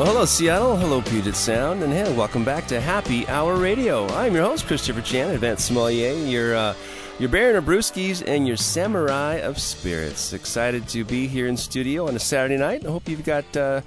Well, 0.00 0.12
hello, 0.12 0.24
Seattle. 0.24 0.78
Hello, 0.78 1.02
Puget 1.02 1.36
Sound. 1.36 1.82
And 1.82 1.92
hey, 1.92 2.10
welcome 2.16 2.42
back 2.42 2.66
to 2.68 2.80
Happy 2.80 3.28
Hour 3.28 3.56
Radio. 3.56 4.06
I'm 4.08 4.34
your 4.34 4.44
host, 4.44 4.66
Christopher 4.66 5.02
Chan, 5.02 5.28
Advanced 5.28 5.66
Sommelier, 5.66 6.14
your, 6.14 6.56
uh, 6.56 6.74
your 7.18 7.28
Baron 7.28 7.56
of 7.56 7.64
Brewskis 7.64 8.26
and 8.26 8.48
your 8.48 8.56
Samurai 8.56 9.34
of 9.34 9.60
Spirits. 9.60 10.32
Excited 10.32 10.88
to 10.88 11.04
be 11.04 11.26
here 11.26 11.48
in 11.48 11.56
studio 11.58 12.08
on 12.08 12.16
a 12.16 12.18
Saturday 12.18 12.56
night. 12.56 12.86
I 12.86 12.90
hope 12.90 13.10
you've 13.10 13.26
got. 13.26 13.54
Uh, 13.54 13.82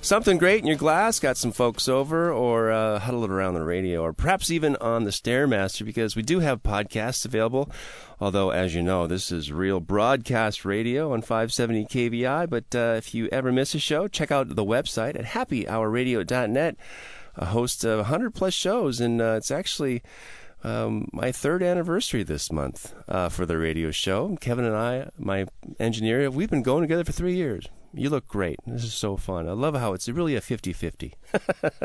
something 0.00 0.38
great 0.38 0.60
in 0.60 0.66
your 0.66 0.76
glass, 0.76 1.18
got 1.18 1.36
some 1.36 1.52
folks 1.52 1.88
over, 1.88 2.32
or 2.32 2.70
uh, 2.70 2.98
huddled 2.98 3.30
around 3.30 3.54
the 3.54 3.62
radio, 3.62 4.02
or 4.02 4.12
perhaps 4.12 4.50
even 4.50 4.76
on 4.76 5.04
the 5.04 5.10
Stairmaster, 5.10 5.84
because 5.84 6.16
we 6.16 6.22
do 6.22 6.40
have 6.40 6.62
podcasts 6.62 7.24
available. 7.24 7.70
Although, 8.20 8.50
as 8.50 8.74
you 8.74 8.82
know, 8.82 9.06
this 9.06 9.30
is 9.30 9.52
real 9.52 9.80
broadcast 9.80 10.64
radio 10.64 11.12
on 11.12 11.22
570 11.22 11.86
KVI. 11.86 12.48
But 12.48 12.74
uh, 12.74 12.94
if 12.96 13.14
you 13.14 13.28
ever 13.28 13.52
miss 13.52 13.74
a 13.74 13.78
show, 13.78 14.08
check 14.08 14.30
out 14.30 14.54
the 14.54 14.64
website 14.64 15.18
at 15.18 15.26
happyhourradio.net. 15.26 16.76
A 17.36 17.44
host 17.46 17.84
of 17.84 17.98
100 17.98 18.34
plus 18.34 18.54
shows, 18.54 19.00
and 19.00 19.20
uh, 19.20 19.34
it's 19.36 19.52
actually 19.52 20.02
um, 20.64 21.08
my 21.12 21.30
third 21.30 21.62
anniversary 21.62 22.24
this 22.24 22.50
month 22.50 22.94
uh, 23.08 23.28
for 23.28 23.46
the 23.46 23.56
radio 23.56 23.92
show. 23.92 24.36
Kevin 24.40 24.64
and 24.64 24.74
I, 24.74 25.10
my 25.16 25.46
engineer, 25.78 26.28
we've 26.30 26.50
been 26.50 26.62
going 26.62 26.82
together 26.82 27.04
for 27.04 27.12
three 27.12 27.36
years. 27.36 27.68
You 27.94 28.10
look 28.10 28.28
great. 28.28 28.58
This 28.66 28.84
is 28.84 28.92
so 28.92 29.16
fun. 29.16 29.48
I 29.48 29.52
love 29.52 29.74
how 29.74 29.94
it's 29.94 30.08
really 30.08 30.36
a 30.36 30.40
50 30.40 30.72
50. 30.72 31.14
uh, 31.62 31.78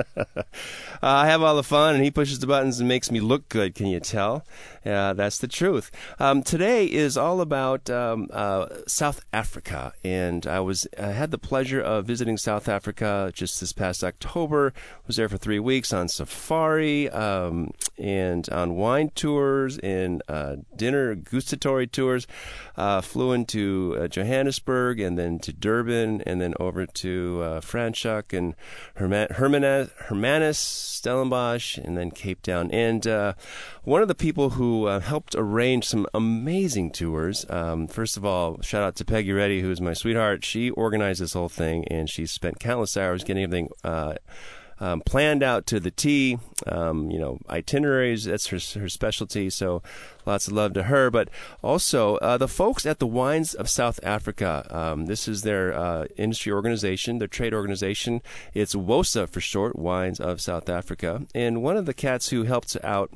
I 1.02 1.28
have 1.28 1.42
all 1.42 1.56
the 1.56 1.64
fun, 1.64 1.96
and 1.96 2.04
he 2.04 2.12
pushes 2.12 2.40
the 2.40 2.48
buttons 2.48 2.80
and 2.80 2.90
makes 2.90 3.10
me 3.10 3.20
look 3.20 3.48
good. 3.50 3.74
Can 3.74 3.88
you 3.88 4.00
tell? 4.00 4.46
Uh, 4.86 5.14
that's 5.14 5.38
the 5.38 5.48
truth. 5.48 5.92
Um, 6.20 6.44
today 6.44 6.86
is 6.86 7.18
all 7.18 7.42
about 7.42 7.90
um, 7.90 8.28
uh, 8.32 8.68
South 8.88 9.24
Africa, 9.32 9.94
and 10.04 10.46
I 10.46 10.60
was 10.60 10.88
I 11.00 11.08
had 11.08 11.32
the 11.32 11.38
pleasure 11.38 11.82
of 11.82 12.06
visiting 12.06 12.38
South 12.38 12.68
Africa 12.68 13.32
just 13.34 13.60
this 13.60 13.74
past 13.74 14.04
October. 14.04 14.74
Was 15.08 15.16
there 15.16 15.30
for 15.30 15.38
three 15.38 15.60
weeks 15.60 15.94
on 15.94 16.08
safari 16.08 17.10
um, 17.10 17.72
and 17.98 18.50
on 18.50 18.76
wine 18.76 19.10
tours 19.16 19.78
and 19.80 20.22
uh, 20.28 20.58
dinner 20.76 21.16
gustatory 21.16 21.88
tours. 21.88 22.28
Uh, 22.76 23.02
flew 23.02 23.34
into 23.34 23.96
uh, 24.00 24.08
Johannesburg 24.08 25.00
and 25.00 25.18
then 25.18 25.40
to 25.40 25.54
Durban 25.54 26.22
and 26.24 26.42
then 26.42 26.54
over 26.60 26.86
to 26.86 27.42
uh, 27.44 27.62
Franschhoek 27.62 28.36
and 28.36 28.56
Herman- 28.96 29.30
Hermanus, 29.32 29.92
Hermanus, 30.08 30.58
Stellenbosch, 30.58 31.78
and 31.78 31.98
then 31.98 32.12
Cape 32.12 32.42
Town. 32.42 32.72
And 32.72 33.06
uh, 33.06 33.34
one 33.84 34.02
of 34.02 34.08
the 34.08 34.16
people 34.16 34.52
who 34.52 34.73
uh, 34.86 35.00
helped 35.00 35.36
arrange 35.36 35.86
some 35.86 36.08
amazing 36.14 36.92
tours, 36.92 37.46
um, 37.50 37.88
first 37.88 38.18
of 38.18 38.26
all, 38.26 38.62
shout 38.62 38.84
out 38.84 38.96
to 38.98 39.06
Peggy 39.06 39.32
Reddy, 39.32 39.62
who 39.62 39.72
is 39.72 39.80
my 39.80 39.94
sweetheart. 39.94 40.44
She 40.44 40.70
organized 40.72 41.22
this 41.22 41.34
whole 41.34 41.50
thing, 41.50 41.86
and 41.88 42.10
she 42.10 42.26
spent 42.26 42.60
countless 42.60 42.98
hours 42.98 43.24
getting 43.24 43.44
everything. 43.44 43.70
Uh, 43.84 44.16
um, 44.80 45.02
planned 45.02 45.44
out 45.44 45.66
to 45.68 45.80
the 45.80 45.92
T. 45.92 46.38
Um, 46.68 47.10
you 47.10 47.20
know, 47.20 47.40
itineraries, 47.50 48.26
that's 48.26 48.48
her, 48.48 48.60
her 48.80 48.90
specialty. 48.90 49.50
So 49.50 49.82
lots 50.26 50.48
of 50.48 50.54
love 50.54 50.74
to 50.74 50.84
her. 50.84 51.10
But 51.10 51.30
also, 51.62 52.18
uh, 52.18 52.38
the 52.38 52.48
folks 52.48 52.86
at 52.86 53.00
the 53.00 53.08
Wines 53.08 53.54
of 53.54 53.70
South 53.70 54.00
Africa. 54.04 54.68
Um, 54.70 55.06
this 55.06 55.28
is 55.28 55.44
their 55.44 55.74
uh, 55.74 56.06
industry 56.18 56.52
organization, 56.52 57.20
their 57.20 57.28
trade 57.28 57.54
organization. 57.54 58.22
It's 58.54 58.76
WOSA 58.76 59.30
for 59.30 59.40
short, 59.40 59.78
Wines 59.78 60.20
of 60.20 60.42
South 60.42 60.68
Africa. 60.70 61.26
And 61.34 61.64
one 61.64 61.78
of 61.78 61.86
the 61.86 61.94
cats 61.94 62.30
who 62.30 62.44
helped 62.44 62.76
out 62.84 63.12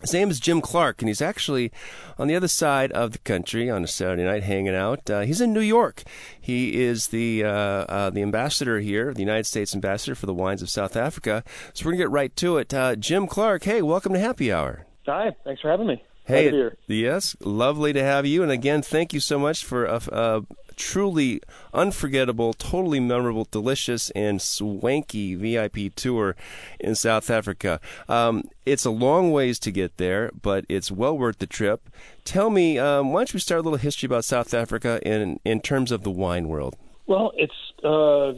his 0.00 0.12
name 0.12 0.30
is 0.30 0.40
Jim 0.40 0.60
Clark, 0.60 1.02
and 1.02 1.08
he's 1.08 1.22
actually 1.22 1.72
on 2.18 2.28
the 2.28 2.36
other 2.36 2.48
side 2.48 2.92
of 2.92 3.12
the 3.12 3.18
country 3.18 3.68
on 3.70 3.84
a 3.84 3.86
Saturday 3.86 4.24
night 4.24 4.44
hanging 4.44 4.74
out. 4.74 5.08
Uh, 5.10 5.20
he's 5.20 5.40
in 5.40 5.52
New 5.52 5.60
York. 5.60 6.04
He 6.40 6.80
is 6.80 7.08
the 7.08 7.44
uh, 7.44 7.50
uh, 7.50 8.10
the 8.10 8.22
ambassador 8.22 8.78
here, 8.80 9.12
the 9.12 9.20
United 9.20 9.44
States 9.44 9.74
ambassador 9.74 10.14
for 10.14 10.26
the 10.26 10.34
wines 10.34 10.62
of 10.62 10.70
South 10.70 10.96
Africa. 10.96 11.42
So 11.74 11.84
we're 11.84 11.92
gonna 11.92 12.04
get 12.04 12.10
right 12.10 12.34
to 12.36 12.58
it. 12.58 12.72
Uh, 12.72 12.96
Jim 12.96 13.26
Clark, 13.26 13.64
hey, 13.64 13.82
welcome 13.82 14.12
to 14.12 14.18
Happy 14.18 14.52
Hour. 14.52 14.86
Hi, 15.06 15.34
thanks 15.44 15.62
for 15.62 15.70
having 15.70 15.86
me. 15.86 16.02
Hey, 16.28 16.70
yes, 16.86 17.36
lovely 17.40 17.94
to 17.94 18.02
have 18.02 18.26
you. 18.26 18.42
And 18.42 18.52
again, 18.52 18.82
thank 18.82 19.14
you 19.14 19.20
so 19.20 19.38
much 19.38 19.64
for 19.64 19.86
a, 19.86 20.02
a 20.12 20.42
truly 20.76 21.40
unforgettable, 21.72 22.52
totally 22.52 23.00
memorable, 23.00 23.48
delicious, 23.50 24.10
and 24.10 24.42
swanky 24.42 25.34
VIP 25.34 25.94
tour 25.94 26.36
in 26.78 26.94
South 26.94 27.30
Africa. 27.30 27.80
Um, 28.10 28.44
it's 28.66 28.84
a 28.84 28.90
long 28.90 29.32
ways 29.32 29.58
to 29.60 29.70
get 29.70 29.96
there, 29.96 30.30
but 30.42 30.66
it's 30.68 30.90
well 30.90 31.16
worth 31.16 31.38
the 31.38 31.46
trip. 31.46 31.88
Tell 32.24 32.50
me, 32.50 32.78
um, 32.78 33.12
why 33.12 33.20
don't 33.20 33.32
you 33.32 33.40
start 33.40 33.60
a 33.60 33.62
little 33.62 33.78
history 33.78 34.06
about 34.06 34.24
South 34.24 34.52
Africa 34.52 35.00
in 35.02 35.40
in 35.46 35.60
terms 35.60 35.90
of 35.90 36.02
the 36.02 36.10
wine 36.10 36.46
world? 36.48 36.76
Well, 37.06 37.32
it's 37.36 37.54
uh, 37.82 38.32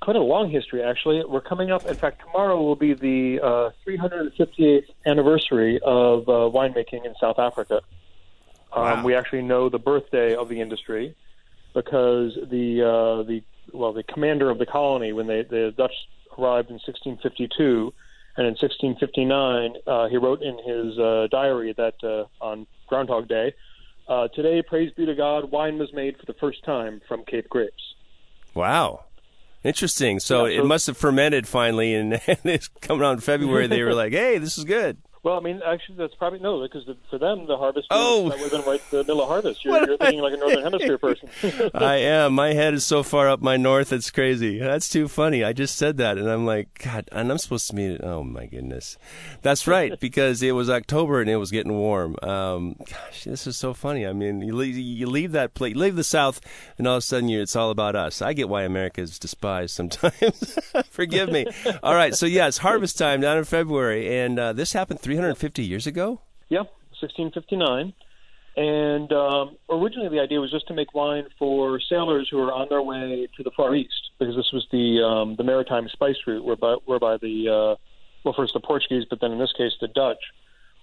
quite 0.00 0.16
a 0.16 0.20
long 0.20 0.50
history, 0.50 0.82
actually. 0.82 1.24
We're 1.24 1.40
coming 1.40 1.70
up. 1.70 1.86
In 1.86 1.94
fact, 1.94 2.20
tomorrow 2.20 2.60
will 2.60 2.76
be 2.76 2.94
the 2.94 3.40
uh, 3.40 3.70
358th 3.86 4.84
anniversary 5.06 5.80
of 5.82 6.28
uh, 6.28 6.32
winemaking 6.32 7.04
in 7.04 7.14
South 7.20 7.38
Africa. 7.38 7.80
Um, 8.72 8.84
Wow. 8.84 9.04
We 9.04 9.14
actually 9.14 9.42
know 9.42 9.68
the 9.68 9.78
birthday 9.78 10.34
of 10.34 10.48
the 10.48 10.60
industry 10.60 11.14
because 11.74 12.34
the 12.50 12.82
uh, 12.82 13.22
the 13.22 13.42
well, 13.72 13.92
the 13.92 14.02
commander 14.02 14.50
of 14.50 14.58
the 14.58 14.66
colony 14.66 15.12
when 15.12 15.26
they, 15.26 15.42
the 15.42 15.72
Dutch 15.76 15.94
arrived 16.38 16.70
in 16.70 16.74
1652, 16.74 17.92
and 18.36 18.46
in 18.46 18.52
1659 18.54 19.74
uh, 19.86 20.08
he 20.08 20.16
wrote 20.16 20.42
in 20.42 20.58
his 20.58 20.98
uh, 20.98 21.28
diary 21.30 21.72
that 21.74 21.94
uh, 22.02 22.24
on 22.44 22.66
Groundhog 22.86 23.28
Day, 23.28 23.54
uh, 24.08 24.28
today, 24.28 24.62
praise 24.62 24.90
be 24.92 25.04
to 25.04 25.14
God, 25.14 25.50
wine 25.50 25.78
was 25.78 25.92
made 25.92 26.16
for 26.16 26.24
the 26.26 26.32
first 26.34 26.64
time 26.64 27.00
from 27.06 27.24
Cape 27.24 27.48
grapes. 27.48 27.94
Wow. 28.54 29.04
Interesting. 29.68 30.18
So 30.18 30.46
Yeah, 30.46 30.58
it 30.58 30.62
so- 30.62 30.66
must 30.66 30.86
have 30.88 30.96
fermented 30.96 31.46
finally, 31.46 31.94
and, 31.94 32.14
and 32.26 32.38
it's 32.44 32.68
coming 32.80 33.04
out 33.04 33.12
in 33.12 33.20
February. 33.20 33.66
They 33.66 33.82
were 33.82 33.94
like, 34.02 34.12
"Hey, 34.12 34.38
this 34.38 34.56
is 34.58 34.64
good." 34.64 34.96
Well, 35.28 35.36
I 35.36 35.40
mean, 35.40 35.60
actually, 35.62 35.96
that's 35.96 36.14
probably 36.14 36.38
no, 36.38 36.62
because 36.62 36.86
the, 36.86 36.96
for 37.10 37.18
them, 37.18 37.46
the 37.46 37.58
harvest 37.58 37.88
Oh. 37.90 38.30
that 38.30 38.38
would 38.40 38.50
have 38.50 38.64
been 38.64 38.70
right 38.72 38.80
the 38.90 38.98
middle 38.98 39.20
of 39.20 39.28
harvest. 39.28 39.62
You're, 39.62 39.86
you're 39.86 39.98
thinking 39.98 40.20
like 40.22 40.32
a 40.32 40.38
northern 40.38 40.62
hemisphere 40.62 40.96
person. 40.96 41.28
I 41.74 41.96
am. 41.96 42.32
My 42.32 42.54
head 42.54 42.72
is 42.72 42.86
so 42.86 43.02
far 43.02 43.28
up 43.28 43.42
my 43.42 43.58
north, 43.58 43.92
it's 43.92 44.10
crazy. 44.10 44.58
That's 44.58 44.88
too 44.88 45.06
funny. 45.06 45.44
I 45.44 45.52
just 45.52 45.76
said 45.76 45.98
that, 45.98 46.16
and 46.16 46.30
I'm 46.30 46.46
like, 46.46 46.82
God, 46.82 47.10
and 47.12 47.30
I'm 47.30 47.36
supposed 47.36 47.68
to 47.68 47.76
meet 47.76 47.90
it. 47.90 48.00
Oh 48.02 48.24
my 48.24 48.46
goodness, 48.46 48.96
that's 49.42 49.66
right, 49.66 50.00
because 50.00 50.42
it 50.42 50.52
was 50.52 50.70
October 50.70 51.20
and 51.20 51.28
it 51.28 51.36
was 51.36 51.50
getting 51.50 51.74
warm. 51.74 52.16
Um, 52.22 52.76
gosh, 52.88 53.24
this 53.24 53.46
is 53.46 53.58
so 53.58 53.74
funny. 53.74 54.06
I 54.06 54.14
mean, 54.14 54.40
you 54.40 54.56
leave, 54.56 54.78
you 54.78 55.06
leave 55.06 55.32
that 55.32 55.52
place, 55.52 55.74
you 55.74 55.80
leave 55.80 55.96
the 55.96 56.04
South, 56.04 56.40
and 56.78 56.86
all 56.88 56.94
of 56.94 56.98
a 57.00 57.02
sudden, 57.02 57.28
you, 57.28 57.42
it's 57.42 57.54
all 57.54 57.68
about 57.70 57.96
us. 57.96 58.22
I 58.22 58.32
get 58.32 58.48
why 58.48 58.62
America 58.62 59.02
is 59.02 59.18
despised 59.18 59.74
sometimes. 59.74 60.58
Forgive 60.88 61.30
me. 61.30 61.44
All 61.82 61.94
right, 61.94 62.14
so 62.14 62.24
yeah, 62.24 62.50
harvest 62.58 62.96
time 62.96 63.20
down 63.20 63.36
in 63.36 63.44
February, 63.44 64.20
and 64.20 64.38
uh, 64.38 64.54
this 64.54 64.72
happened 64.72 65.00
350 65.18 65.64
years 65.64 65.86
ago. 65.88 66.20
yeah, 66.48 66.62
1659. 67.00 67.92
And 68.56 69.12
um, 69.12 69.56
originally, 69.68 70.08
the 70.08 70.20
idea 70.20 70.40
was 70.40 70.50
just 70.50 70.68
to 70.68 70.74
make 70.74 70.94
wine 70.94 71.26
for 71.38 71.80
sailors 71.80 72.28
who 72.30 72.38
were 72.38 72.52
on 72.52 72.68
their 72.70 72.82
way 72.82 73.28
to 73.36 73.42
the 73.42 73.50
Far 73.56 73.74
East, 73.74 74.10
because 74.18 74.36
this 74.36 74.50
was 74.52 74.66
the 74.70 75.02
um, 75.02 75.34
the 75.36 75.44
maritime 75.44 75.88
spice 75.88 76.16
route, 76.26 76.44
whereby, 76.44 76.76
whereby 76.84 77.16
the 77.16 77.48
uh, 77.48 77.76
well, 78.24 78.34
first 78.34 78.54
the 78.54 78.60
Portuguese, 78.60 79.06
but 79.10 79.20
then 79.20 79.32
in 79.32 79.38
this 79.38 79.52
case 79.52 79.72
the 79.80 79.88
Dutch 79.88 80.22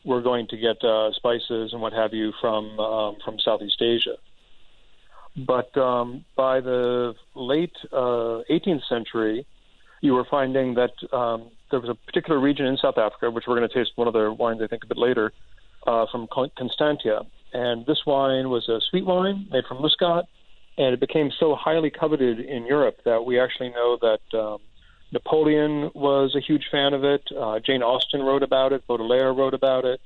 were 0.03 0.21
going 0.21 0.47
to 0.47 0.57
get 0.57 0.83
uh, 0.83 1.11
spices 1.13 1.71
and 1.73 1.81
what 1.81 1.93
have 1.93 2.13
you 2.13 2.33
from 2.41 2.77
um, 2.79 3.15
from 3.23 3.39
Southeast 3.39 3.81
Asia. 3.81 4.15
But 5.37 5.75
um, 5.77 6.25
by 6.35 6.59
the 6.59 7.15
late 7.35 7.75
uh, 7.91 8.43
18th 8.49 8.87
century, 8.87 9.45
you 10.01 10.13
were 10.13 10.25
finding 10.29 10.75
that 10.75 10.91
um, 11.13 11.51
there 11.71 11.79
was 11.79 11.89
a 11.89 11.95
particular 11.95 12.39
region 12.39 12.65
in 12.65 12.77
South 12.77 12.97
Africa, 12.97 13.31
which 13.31 13.45
we're 13.47 13.57
going 13.57 13.67
to 13.67 13.73
taste 13.73 13.91
one 13.95 14.07
of 14.07 14.13
their 14.13 14.31
wines, 14.31 14.61
I 14.61 14.67
think, 14.67 14.83
a 14.83 14.87
bit 14.87 14.97
later, 14.97 15.33
uh, 15.87 16.05
from 16.11 16.27
Constantia. 16.57 17.21
And 17.53 17.85
this 17.85 18.05
wine 18.05 18.49
was 18.49 18.67
a 18.69 18.79
sweet 18.89 19.05
wine 19.05 19.47
made 19.51 19.65
from 19.65 19.81
Muscat, 19.81 20.25
and 20.77 20.93
it 20.93 20.99
became 20.99 21.31
so 21.39 21.55
highly 21.55 21.89
coveted 21.89 22.39
in 22.39 22.65
Europe 22.65 22.99
that 23.05 23.25
we 23.25 23.39
actually 23.39 23.69
know 23.69 23.97
that 24.01 24.37
um, 24.37 24.59
Napoleon 25.11 25.91
was 25.93 26.35
a 26.35 26.41
huge 26.41 26.67
fan 26.69 26.93
of 26.93 27.03
it. 27.03 27.23
Uh, 27.31 27.59
Jane 27.59 27.81
Austen 27.81 28.21
wrote 28.21 28.43
about 28.43 28.73
it. 28.73 28.85
Baudelaire 28.87 29.33
wrote 29.33 29.53
about 29.53 29.85
it. 29.85 30.01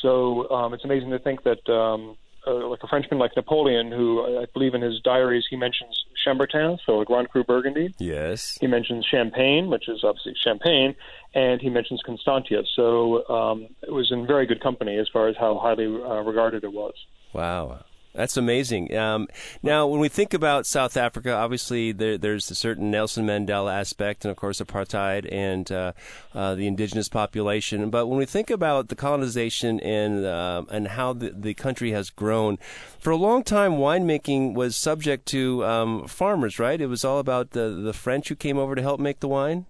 So 0.00 0.48
um, 0.50 0.74
it's 0.74 0.84
amazing 0.84 1.10
to 1.10 1.18
think 1.18 1.42
that, 1.42 1.68
um, 1.68 2.16
uh, 2.46 2.68
like 2.68 2.82
a 2.82 2.86
Frenchman 2.86 3.18
like 3.18 3.36
Napoleon, 3.36 3.90
who 3.90 4.40
I 4.40 4.46
believe 4.52 4.74
in 4.74 4.82
his 4.82 5.00
diaries 5.00 5.44
he 5.48 5.56
mentions 5.56 6.04
Chambertin, 6.24 6.78
so 6.84 7.00
a 7.00 7.04
Grand 7.04 7.28
Cru 7.30 7.44
Burgundy. 7.44 7.94
Yes. 7.98 8.58
He 8.60 8.66
mentions 8.66 9.06
Champagne, 9.06 9.68
which 9.68 9.88
is 9.88 10.04
obviously 10.04 10.34
Champagne, 10.42 10.94
and 11.34 11.60
he 11.60 11.70
mentions 11.70 12.02
Constantia. 12.04 12.62
So 12.74 13.28
um, 13.28 13.68
it 13.82 13.92
was 13.92 14.10
in 14.10 14.26
very 14.26 14.46
good 14.46 14.62
company 14.62 14.98
as 14.98 15.08
far 15.12 15.28
as 15.28 15.36
how 15.38 15.58
highly 15.58 15.86
uh, 15.86 16.22
regarded 16.22 16.64
it 16.64 16.72
was. 16.72 16.94
Wow. 17.32 17.80
That's 18.14 18.36
amazing. 18.36 18.96
Um, 18.96 19.28
now, 19.62 19.86
when 19.86 20.00
we 20.00 20.08
think 20.08 20.34
about 20.34 20.66
South 20.66 20.96
Africa, 20.96 21.32
obviously 21.32 21.92
there, 21.92 22.18
there's 22.18 22.50
a 22.50 22.54
certain 22.54 22.90
Nelson 22.90 23.26
Mandela 23.26 23.72
aspect, 23.72 24.24
and 24.24 24.30
of 24.30 24.36
course 24.36 24.60
apartheid 24.60 25.28
and 25.30 25.70
uh, 25.70 25.92
uh, 26.34 26.54
the 26.54 26.66
indigenous 26.66 27.08
population. 27.08 27.90
But 27.90 28.06
when 28.06 28.18
we 28.18 28.24
think 28.24 28.50
about 28.50 28.88
the 28.88 28.96
colonization 28.96 29.78
and 29.80 30.24
uh, 30.24 30.64
and 30.70 30.88
how 30.88 31.12
the, 31.12 31.30
the 31.30 31.54
country 31.54 31.92
has 31.92 32.10
grown, 32.10 32.58
for 32.98 33.10
a 33.10 33.16
long 33.16 33.44
time 33.44 33.72
winemaking 33.72 34.54
was 34.54 34.74
subject 34.74 35.26
to 35.26 35.64
um, 35.64 36.08
farmers. 36.08 36.58
Right? 36.58 36.80
It 36.80 36.86
was 36.86 37.04
all 37.04 37.18
about 37.18 37.50
the 37.50 37.68
the 37.70 37.92
French 37.92 38.30
who 38.30 38.36
came 38.36 38.58
over 38.58 38.74
to 38.74 38.82
help 38.82 39.00
make 39.00 39.20
the 39.20 39.28
wine. 39.28 39.66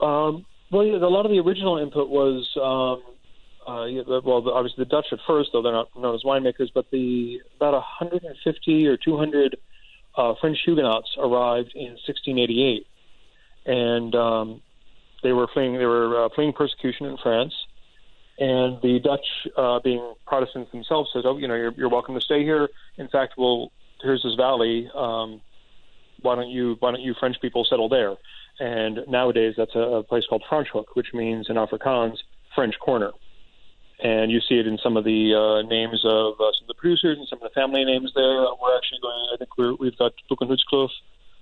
Um, 0.00 0.44
well, 0.70 0.84
a 0.84 1.08
lot 1.08 1.24
of 1.24 1.32
the 1.32 1.40
original 1.40 1.78
input 1.78 2.08
was. 2.08 2.48
Uh, 3.66 3.86
well, 4.24 4.46
obviously 4.50 4.84
the 4.84 4.90
Dutch 4.90 5.06
at 5.12 5.18
first, 5.26 5.50
though 5.52 5.62
they're 5.62 5.72
not 5.72 5.88
known 5.96 6.14
as 6.14 6.22
winemakers, 6.22 6.68
but 6.74 6.90
the 6.90 7.40
about 7.56 7.72
150 7.72 8.86
or 8.86 8.96
200 8.96 9.56
uh, 10.16 10.34
French 10.40 10.58
Huguenots 10.64 11.16
arrived 11.18 11.72
in 11.74 11.96
1688, 12.06 12.86
and 13.64 14.14
um, 14.14 14.62
they 15.22 15.32
were 15.32 15.48
fleeing 15.52 15.78
they 15.78 15.86
were 15.86 16.26
uh, 16.26 16.28
fleeing 16.34 16.52
persecution 16.52 17.06
in 17.06 17.16
France, 17.16 17.54
and 18.38 18.80
the 18.82 19.00
Dutch, 19.02 19.26
uh, 19.56 19.80
being 19.80 20.14
Protestants 20.26 20.70
themselves, 20.70 21.10
said, 21.12 21.22
"Oh, 21.24 21.38
you 21.38 21.48
know, 21.48 21.54
you're, 21.54 21.72
you're 21.72 21.88
welcome 21.88 22.14
to 22.14 22.20
stay 22.20 22.42
here. 22.42 22.68
In 22.98 23.08
fact, 23.08 23.34
well, 23.38 23.72
here's 24.02 24.22
this 24.22 24.34
valley. 24.34 24.90
Um, 24.94 25.40
why 26.20 26.34
don't 26.34 26.50
you 26.50 26.76
why 26.80 26.90
don't 26.90 27.02
you 27.02 27.14
French 27.18 27.40
people 27.40 27.64
settle 27.64 27.88
there?" 27.88 28.14
And 28.60 29.00
nowadays, 29.08 29.54
that's 29.56 29.74
a, 29.74 29.80
a 29.80 30.02
place 30.02 30.26
called 30.28 30.44
Franschhoek, 30.50 30.84
which 30.92 31.14
means 31.14 31.48
in 31.48 31.56
Afrikaans 31.56 32.18
French 32.54 32.78
corner 32.78 33.12
and 34.02 34.30
you 34.30 34.40
see 34.40 34.56
it 34.56 34.66
in 34.66 34.78
some 34.78 34.96
of 34.96 35.04
the 35.04 35.34
uh, 35.34 35.68
names 35.68 36.04
of 36.04 36.34
uh, 36.40 36.50
some 36.58 36.64
of 36.64 36.68
the 36.68 36.74
producers 36.74 37.18
and 37.18 37.28
some 37.28 37.38
of 37.40 37.42
the 37.42 37.54
family 37.54 37.84
names 37.84 38.12
there. 38.14 38.40
We're 38.60 38.76
actually 38.76 39.00
going. 39.00 39.28
I 39.32 39.36
think 39.36 39.56
we're, 39.56 39.74
we've 39.74 39.96
got 39.96 40.12
Boekenhoutskloof, 40.30 40.90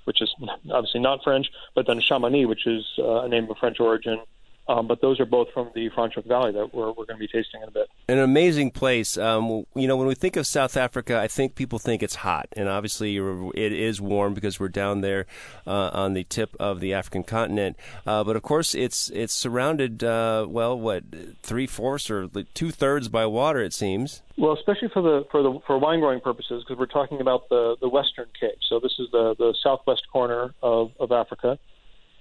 which 0.05 0.21
is 0.21 0.35
obviously 0.71 1.01
not 1.01 1.23
French, 1.25 1.51
but 1.75 1.87
then 1.87 2.01
Chamonix, 2.01 2.47
which 2.47 2.67
is 2.67 2.85
uh, 2.99 3.23
a 3.23 3.29
name 3.29 3.51
of 3.51 3.57
French 3.59 3.81
origin, 3.81 4.21
um, 4.69 4.87
but 4.87 5.01
those 5.01 5.19
are 5.19 5.27
both 5.27 5.49
from 5.53 5.71
the 5.75 5.91
Franschhoek 5.91 6.27
Valley 6.27 6.53
that 6.53 6.73
we're, 6.73 6.89
we're 6.89 7.05
going 7.05 7.17
to 7.17 7.17
be 7.17 7.27
tasting 7.27 7.63
in 7.63 7.69
a 7.69 7.71
bit. 7.73 7.89
An 8.09 8.19
amazing 8.19 8.71
place. 8.71 9.19
Um, 9.19 9.65
you 9.75 9.89
know, 9.89 9.97
when 9.97 10.07
we 10.07 10.15
think 10.15 10.37
of 10.37 10.47
South 10.47 10.77
Africa, 10.77 11.19
I 11.19 11.27
think 11.27 11.55
people 11.55 11.79
think 11.79 12.03
it's 12.03 12.17
hot, 12.17 12.47
and 12.53 12.69
obviously 12.69 13.17
it 13.17 13.73
is 13.73 14.01
warm 14.01 14.35
because 14.35 14.61
we're 14.61 14.69
down 14.69 15.01
there 15.01 15.27
uh, 15.67 15.91
on 15.93 16.15
the 16.15 16.25
tip 16.25 16.55
of 16.61 16.81
the 16.81 16.95
African 16.95 17.25
continent. 17.25 17.77
Uh, 18.07 18.23
but 18.23 18.37
of 18.37 18.43
course, 18.43 18.75
it's 18.75 19.11
it's 19.11 19.33
surrounded, 19.33 20.05
uh, 20.05 20.47
well, 20.49 20.79
what 20.79 21.05
three 21.43 21.67
fourths 21.67 22.09
or 22.09 22.29
two 22.55 22.71
thirds 22.71 23.09
by 23.09 23.27
water, 23.27 23.61
it 23.61 23.73
seems. 23.73 24.23
Well, 24.39 24.53
especially 24.53 24.89
for 24.89 25.03
the 25.03 25.27
for 25.31 25.43
the 25.43 25.59
for 25.67 25.79
wine 25.79 26.01
growing 26.01 26.21
purposes, 26.21 26.63
because 26.63 26.79
we're 26.79 26.87
talking 26.87 27.21
about 27.21 27.49
the 27.49 27.77
the 27.81 27.89
Western 27.89 28.29
Cape. 28.39 28.59
So 28.69 28.79
this 28.79 28.93
is 28.99 29.09
the 29.11 29.35
the 29.39 29.55
southwest 29.63 30.03
corner 30.13 30.55
of 30.63 30.93
of 31.01 31.11
Africa. 31.11 31.59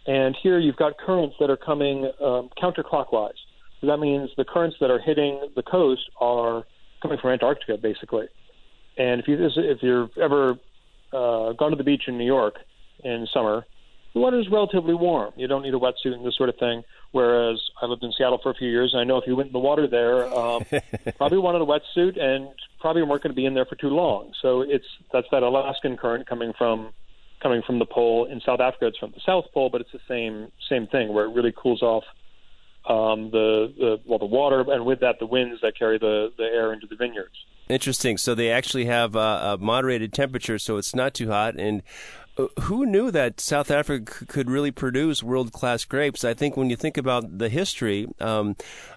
And 0.07 0.35
here 0.41 0.59
you've 0.59 0.77
got 0.77 0.97
currents 0.97 1.35
that 1.39 1.49
are 1.49 1.57
coming 1.57 2.05
um, 2.21 2.49
counterclockwise. 2.61 3.37
So 3.79 3.87
that 3.87 3.97
means 3.97 4.29
the 4.37 4.45
currents 4.45 4.77
that 4.79 4.89
are 4.89 4.99
hitting 4.99 5.49
the 5.55 5.63
coast 5.63 6.09
are 6.19 6.63
coming 7.01 7.17
from 7.19 7.31
Antarctica, 7.31 7.77
basically. 7.77 8.27
And 8.97 9.21
if 9.21 9.27
you 9.27 9.37
if 9.39 9.81
you've 9.81 10.17
ever 10.17 10.51
uh, 11.13 11.53
gone 11.53 11.71
to 11.71 11.75
the 11.75 11.83
beach 11.83 12.03
in 12.07 12.17
New 12.17 12.25
York 12.25 12.55
in 13.03 13.27
summer, 13.33 13.65
the 14.13 14.19
water 14.19 14.39
is 14.39 14.49
relatively 14.51 14.93
warm. 14.93 15.33
You 15.37 15.47
don't 15.47 15.63
need 15.63 15.73
a 15.73 15.79
wetsuit 15.79 16.13
and 16.13 16.25
this 16.25 16.35
sort 16.35 16.49
of 16.49 16.57
thing. 16.57 16.83
Whereas 17.11 17.59
I 17.81 17.85
lived 17.85 18.03
in 18.03 18.11
Seattle 18.17 18.39
for 18.41 18.51
a 18.51 18.53
few 18.53 18.69
years, 18.69 18.91
and 18.93 19.01
I 19.01 19.03
know 19.03 19.17
if 19.17 19.27
you 19.27 19.35
went 19.35 19.47
in 19.47 19.53
the 19.53 19.59
water 19.59 19.87
there, 19.87 20.25
um, 20.33 20.63
probably 21.17 21.39
wanted 21.39 21.61
a 21.61 21.65
wetsuit 21.65 22.19
and 22.19 22.49
probably 22.79 23.03
weren't 23.03 23.23
going 23.23 23.31
to 23.31 23.35
be 23.35 23.45
in 23.45 23.53
there 23.53 23.65
for 23.65 23.75
too 23.75 23.89
long. 23.89 24.33
So 24.41 24.61
it's 24.61 24.85
that's 25.11 25.27
that 25.31 25.43
Alaskan 25.43 25.97
current 25.97 26.27
coming 26.27 26.53
from 26.57 26.93
coming 27.41 27.61
from 27.65 27.79
the 27.79 27.85
pole. 27.85 28.25
In 28.25 28.41
South 28.41 28.59
Africa, 28.59 28.87
it's 28.87 28.97
from 28.97 29.11
the 29.11 29.21
South 29.25 29.45
Pole, 29.53 29.69
but 29.69 29.81
it's 29.81 29.91
the 29.91 29.99
same 30.07 30.51
same 30.69 30.87
thing 30.87 31.13
where 31.13 31.25
it 31.25 31.33
really 31.33 31.53
cools 31.55 31.81
off 31.81 32.03
um, 32.87 33.29
the, 33.31 33.73
the 33.77 33.99
well 34.05 34.19
the 34.19 34.25
water, 34.25 34.65
and 34.71 34.85
with 34.85 35.01
that 35.01 35.19
the 35.19 35.25
winds 35.25 35.61
that 35.61 35.77
carry 35.77 35.97
the 35.97 36.31
the 36.37 36.43
air 36.43 36.73
into 36.73 36.87
the 36.87 36.95
vineyards. 36.95 37.35
Interesting. 37.69 38.17
So 38.17 38.35
they 38.35 38.51
actually 38.51 38.85
have 38.85 39.15
a, 39.15 39.19
a 39.53 39.57
moderated 39.57 40.11
temperature, 40.13 40.59
so 40.59 40.77
it's 40.77 40.93
not 40.93 41.13
too 41.13 41.29
hot. 41.29 41.57
And 41.57 41.81
uh, 41.81 42.20
who 42.61 42.85
knew 42.85 43.11
that 43.11 43.39
South 43.39 43.71
Africa 43.71 44.25
could 44.25 44.49
really 44.49 44.71
produce 44.71 45.23
world 45.23 45.51
class 45.51 45.85
grapes? 45.85 46.23
I 46.23 46.33
think 46.33 46.57
when 46.57 46.69
you 46.69 46.75
think 46.75 46.97
about 46.97 47.37
the 47.37 47.49
history, 47.49 48.07
um, 48.19 48.55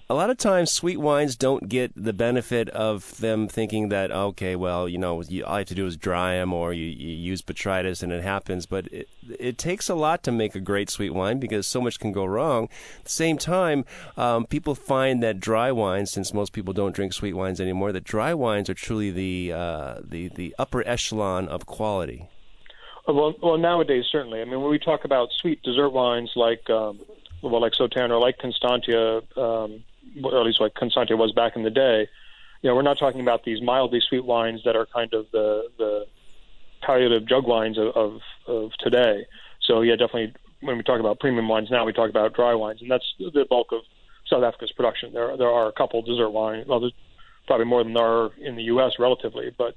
a 0.09 0.15
lot 0.15 0.29
of 0.29 0.37
times 0.37 0.71
sweet 0.71 0.99
wines 0.99 1.35
don't 1.35 1.69
get 1.69 1.93
the 1.97 2.13
benefit 2.13 2.69
of 2.71 3.17
them 3.19 3.49
thinking 3.49 3.89
that 3.89 4.11
okay, 4.11 4.55
well, 4.55 4.89
you 4.89 4.99
know, 4.99 5.23
you, 5.23 5.45
all 5.45 5.55
you 5.55 5.59
have 5.61 5.69
to 5.69 5.75
do 5.75 5.87
is 5.87 5.97
dry 5.97 6.35
them 6.35 6.53
or 6.53 6.75
you, 6.75 6.85
you 6.85 7.17
use 7.17 7.41
botrytis 7.41 8.03
and 8.03 8.13
it 8.13 8.23
happens. 8.23 8.67
But 8.67 8.87
it, 8.93 9.09
it, 9.39 9.57
takes 9.57 9.89
a 9.89 9.95
lot 9.95 10.23
to 10.25 10.33
make 10.33 10.55
a 10.55 10.61
great 10.61 10.91
sweet 10.91 11.11
wine 11.11 11.39
because 11.39 11.67
so 11.67 11.81
much 11.81 11.99
can 11.99 12.13
go 12.13 12.25
wrong. 12.27 12.65
At 12.99 13.05
the 13.05 13.11
same 13.11 13.39
time, 13.39 13.87
um, 14.17 14.45
people 14.47 14.75
find 14.75 15.23
that 15.23 15.41
dry 15.41 15.73
wines, 15.73 16.11
since 16.11 16.35
most 16.35 16.53
people 16.53 16.75
don't 16.75 16.95
drink 16.95 17.15
sweet 17.15 17.33
wines 17.33 17.61
anymore, 17.61 17.93
that 17.93 18.05
dry 18.05 18.35
wines 18.35 18.69
are 18.69 18.75
truly 18.75 19.11
the 19.11 19.53
uh, 19.53 20.01
the 20.05 20.29
the 20.29 20.55
upper 20.59 20.87
echelon 20.87 21.49
of 21.49 21.65
quality. 21.65 22.29
Well, 23.07 23.35
well, 23.43 23.59
nowadays 23.59 24.07
certainly. 24.11 24.41
I 24.41 24.45
mean, 24.45 24.61
when 24.61 24.71
we 24.71 24.79
talk 24.79 25.05
about 25.05 25.29
sweet 25.41 25.63
dessert 25.63 25.91
wines 25.91 26.33
like 26.37 26.69
um, 26.71 27.01
well, 27.43 27.61
like 27.61 27.73
Sauternes 27.73 28.11
or 28.11 28.19
like 28.19 28.39
Constantia, 28.39 29.23
um, 29.37 29.85
or 30.23 30.39
at 30.39 30.47
least 30.47 30.61
like 30.61 30.75
Constantia 30.75 31.17
was 31.17 31.33
back 31.33 31.55
in 31.57 31.63
the 31.63 31.71
day, 31.71 32.09
you 32.63 32.71
know, 32.71 32.75
we're 32.75 32.83
not 32.83 32.99
talking 32.99 33.21
about 33.21 33.45
these 33.45 33.61
mildly 33.61 34.01
sweet 34.01 34.25
wines 34.25 34.63
that 34.65 34.75
are 34.75 34.87
kind 34.87 35.13
of 35.13 35.27
the 35.33 35.69
the 35.77 36.07
palliative 36.81 37.27
jug 37.27 37.47
wines 37.47 37.79
of, 37.79 37.89
of, 37.95 38.21
of 38.47 38.73
today. 38.79 39.27
So 39.61 39.83
yeah, 39.83 39.97
definitely 39.97 40.35
when 40.61 40.79
we 40.79 40.83
talk 40.83 41.01
about 41.01 41.21
premium 41.21 41.47
wines 41.47 41.71
now, 41.71 41.85
we 41.85 41.93
talk 41.93 42.09
about 42.09 42.35
dry 42.35 42.55
wines, 42.55 42.81
and 42.81 42.91
that's 42.91 43.15
the 43.19 43.47
bulk 43.49 43.69
of 43.73 43.83
South 44.27 44.43
Africa's 44.43 44.73
production. 44.73 45.13
There 45.13 45.37
there 45.37 45.51
are 45.51 45.69
a 45.69 45.73
couple 45.73 46.01
dessert 46.01 46.31
wines. 46.31 46.67
Well, 46.67 46.81
there's 46.81 46.95
probably 47.47 47.67
more 47.67 47.85
than 47.85 47.93
there 47.93 48.05
are 48.05 48.31
in 48.41 48.57
the 48.57 48.63
U.S. 48.65 48.93
relatively, 48.99 49.55
but 49.59 49.77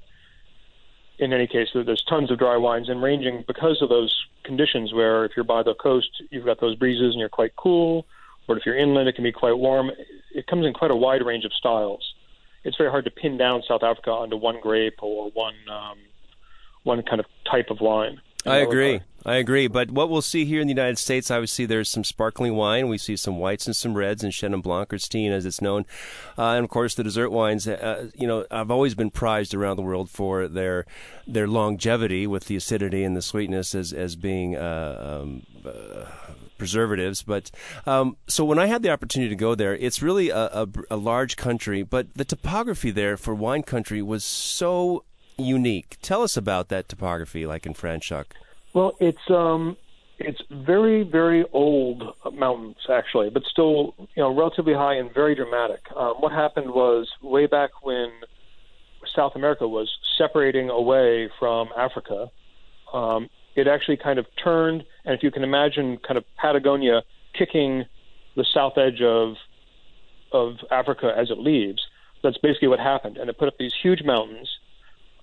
in 1.18 1.32
any 1.32 1.46
case, 1.46 1.68
there's 1.74 2.04
tons 2.08 2.30
of 2.30 2.38
dry 2.38 2.56
wines 2.56 2.88
and 2.88 3.02
ranging 3.02 3.44
because 3.46 3.82
of 3.82 3.88
those 3.88 4.14
conditions 4.44 4.92
where 4.92 5.24
if 5.24 5.32
you're 5.36 5.44
by 5.44 5.62
the 5.62 5.74
coast, 5.74 6.22
you've 6.30 6.44
got 6.44 6.60
those 6.60 6.76
breezes 6.76 7.12
and 7.12 7.18
you're 7.18 7.28
quite 7.28 7.56
cool, 7.56 8.06
or 8.46 8.56
if 8.56 8.64
you're 8.64 8.78
inland, 8.78 9.08
it 9.08 9.14
can 9.14 9.24
be 9.24 9.32
quite 9.32 9.58
warm. 9.58 9.90
It 10.32 10.46
comes 10.46 10.64
in 10.64 10.72
quite 10.72 10.90
a 10.90 10.96
wide 10.96 11.24
range 11.24 11.44
of 11.44 11.52
styles. 11.52 12.14
It's 12.64 12.76
very 12.76 12.90
hard 12.90 13.04
to 13.04 13.10
pin 13.10 13.36
down 13.36 13.62
South 13.66 13.82
Africa 13.82 14.10
onto 14.10 14.36
one 14.36 14.60
grape 14.60 15.02
or 15.02 15.30
one 15.30 15.54
um, 15.70 15.98
one 16.84 17.02
kind 17.02 17.20
of 17.20 17.26
type 17.50 17.70
of 17.70 17.80
wine. 17.80 18.20
I 18.46 18.58
agree. 18.58 19.00
I 19.26 19.36
agree. 19.36 19.66
But 19.66 19.90
what 19.90 20.08
we'll 20.08 20.22
see 20.22 20.44
here 20.44 20.60
in 20.60 20.68
the 20.68 20.72
United 20.72 20.96
States, 20.96 21.30
obviously, 21.30 21.66
there's 21.66 21.88
some 21.88 22.04
sparkling 22.04 22.54
wine. 22.54 22.88
We 22.88 22.98
see 22.98 23.16
some 23.16 23.38
whites 23.38 23.66
and 23.66 23.74
some 23.74 23.94
reds, 23.94 24.22
and 24.22 24.32
Chenin 24.32 24.62
Blanc 24.62 24.92
or 24.92 24.98
Steen, 24.98 25.32
as 25.32 25.44
it's 25.44 25.60
known, 25.60 25.84
uh, 26.38 26.52
and 26.52 26.64
of 26.64 26.70
course 26.70 26.94
the 26.94 27.04
dessert 27.04 27.30
wines. 27.30 27.66
Uh, 27.66 28.10
you 28.14 28.26
know, 28.26 28.46
I've 28.50 28.70
always 28.70 28.94
been 28.94 29.10
prized 29.10 29.54
around 29.54 29.76
the 29.76 29.82
world 29.82 30.08
for 30.08 30.48
their 30.48 30.86
their 31.26 31.46
longevity 31.48 32.26
with 32.26 32.46
the 32.46 32.56
acidity 32.56 33.04
and 33.04 33.16
the 33.16 33.22
sweetness 33.22 33.74
as 33.74 33.92
as 33.92 34.16
being. 34.16 34.56
Uh, 34.56 35.20
um, 35.22 35.42
uh, 35.66 36.06
preservatives. 36.58 37.22
But 37.22 37.52
um, 37.86 38.16
so 38.26 38.44
when 38.44 38.58
I 38.58 38.66
had 38.66 38.82
the 38.82 38.90
opportunity 38.90 39.30
to 39.30 39.36
go 39.36 39.54
there, 39.54 39.76
it's 39.76 40.02
really 40.02 40.30
a, 40.30 40.46
a, 40.46 40.68
a, 40.90 40.96
large 40.96 41.36
country, 41.36 41.84
but 41.84 42.12
the 42.14 42.24
topography 42.24 42.90
there 42.90 43.16
for 43.16 43.32
wine 43.32 43.62
country 43.62 44.02
was 44.02 44.24
so 44.24 45.04
unique. 45.38 45.96
Tell 46.02 46.22
us 46.22 46.36
about 46.36 46.68
that 46.68 46.88
topography, 46.88 47.46
like 47.46 47.66
in 47.66 47.74
Franschhoek. 47.74 48.26
Well, 48.74 48.96
it's 49.00 49.30
um, 49.30 49.76
it's 50.18 50.40
very 50.50 51.04
very 51.04 51.44
old 51.52 52.02
mountains 52.32 52.76
actually, 52.90 53.30
but 53.30 53.44
still 53.44 53.94
you 53.98 54.22
know 54.22 54.34
relatively 54.34 54.74
high 54.74 54.94
and 54.94 55.12
very 55.12 55.34
dramatic. 55.34 55.80
Um, 55.96 56.14
what 56.20 56.32
happened 56.32 56.70
was 56.70 57.08
way 57.22 57.46
back 57.46 57.70
when 57.82 58.10
South 59.14 59.32
America 59.36 59.66
was 59.66 59.88
separating 60.16 60.70
away 60.70 61.30
from 61.38 61.68
Africa, 61.76 62.30
um, 62.92 63.28
it 63.54 63.66
actually 63.66 63.96
kind 63.96 64.18
of 64.18 64.26
turned, 64.42 64.84
and 65.04 65.14
if 65.14 65.22
you 65.22 65.30
can 65.30 65.44
imagine, 65.44 65.98
kind 66.06 66.18
of 66.18 66.24
Patagonia 66.36 67.02
kicking 67.36 67.84
the 68.36 68.44
south 68.52 68.76
edge 68.76 69.00
of 69.02 69.34
of 70.32 70.56
Africa 70.70 71.12
as 71.16 71.30
it 71.30 71.38
leaves. 71.38 71.82
That's 72.22 72.38
basically 72.38 72.68
what 72.68 72.80
happened, 72.80 73.16
and 73.16 73.30
it 73.30 73.38
put 73.38 73.48
up 73.48 73.58
these 73.58 73.72
huge 73.80 74.02
mountains 74.02 74.57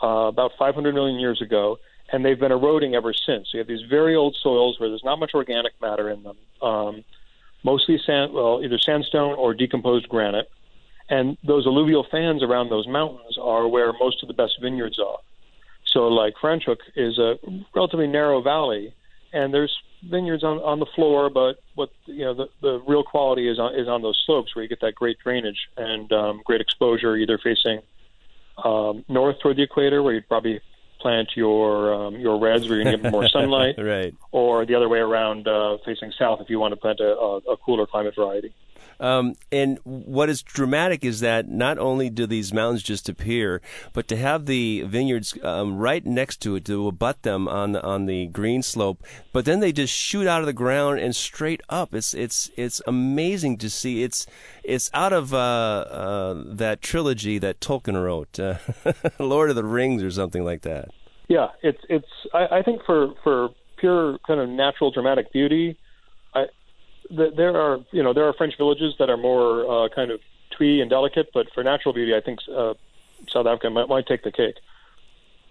uh, 0.02 0.28
about 0.28 0.52
500 0.58 0.94
million 0.94 1.20
years 1.20 1.42
ago, 1.42 1.78
and 2.12 2.24
they've 2.24 2.40
been 2.40 2.52
eroding 2.52 2.96
ever 2.96 3.14
since. 3.14 3.50
So 3.52 3.58
you 3.58 3.60
have 3.60 3.68
these 3.68 3.88
very 3.90 4.16
old 4.16 4.36
soils 4.42 4.80
where 4.80 4.90
there's 4.90 5.04
not 5.04 5.20
much 5.20 5.32
organic 5.34 5.74
matter 5.82 6.10
in 6.10 6.24
them, 6.24 6.38
um, 6.62 7.04
mostly 7.64 8.00
sand, 8.06 8.34
well, 8.34 8.62
either 8.64 8.78
sandstone 8.78 9.34
or 9.36 9.54
decomposed 9.54 10.08
granite. 10.10 10.50
And 11.10 11.38
those 11.44 11.66
alluvial 11.68 12.06
fans 12.10 12.42
around 12.42 12.70
those 12.70 12.88
mountains 12.88 13.38
are 13.42 13.68
where 13.68 13.94
most 13.94 14.24
of 14.24 14.28
the 14.28 14.34
best 14.34 14.58
vineyards 14.62 15.00
are. 15.00 15.20
So, 15.86 16.08
like 16.08 16.34
Franschhoek 16.42 16.80
is 16.96 17.18
a 17.20 17.38
relatively 17.75 18.08
narrow 18.08 18.42
valley, 18.42 18.94
and 19.32 19.54
there's 19.54 19.75
vineyards 20.04 20.44
on 20.44 20.58
on 20.58 20.80
the 20.80 20.86
floor, 20.88 21.30
but 21.30 21.58
what 21.75 21.90
you 22.06 22.25
know 22.25 22.34
the 22.34 22.50
the 22.62 22.82
real 22.88 23.04
quality 23.04 23.48
is 23.48 23.60
on 23.60 23.75
is 23.75 23.88
on 23.88 24.02
those 24.02 24.22
slopes 24.25 24.56
where 24.56 24.64
you 24.64 24.70
get 24.70 24.82
that 24.82 24.96
great 24.96 25.18
drainage 25.20 25.70
and 25.78 26.12
um, 26.12 26.42
great 26.44 26.60
exposure, 26.60 27.16
either 27.16 27.38
facing 27.38 27.82
um, 28.64 29.04
north 29.08 29.40
toward 29.40 29.58
the 29.58 29.64
equator, 29.64 30.02
where 30.04 30.14
you'd 30.14 30.28
probably 30.28 30.62
plant 31.00 31.30
your 31.36 31.94
um, 31.94 32.16
your 32.16 32.40
reds 32.40 32.68
where 32.68 32.80
you 32.80 32.84
can 32.84 33.02
get 33.02 33.12
more 33.12 33.28
sunlight, 33.38 33.76
right? 33.78 34.14
Or 34.32 34.66
the 34.66 34.76
other 34.76 34.90
way 34.90 35.00
around, 35.00 35.48
uh, 35.48 35.78
facing 35.86 36.12
south 36.18 36.42
if 36.42 36.50
you 36.50 36.60
want 36.60 36.72
to 36.72 36.78
plant 36.78 37.00
a, 37.00 37.16
a, 37.16 37.38
a 37.54 37.58
cooler 37.58 37.86
climate 37.86 38.16
variety. 38.16 38.54
Um, 39.00 39.36
and 39.52 39.80
what 39.84 40.30
is 40.30 40.42
dramatic 40.42 41.04
is 41.04 41.20
that 41.20 41.50
not 41.50 41.78
only 41.78 42.10
do 42.10 42.25
these 42.25 42.54
mountains 42.54 42.84
just 42.84 43.10
appear, 43.10 43.62
but 43.94 44.08
to 44.08 44.16
have 44.16 44.46
the 44.46 44.84
vineyards 44.84 45.38
um, 45.44 45.78
right 45.78 46.06
next 46.06 46.42
to 46.42 46.56
it 46.56 46.66
to 46.66 46.88
abut 46.88 47.24
them 47.24 47.48
on 47.48 47.74
the, 47.74 47.84
on 47.84 48.06
the 48.06 48.28
green 48.28 48.62
slope, 48.64 49.04
but 49.34 49.46
then 49.46 49.60
they 49.60 49.72
just 49.72 49.94
shoot 49.94 50.28
out 50.28 50.42
of 50.42 50.46
the 50.46 50.54
ground 50.54 51.00
and 51.00 51.16
straight 51.16 51.62
up. 51.70 51.94
It's 51.94 52.14
it's 52.14 52.50
it's 52.56 52.82
amazing 52.88 53.58
to 53.58 53.70
see. 53.70 54.04
It's 54.04 54.25
it's 54.64 54.90
out 54.94 55.14
of 55.14 55.34
uh, 55.34 55.38
uh, 55.38 56.44
that 56.48 56.82
trilogy 56.82 57.38
that 57.40 57.60
Tolkien 57.60 58.02
wrote, 58.02 58.40
uh, 58.40 58.58
Lord 59.20 59.50
of 59.50 59.56
the 59.56 59.66
Rings 59.66 60.04
or 60.04 60.12
something 60.12 60.44
like 60.44 60.62
that. 60.62 60.90
Yeah, 61.28 61.48
it's 61.62 61.82
it's. 61.90 62.08
I, 62.34 62.60
I 62.60 62.62
think 62.64 62.82
for 62.86 63.14
for 63.24 63.50
pure 63.78 64.18
kind 64.25 64.40
of 64.40 64.50
natural 64.50 64.92
dramatic 64.92 65.32
beauty 65.34 65.78
there 67.10 67.56
are 67.56 67.80
you 67.92 68.04
know 68.04 68.14
there 68.14 68.28
are 68.28 68.34
French 68.34 68.58
villages 68.58 68.96
that 69.00 69.10
are 69.10 69.18
more 69.18 69.86
uh, 69.86 69.90
kind 69.90 70.12
of 70.12 70.20
twee 70.52 70.82
and 70.82 70.90
delicate, 70.90 71.30
but 71.34 71.48
for 71.54 71.64
natural 71.64 71.94
beauty, 71.94 72.16
I 72.16 72.22
think 72.22 72.40
uh, 72.54 72.74
South 73.30 73.46
Africa 73.46 73.70
might, 73.70 73.88
might 73.88 74.08
take 74.08 74.24
the 74.24 74.32
cake. 74.32 74.56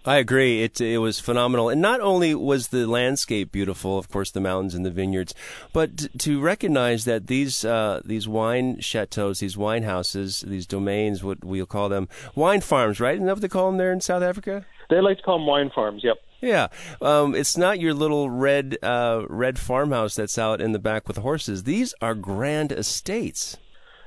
I 0.07 0.17
agree. 0.17 0.61
It 0.61 0.79
it 0.79 0.99
was 0.99 1.19
phenomenal, 1.19 1.67
and 1.67 1.81
not 1.81 1.99
only 1.99 2.35
was 2.35 2.67
the 2.67 2.85
landscape 2.85 3.51
beautiful, 3.51 3.97
of 3.97 4.07
course, 4.07 4.29
the 4.29 4.39
mountains 4.39 4.75
and 4.75 4.85
the 4.85 4.91
vineyards, 4.91 5.33
but 5.73 5.97
t- 5.97 6.09
to 6.19 6.39
recognize 6.39 7.05
that 7.05 7.25
these 7.25 7.65
uh, 7.65 8.01
these 8.05 8.27
wine 8.27 8.79
chateaus, 8.81 9.39
these 9.39 9.57
wine 9.57 9.81
houses, 9.81 10.43
these 10.45 10.67
domains, 10.67 11.23
what 11.23 11.43
we'll 11.43 11.65
call 11.65 11.89
them, 11.89 12.07
wine 12.35 12.61
farms, 12.61 12.99
right? 12.99 13.15
Isn't 13.15 13.25
that 13.25 13.33
what 13.33 13.41
they 13.41 13.47
call 13.47 13.71
them 13.71 13.77
there 13.77 13.91
in 13.91 13.99
South 13.99 14.21
Africa? 14.21 14.63
They 14.91 15.01
like 15.01 15.17
to 15.17 15.23
call 15.23 15.39
them 15.39 15.47
wine 15.47 15.71
farms. 15.73 16.03
Yep. 16.03 16.17
Yeah, 16.41 16.67
um, 17.01 17.33
it's 17.33 17.57
not 17.57 17.79
your 17.79 17.93
little 17.93 18.29
red 18.29 18.77
uh, 18.83 19.23
red 19.29 19.57
farmhouse 19.57 20.15
that's 20.15 20.37
out 20.37 20.61
in 20.61 20.73
the 20.73 20.79
back 20.79 21.07
with 21.07 21.15
the 21.15 21.21
horses. 21.21 21.63
These 21.63 21.93
are 22.01 22.13
grand 22.13 22.71
estates. 22.71 23.57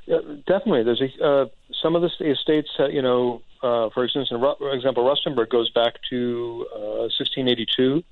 Yeah, 0.07 0.19
definitely. 0.47 0.85
There's 0.85 1.03
a, 1.03 1.25
uh, 1.25 1.47
some 1.83 1.95
of 1.95 2.03
the 2.03 2.31
estates, 2.31 2.69
uh, 2.79 2.87
you 2.87 3.03
know, 3.03 3.43
uh, 3.63 3.91
for 3.91 4.05
instance, 4.05 4.29
in 4.31 4.41
for 4.41 4.73
example, 4.73 5.05
Rustenberg 5.05 5.51
goes 5.51 5.71
back 5.71 5.95
to 6.11 6.67
1682. 7.19 8.03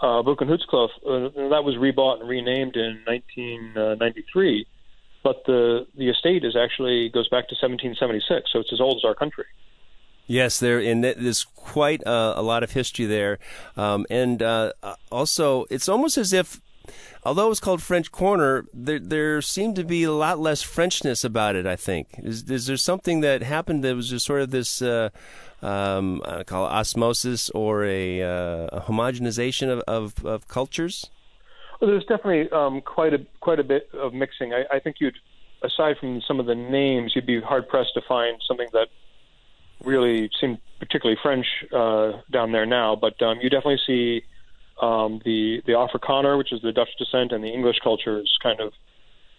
Uh, 0.00 0.06
uh, 0.06 0.22
uh, 0.22 0.24
that 0.24 1.64
was 1.64 1.76
rebought 1.76 2.20
and 2.20 2.28
renamed 2.28 2.76
in 2.76 3.02
1993, 3.04 4.66
but 5.22 5.44
the 5.46 5.86
the 5.96 6.08
estate 6.08 6.44
is 6.44 6.56
actually 6.56 7.08
goes 7.10 7.28
back 7.28 7.48
to 7.48 7.54
1776, 7.54 8.50
so 8.52 8.60
it's 8.60 8.72
as 8.72 8.80
old 8.80 8.96
as 8.96 9.04
our 9.04 9.14
country. 9.14 9.44
Yes, 10.28 10.60
there 10.60 10.78
and 10.78 11.02
there's 11.02 11.44
quite 11.44 12.02
a, 12.02 12.34
a 12.36 12.42
lot 12.42 12.62
of 12.62 12.72
history 12.72 13.06
there, 13.06 13.38
um, 13.78 14.04
and 14.10 14.42
uh, 14.42 14.72
also 15.10 15.64
it's 15.70 15.88
almost 15.88 16.18
as 16.18 16.34
if, 16.34 16.60
although 17.24 17.50
it's 17.50 17.60
called 17.60 17.80
French 17.82 18.12
Corner, 18.12 18.66
there 18.74 18.98
there 18.98 19.40
seemed 19.40 19.74
to 19.76 19.84
be 19.84 20.04
a 20.04 20.12
lot 20.12 20.38
less 20.38 20.62
Frenchness 20.62 21.24
about 21.24 21.56
it. 21.56 21.66
I 21.66 21.76
think 21.76 22.08
is, 22.18 22.48
is 22.50 22.66
there 22.66 22.76
something 22.76 23.20
that 23.22 23.42
happened 23.42 23.82
that 23.84 23.96
was 23.96 24.10
just 24.10 24.26
sort 24.26 24.42
of 24.42 24.50
this. 24.50 24.82
Uh, 24.82 25.08
um, 25.60 26.22
I 26.24 26.44
call 26.44 26.66
it 26.66 26.70
osmosis 26.70 27.50
or 27.50 27.84
a, 27.84 28.22
uh, 28.22 28.68
a 28.72 28.80
homogenization 28.82 29.68
of, 29.68 29.80
of, 29.88 30.24
of, 30.24 30.46
cultures. 30.46 31.10
Well, 31.80 31.90
there's 31.90 32.04
definitely 32.04 32.48
um, 32.52 32.80
quite 32.80 33.12
a 33.12 33.26
quite 33.40 33.58
a 33.58 33.64
bit 33.64 33.88
of 33.92 34.14
mixing. 34.14 34.54
I, 34.54 34.66
I 34.70 34.78
think 34.78 34.96
you'd, 35.00 35.16
aside 35.64 35.96
from 35.98 36.20
some 36.28 36.38
of 36.38 36.46
the 36.46 36.54
names, 36.54 37.12
you'd 37.16 37.26
be 37.26 37.40
hard 37.40 37.68
pressed 37.68 37.94
to 37.94 38.02
find 38.06 38.40
something 38.46 38.68
that 38.72 38.86
really 39.84 40.30
seem 40.40 40.58
particularly 40.78 41.18
French 41.22 41.46
uh, 41.72 42.20
down 42.30 42.52
there 42.52 42.66
now, 42.66 42.96
but 42.96 43.20
um, 43.22 43.38
you 43.40 43.50
definitely 43.50 43.80
see 43.86 44.22
um, 44.80 45.20
the 45.24 45.62
the 45.66 45.72
Afrikaner, 45.72 46.38
which 46.38 46.52
is 46.52 46.60
the 46.62 46.72
Dutch 46.72 46.90
descent, 46.98 47.32
and 47.32 47.42
the 47.42 47.48
English 47.48 47.78
cultures 47.82 48.36
kind 48.42 48.60
of 48.60 48.72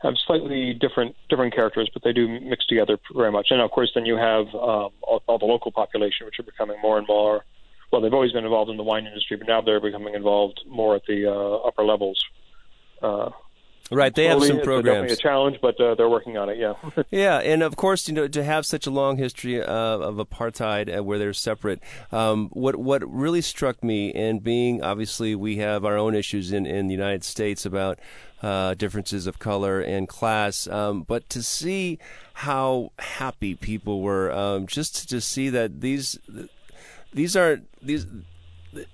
have 0.02 0.16
slightly 0.26 0.74
different 0.74 1.16
different 1.30 1.54
characters, 1.54 1.90
but 1.94 2.04
they 2.04 2.14
do 2.14 2.28
mix 2.28 2.66
together 2.66 2.98
very 3.16 3.32
much. 3.32 3.48
And 3.52 3.62
of 3.62 3.72
course, 3.72 3.92
then 3.94 4.06
you 4.06 4.16
have 4.16 4.48
um, 4.48 4.92
all, 5.02 5.22
all 5.28 5.38
the 5.38 5.46
local 5.46 5.72
population, 5.72 6.26
which 6.26 6.40
are 6.40 6.44
becoming 6.44 6.78
more 6.82 6.98
and 6.98 7.08
more. 7.08 7.46
Well, 7.92 8.02
they've 8.02 8.14
always 8.14 8.32
been 8.32 8.44
involved 8.44 8.70
in 8.70 8.78
the 8.78 8.84
wine 8.84 9.08
industry, 9.08 9.38
but 9.38 9.48
now 9.48 9.62
they're 9.62 9.82
becoming 9.82 10.14
involved 10.14 10.62
more 10.68 10.96
at 10.96 11.06
the 11.08 11.26
uh, 11.26 11.68
upper 11.68 11.84
levels. 11.84 12.24
Uh, 13.02 13.32
Right, 13.92 14.14
they 14.14 14.26
have 14.26 14.44
some 14.44 14.62
programs. 14.62 15.12
It's 15.12 15.20
definitely 15.20 15.30
a 15.30 15.32
challenge, 15.32 15.58
but 15.62 15.82
uh, 15.82 15.96
they're 15.96 16.10
working 16.10 16.38
on 16.38 16.50
it. 16.50 16.60
Yeah. 16.60 16.74
yeah, 17.10 17.40
and 17.40 17.64
of 17.64 17.76
course, 17.76 18.08
you 18.08 18.14
know, 18.14 18.28
to 18.28 18.44
have 18.44 18.66
such 18.66 18.86
a 18.86 18.92
long 18.92 19.18
history 19.18 19.62
uh, 19.62 19.66
of 19.68 20.16
apartheid 20.18 20.96
uh, 20.96 21.04
where 21.04 21.18
they're 21.18 21.34
separate, 21.34 21.82
um, 22.12 22.50
what 22.50 22.76
what 22.76 23.02
really 23.12 23.42
struck 23.42 23.84
me, 23.84 24.14
and 24.14 24.44
being 24.44 24.84
obviously 24.84 25.34
we 25.34 25.58
have 25.58 25.86
our 25.86 25.98
own 25.98 26.14
issues 26.14 26.52
in 26.52 26.68
in 26.68 26.88
the 26.88 26.94
United 26.94 27.24
States 27.24 27.66
about 27.66 28.00
uh, 28.44 28.76
differences 28.76 29.26
of 29.26 29.40
color 29.40 29.82
and 29.82 30.08
class, 30.08 30.68
um, 30.68 31.02
but 31.04 31.28
to 31.30 31.42
see 31.42 31.98
how 32.34 32.92
happy 33.00 33.56
people 33.56 34.02
were, 34.02 34.32
um, 34.32 34.68
just 34.68 35.10
to 35.10 35.20
see 35.20 35.50
that 35.50 35.82
these 35.82 36.20
these 37.12 37.36
aren't 37.36 37.68
these 37.82 38.06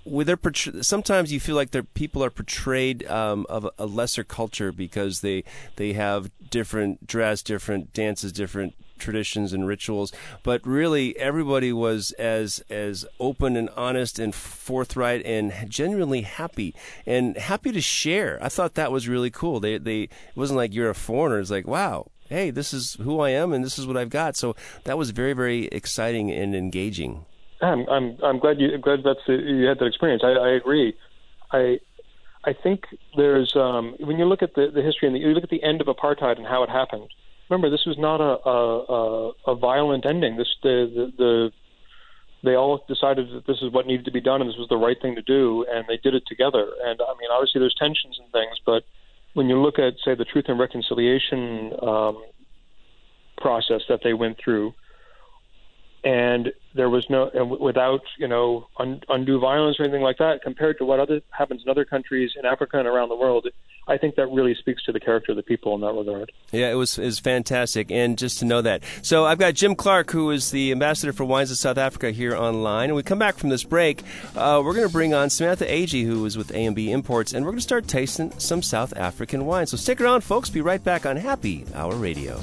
with 0.06 0.28
their 0.28 0.40
sometimes 0.82 1.32
you 1.32 1.40
feel 1.40 1.56
like 1.56 1.72
their 1.72 1.84
people 1.84 2.24
are 2.24 2.30
portrayed 2.30 3.06
um, 3.08 3.46
of 3.50 3.70
a 3.78 3.86
lesser 3.86 4.24
culture 4.24 4.72
because 4.72 5.22
they 5.22 5.44
they 5.76 5.94
have 5.94 6.32
different 6.50 7.06
dress, 7.08 7.42
different 7.42 7.94
dances, 7.94 8.32
different 8.32 8.76
traditions 8.98 9.54
and 9.54 9.68
rituals. 9.68 10.14
But 10.44 10.66
really 10.66 11.18
everybody 11.18 11.74
was 11.74 12.12
as 12.14 12.64
as 12.70 13.06
open 13.20 13.56
and 13.58 13.70
honest 13.76 14.20
and 14.20 14.34
forthright 14.34 15.26
and 15.26 15.54
genuinely 15.70 16.22
happy 16.22 16.74
and 17.06 17.38
happy 17.38 17.72
to 17.72 17.82
share. 17.82 18.40
I 18.42 18.50
thought 18.50 18.76
that 18.76 18.92
was 18.92 19.08
really 19.08 19.30
cool. 19.30 19.60
They 19.60 19.78
they 19.78 20.04
it 20.04 20.12
wasn't 20.36 20.58
like 20.58 20.74
you're 20.74 20.90
a 20.90 20.96
foreigner. 20.96 21.40
It's 21.40 21.52
like 21.52 21.68
wow 21.68 22.12
hey 22.28 22.50
this 22.50 22.74
is 22.74 22.96
who 23.02 23.20
i 23.20 23.30
am 23.30 23.54
and 23.54 23.64
this 23.64 23.78
is 23.78 23.86
what 23.86 23.98
i've 23.98 24.10
got. 24.10 24.36
So 24.36 24.56
that 24.86 24.98
was 24.98 25.12
very 25.12 25.34
very 25.34 25.66
exciting 25.68 26.32
and 26.32 26.56
engaging 26.56 27.26
I'm 27.66 27.88
I'm 27.90 28.18
I'm 28.24 28.40
glad 28.40 28.60
you 28.60 28.78
glad 28.78 29.00
that's 29.04 29.20
you 29.28 29.66
had 29.66 29.80
that 29.80 29.86
experience. 29.86 30.24
I, 30.24 30.32
I 30.32 30.50
agree. 30.56 30.94
I 31.52 31.80
I 32.44 32.54
think 32.54 32.82
there's 33.16 33.54
um, 33.56 33.96
when 34.00 34.18
you 34.18 34.26
look 34.26 34.42
at 34.42 34.54
the, 34.56 34.68
the 34.74 34.82
history 34.82 35.08
and 35.08 35.16
the, 35.16 35.20
you 35.20 35.28
look 35.30 35.44
at 35.44 35.50
the 35.50 35.64
end 35.64 35.82
of 35.82 35.88
apartheid 35.88 36.38
and 36.38 36.46
how 36.46 36.64
it 36.64 36.70
happened. 36.70 37.08
Remember, 37.50 37.70
this 37.70 37.86
was 37.86 37.98
not 37.98 38.22
a 38.22 38.50
a, 38.50 39.52
a 39.52 39.56
violent 39.56 40.06
ending. 40.06 40.38
This 40.38 40.48
the, 40.64 40.92
the 40.94 41.12
the 41.18 41.52
they 42.44 42.56
all 42.56 42.84
decided 42.88 43.30
that 43.34 43.48
this 43.48 43.58
is 43.62 43.72
what 43.72 43.88
needed 43.88 44.06
to 44.06 44.12
be 44.12 44.22
done 44.22 44.42
and 44.42 44.50
this 44.50 44.58
was 44.58 44.70
the 44.70 44.78
right 44.78 44.98
thing 45.02 45.16
to 45.16 45.22
do, 45.22 45.66
and 45.72 45.86
they 45.88 45.98
did 45.98 46.14
it 46.14 46.24
together. 46.28 46.68
And 46.86 47.00
I 47.02 47.14
mean, 47.20 47.30
obviously, 47.32 47.60
there's 47.60 47.76
tensions 47.80 48.18
and 48.20 48.32
things, 48.32 48.58
but 48.66 48.84
when 49.34 49.50
you 49.50 49.60
look 49.62 49.80
at 49.80 49.94
say 50.04 50.16
the 50.16 50.26
Truth 50.26 50.46
and 50.48 50.60
Reconciliation 50.60 51.74
um, 51.82 52.24
process 53.38 53.82
that 53.90 54.00
they 54.04 54.14
went 54.14 54.38
through 54.44 54.74
and 56.06 56.54
there 56.76 56.90
was 56.90 57.10
no 57.10 57.30
and 57.34 57.50
without 57.50 58.02
you 58.18 58.28
know 58.28 58.68
un, 58.78 59.02
undue 59.10 59.40
violence 59.40 59.80
or 59.80 59.84
anything 59.84 60.02
like 60.02 60.18
that 60.18 60.42
compared 60.44 60.78
to 60.78 60.86
what 60.86 61.00
other 61.00 61.22
happens 61.32 61.62
in 61.64 61.70
other 61.70 61.86
countries 61.86 62.32
in 62.38 62.46
Africa 62.46 62.78
and 62.78 62.88
around 62.88 63.10
the 63.10 63.16
world 63.16 63.48
I 63.88 63.98
think 63.98 64.16
that 64.16 64.28
really 64.28 64.56
speaks 64.56 64.84
to 64.86 64.92
the 64.92 65.00
character 65.00 65.32
of 65.32 65.36
the 65.36 65.44
people 65.44 65.76
in 65.76 65.82
that 65.82 65.94
regard. 65.94 66.32
Yeah 66.52 66.72
it 66.72 66.76
was 66.76 67.00
is 67.00 67.20
fantastic. 67.20 67.92
And 67.92 68.18
just 68.18 68.40
to 68.40 68.46
know 68.46 68.62
that. 68.62 68.84
So 69.02 69.26
I've 69.26 69.38
got 69.38 69.54
Jim 69.54 69.76
Clark 69.76 70.12
who 70.12 70.30
is 70.32 70.52
the 70.52 70.72
ambassador 70.72 71.14
for 71.14 71.24
wines 71.24 71.52
of 71.52 71.58
South 71.58 71.78
Africa 71.78 72.12
here 72.12 72.36
online. 72.36 72.90
And 72.90 72.96
we 72.96 73.04
come 73.04 73.20
back 73.20 73.36
from 73.36 73.50
this 73.50 73.64
break 73.64 74.04
uh, 74.36 74.62
we're 74.64 74.74
going 74.74 74.88
to 74.88 74.92
bring 74.92 75.14
on 75.14 75.30
Samantha 75.30 75.66
Agee 75.66 76.06
who 76.06 76.26
is 76.26 76.38
with 76.38 76.52
A&B 76.54 76.92
Imports 76.92 77.34
and 77.34 77.46
we're 77.46 77.52
going 77.52 77.60
to 77.60 77.64
start 77.64 77.88
tasting 77.88 78.38
some 78.38 78.62
South 78.62 78.96
African 78.98 79.46
wine. 79.46 79.68
So 79.68 79.78
stick 79.78 80.02
around 80.02 80.22
folks. 80.22 80.50
Be 80.50 80.62
right 80.62 80.84
back 80.84 81.06
on 81.06 81.16
Happy 81.16 81.66
Hour 81.74 81.96
Radio 81.96 82.40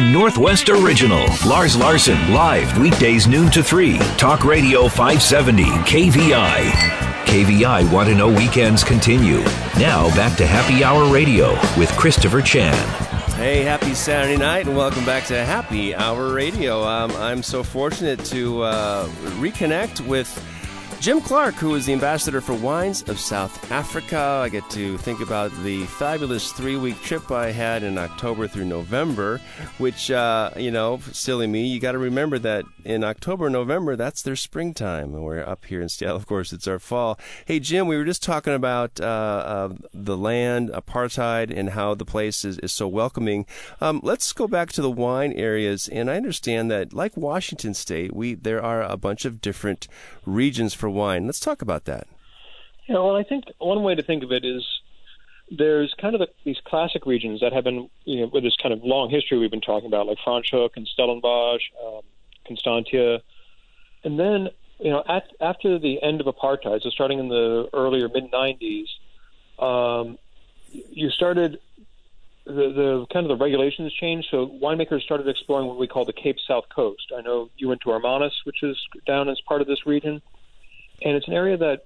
Northwest 0.00 0.68
original. 0.68 1.26
Lars 1.46 1.76
Larson, 1.76 2.32
live 2.32 2.76
weekdays 2.78 3.26
noon 3.26 3.50
to 3.50 3.62
3. 3.62 3.98
Talk 4.16 4.44
Radio 4.44 4.88
570, 4.88 5.64
KVI. 5.64 6.70
KVI 7.26 7.92
Want 7.92 8.08
to 8.08 8.14
Know 8.14 8.28
Weekends 8.28 8.82
continue. 8.82 9.40
Now 9.78 10.08
back 10.16 10.36
to 10.38 10.46
Happy 10.46 10.82
Hour 10.82 11.12
Radio 11.12 11.52
with 11.78 11.90
Christopher 11.96 12.42
Chan. 12.42 12.74
Hey, 13.34 13.62
happy 13.62 13.94
Saturday 13.94 14.36
night, 14.36 14.66
and 14.66 14.76
welcome 14.76 15.04
back 15.04 15.24
to 15.26 15.44
Happy 15.44 15.94
Hour 15.94 16.34
Radio. 16.34 16.82
Um, 16.82 17.10
I'm 17.12 17.42
so 17.42 17.62
fortunate 17.62 18.22
to 18.26 18.62
uh, 18.62 19.08
reconnect 19.38 20.06
with 20.06 20.28
Jim 21.00 21.22
Clark, 21.22 21.54
who 21.54 21.76
is 21.76 21.86
the 21.86 21.94
ambassador 21.94 22.42
for 22.42 22.52
Wines 22.52 23.08
of 23.08 23.18
South 23.18 23.72
Africa. 23.72 24.18
I 24.18 24.50
get 24.50 24.68
to 24.68 24.98
think 24.98 25.22
about 25.22 25.50
the 25.62 25.86
fabulous 25.86 26.52
three 26.52 26.76
week 26.76 27.00
trip 27.00 27.30
I 27.30 27.52
had 27.52 27.82
in 27.82 27.96
October 27.96 28.46
through 28.46 28.66
November, 28.66 29.40
which, 29.78 30.10
uh, 30.10 30.50
you 30.58 30.70
know, 30.70 31.00
silly 31.10 31.46
me, 31.46 31.66
you 31.66 31.80
got 31.80 31.92
to 31.92 31.98
remember 31.98 32.38
that 32.40 32.66
in 32.84 33.02
October, 33.02 33.48
November, 33.48 33.96
that's 33.96 34.20
their 34.20 34.36
springtime. 34.36 35.14
And 35.14 35.24
we're 35.24 35.40
up 35.40 35.64
here 35.64 35.80
in 35.80 35.88
Seattle, 35.88 36.18
of 36.18 36.26
course, 36.26 36.52
it's 36.52 36.68
our 36.68 36.78
fall. 36.78 37.18
Hey, 37.46 37.60
Jim, 37.60 37.86
we 37.86 37.96
were 37.96 38.04
just 38.04 38.22
talking 38.22 38.52
about 38.52 39.00
uh, 39.00 39.04
uh, 39.04 39.74
the 39.94 40.18
land, 40.18 40.68
apartheid, 40.68 41.50
and 41.50 41.70
how 41.70 41.94
the 41.94 42.04
place 42.04 42.44
is, 42.44 42.58
is 42.58 42.72
so 42.72 42.86
welcoming. 42.86 43.46
Um, 43.80 44.00
let's 44.02 44.34
go 44.34 44.46
back 44.46 44.70
to 44.72 44.82
the 44.82 44.90
wine 44.90 45.32
areas. 45.32 45.88
And 45.88 46.10
I 46.10 46.16
understand 46.16 46.70
that, 46.70 46.92
like 46.92 47.16
Washington 47.16 47.72
State, 47.72 48.14
we 48.14 48.34
there 48.34 48.62
are 48.62 48.82
a 48.82 48.98
bunch 48.98 49.24
of 49.24 49.40
different 49.40 49.88
regions 50.26 50.74
for 50.74 50.89
wine. 50.90 51.26
Let's 51.26 51.40
talk 51.40 51.62
about 51.62 51.84
that. 51.86 52.06
Yeah, 52.86 52.96
well, 52.96 53.16
I 53.16 53.22
think 53.22 53.44
one 53.58 53.82
way 53.82 53.94
to 53.94 54.02
think 54.02 54.24
of 54.24 54.32
it 54.32 54.44
is 54.44 54.64
there's 55.50 55.94
kind 56.00 56.14
of 56.14 56.20
the, 56.20 56.28
these 56.44 56.58
classic 56.64 57.06
regions 57.06 57.40
that 57.40 57.52
have 57.52 57.64
been, 57.64 57.88
you 58.04 58.20
know, 58.20 58.30
with 58.32 58.44
this 58.44 58.56
kind 58.56 58.72
of 58.72 58.82
long 58.84 59.10
history 59.10 59.38
we've 59.38 59.50
been 59.50 59.60
talking 59.60 59.86
about, 59.86 60.06
like 60.06 60.18
Franschhoek 60.26 60.70
and 60.76 60.86
Stellenbosch, 60.86 61.62
um, 61.84 62.02
Constantia, 62.46 63.20
and 64.04 64.18
then, 64.18 64.48
you 64.78 64.90
know, 64.90 65.02
at, 65.08 65.24
after 65.40 65.78
the 65.78 66.02
end 66.02 66.20
of 66.20 66.26
apartheid, 66.26 66.82
so 66.82 66.90
starting 66.90 67.18
in 67.18 67.28
the 67.28 67.68
earlier 67.72 68.08
mid 68.08 68.30
'90s, 68.32 68.86
um, 69.58 70.18
you 70.70 71.10
started 71.10 71.60
the, 72.46 72.52
the 72.52 73.06
kind 73.12 73.28
of 73.28 73.38
the 73.38 73.42
regulations 73.42 73.92
changed. 73.92 74.28
So 74.30 74.48
winemakers 74.48 75.02
started 75.02 75.28
exploring 75.28 75.66
what 75.66 75.78
we 75.78 75.86
call 75.86 76.04
the 76.04 76.12
Cape 76.12 76.38
South 76.46 76.64
Coast. 76.74 77.12
I 77.16 77.20
know 77.20 77.50
you 77.56 77.68
went 77.68 77.82
to 77.82 77.90
Hermanus, 77.90 78.32
which 78.44 78.62
is 78.62 78.76
down 79.06 79.28
as 79.28 79.40
part 79.46 79.60
of 79.60 79.66
this 79.66 79.86
region 79.86 80.22
and 81.02 81.16
it's 81.16 81.28
an 81.28 81.34
area 81.34 81.56
that 81.56 81.84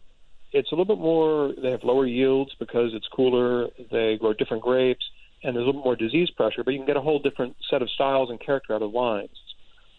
it's 0.52 0.71
a 0.71 0.75
little 0.75 0.97
bit 0.97 1.02
more. 1.02 1.52
They 1.61 1.71
have 1.71 1.83
lower 1.83 2.06
yields 2.06 2.52
because 2.59 2.94
it's 2.94 3.06
cooler. 3.09 3.68
They 3.90 4.16
grow 4.16 4.33
different 4.33 4.62
grapes, 4.62 5.04
and 5.42 5.54
there's 5.54 5.64
a 5.64 5.66
little 5.66 5.80
bit 5.80 5.85
more 5.85 5.97
disease 5.97 6.30
pressure. 6.30 6.62
But 6.64 6.73
you 6.73 6.78
can 6.78 6.87
get 6.87 6.97
a 6.97 7.00
whole 7.00 7.18
different 7.18 7.56
set 7.68 7.83
of 7.83 7.90
styles 7.90 8.30
and 8.30 8.40
character 8.40 8.75
out 8.75 8.83
of 8.83 8.92
wines. 8.92 9.37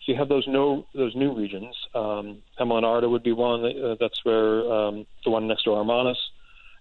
So 0.05 0.11
you 0.11 0.17
have 0.17 0.29
those 0.29 0.47
no 0.47 0.85
those 0.93 1.15
new 1.15 1.35
regions. 1.35 1.75
Um, 1.93 2.41
Hemel-en-Aarde 2.59 3.09
would 3.09 3.23
be 3.23 3.31
one. 3.33 3.65
Uh, 3.65 3.95
that's 3.99 4.23
where 4.23 4.71
um, 4.71 5.05
the 5.23 5.31
one 5.31 5.47
next 5.47 5.63
to 5.63 5.71
Hermanus. 5.71 6.17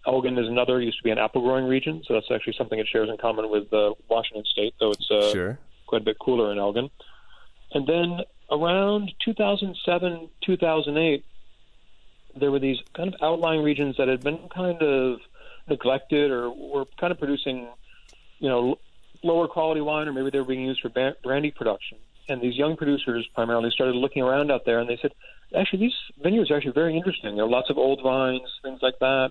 Elgin 0.06 0.38
is 0.38 0.46
another. 0.46 0.80
Used 0.80 0.98
to 0.98 1.04
be 1.04 1.10
an 1.10 1.18
apple 1.18 1.40
growing 1.40 1.64
region, 1.64 2.02
so 2.06 2.14
that's 2.14 2.30
actually 2.30 2.54
something 2.58 2.78
it 2.78 2.86
shares 2.86 3.08
in 3.08 3.16
common 3.16 3.50
with 3.50 3.72
uh, 3.72 3.94
Washington 4.08 4.44
State, 4.44 4.74
though 4.78 4.90
it's 4.90 5.10
uh, 5.10 5.32
sure. 5.32 5.58
quite 5.86 6.02
a 6.02 6.04
bit 6.04 6.18
cooler 6.18 6.52
in 6.52 6.58
Elgin. 6.58 6.90
And 7.72 7.86
then 7.86 8.20
around 8.50 9.12
2007, 9.24 10.28
2008, 10.44 11.24
there 12.36 12.50
were 12.50 12.58
these 12.58 12.78
kind 12.94 13.12
of 13.12 13.20
outlying 13.22 13.62
regions 13.62 13.96
that 13.98 14.08
had 14.08 14.22
been 14.22 14.38
kind 14.54 14.82
of 14.82 15.20
neglected 15.68 16.30
or 16.30 16.50
were 16.50 16.84
kind 16.98 17.10
of 17.10 17.18
producing, 17.18 17.68
you 18.38 18.48
know, 18.48 18.78
lower 19.22 19.48
quality 19.48 19.80
wine, 19.80 20.08
or 20.08 20.12
maybe 20.12 20.30
they 20.30 20.38
were 20.38 20.44
being 20.44 20.64
used 20.64 20.80
for 20.80 20.90
brandy 21.22 21.50
production. 21.50 21.98
And 22.28 22.40
these 22.40 22.56
young 22.56 22.76
producers 22.76 23.26
primarily 23.34 23.70
started 23.70 23.96
looking 23.96 24.22
around 24.22 24.50
out 24.50 24.64
there, 24.64 24.80
and 24.80 24.88
they 24.88 24.98
said, 25.00 25.12
actually, 25.56 25.80
these 25.80 25.94
vineyards 26.22 26.50
are 26.50 26.56
actually 26.56 26.72
very 26.72 26.96
interesting. 26.96 27.34
There 27.36 27.44
are 27.44 27.48
lots 27.48 27.70
of 27.70 27.78
old 27.78 28.02
vines, 28.02 28.42
things 28.62 28.80
like 28.82 28.98
that. 29.00 29.30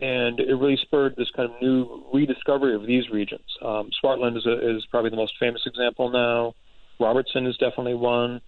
And 0.00 0.40
it 0.40 0.54
really 0.54 0.78
spurred 0.78 1.14
this 1.16 1.30
kind 1.30 1.50
of 1.50 1.60
new 1.60 2.04
rediscovery 2.12 2.74
of 2.74 2.86
these 2.86 3.10
regions. 3.10 3.44
Um, 3.60 3.90
Swartland 4.02 4.38
is, 4.38 4.46
a, 4.46 4.76
is 4.76 4.86
probably 4.86 5.10
the 5.10 5.16
most 5.16 5.34
famous 5.38 5.60
example 5.66 6.08
now. 6.08 6.54
Robertson 6.98 7.46
is 7.46 7.56
definitely 7.58 7.94
one. 7.94 8.40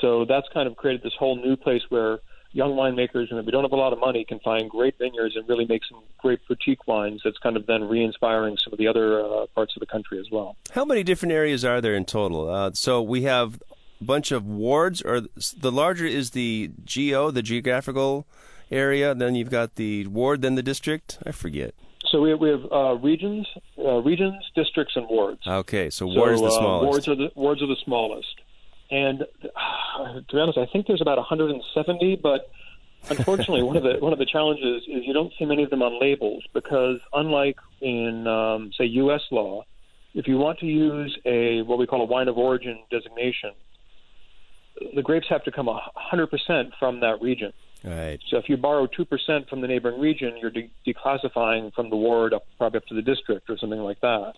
So 0.00 0.26
that's 0.26 0.46
kind 0.52 0.66
of 0.68 0.76
created 0.76 1.02
this 1.02 1.14
whole 1.18 1.36
new 1.36 1.56
place 1.56 1.82
where 1.88 2.18
young 2.54 2.72
winemakers, 2.72 3.30
and 3.30 3.38
if 3.38 3.44
we 3.44 3.52
don't 3.52 3.64
have 3.64 3.72
a 3.72 3.76
lot 3.76 3.92
of 3.92 3.98
money, 3.98 4.24
can 4.24 4.38
find 4.38 4.70
great 4.70 4.96
vineyards 4.96 5.36
and 5.36 5.46
really 5.48 5.66
make 5.66 5.82
some 5.90 6.02
great 6.18 6.38
boutique 6.48 6.86
wines. 6.86 7.20
That's 7.24 7.36
kind 7.38 7.56
of 7.56 7.66
then 7.66 7.84
re-inspiring 7.84 8.56
some 8.62 8.72
of 8.72 8.78
the 8.78 8.86
other 8.86 9.20
uh, 9.20 9.46
parts 9.54 9.74
of 9.76 9.80
the 9.80 9.86
country 9.86 10.18
as 10.20 10.26
well. 10.30 10.56
How 10.70 10.84
many 10.84 11.02
different 11.02 11.32
areas 11.32 11.64
are 11.64 11.80
there 11.80 11.94
in 11.94 12.04
total? 12.04 12.48
Uh, 12.48 12.70
so 12.72 13.02
we 13.02 13.22
have 13.22 13.60
a 14.00 14.04
bunch 14.04 14.30
of 14.30 14.46
wards, 14.46 15.02
or 15.02 15.22
the 15.56 15.72
larger 15.72 16.06
is 16.06 16.30
the 16.30 16.70
geo, 16.84 17.30
the 17.30 17.42
geographical 17.42 18.26
area. 18.70 19.14
Then 19.14 19.34
you've 19.34 19.50
got 19.50 19.74
the 19.74 20.06
ward, 20.06 20.40
then 20.40 20.54
the 20.54 20.62
district. 20.62 21.18
I 21.26 21.32
forget. 21.32 21.74
So 22.06 22.20
we 22.20 22.30
have, 22.30 22.38
we 22.38 22.50
have 22.50 22.70
uh, 22.70 22.94
regions, 23.02 23.48
uh, 23.76 24.00
regions, 24.02 24.36
districts, 24.54 24.94
and 24.94 25.08
wards. 25.08 25.40
Okay, 25.44 25.90
so, 25.90 26.08
so 26.08 26.14
ward 26.14 26.34
is 26.34 26.40
the 26.40 26.46
uh, 26.46 26.50
smallest. 26.50 26.86
wards 26.86 27.08
are 27.08 27.16
the 27.16 27.30
wards 27.34 27.62
are 27.62 27.66
the 27.66 27.76
smallest. 27.84 28.40
And 28.90 29.22
uh, 29.22 30.20
to 30.28 30.34
be 30.34 30.38
honest, 30.38 30.58
I 30.58 30.66
think 30.66 30.86
there's 30.86 31.00
about 31.00 31.18
170, 31.18 32.16
but 32.22 32.50
unfortunately, 33.08 33.62
one 33.62 33.76
of 33.76 33.82
the 33.82 33.96
one 33.98 34.12
of 34.12 34.18
the 34.18 34.26
challenges 34.26 34.82
is 34.88 35.04
you 35.04 35.12
don't 35.12 35.32
see 35.38 35.44
many 35.44 35.62
of 35.62 35.70
them 35.70 35.82
on 35.82 36.00
labels 36.00 36.44
because, 36.52 37.00
unlike 37.12 37.58
in 37.80 38.26
um, 38.26 38.70
say 38.76 38.84
U.S. 38.84 39.22
law, 39.30 39.64
if 40.14 40.28
you 40.28 40.38
want 40.38 40.58
to 40.60 40.66
use 40.66 41.18
a 41.24 41.62
what 41.62 41.78
we 41.78 41.86
call 41.86 42.00
a 42.00 42.06
wine 42.06 42.28
of 42.28 42.38
origin 42.38 42.78
designation, 42.90 43.52
the 44.94 45.02
grapes 45.02 45.26
have 45.28 45.44
to 45.44 45.52
come 45.52 45.66
100% 45.66 46.70
from 46.78 47.00
that 47.00 47.20
region. 47.22 47.52
Right. 47.84 48.18
So 48.30 48.38
if 48.38 48.48
you 48.48 48.56
borrow 48.56 48.86
two 48.86 49.04
percent 49.04 49.48
from 49.48 49.60
the 49.60 49.68
neighboring 49.68 50.00
region, 50.00 50.38
you're 50.40 50.50
de- 50.50 50.70
declassifying 50.86 51.74
from 51.74 51.90
the 51.90 51.96
ward 51.96 52.32
up 52.32 52.46
probably 52.56 52.78
up 52.78 52.86
to 52.86 52.94
the 52.94 53.02
district 53.02 53.50
or 53.50 53.58
something 53.58 53.80
like 53.80 54.00
that. 54.00 54.34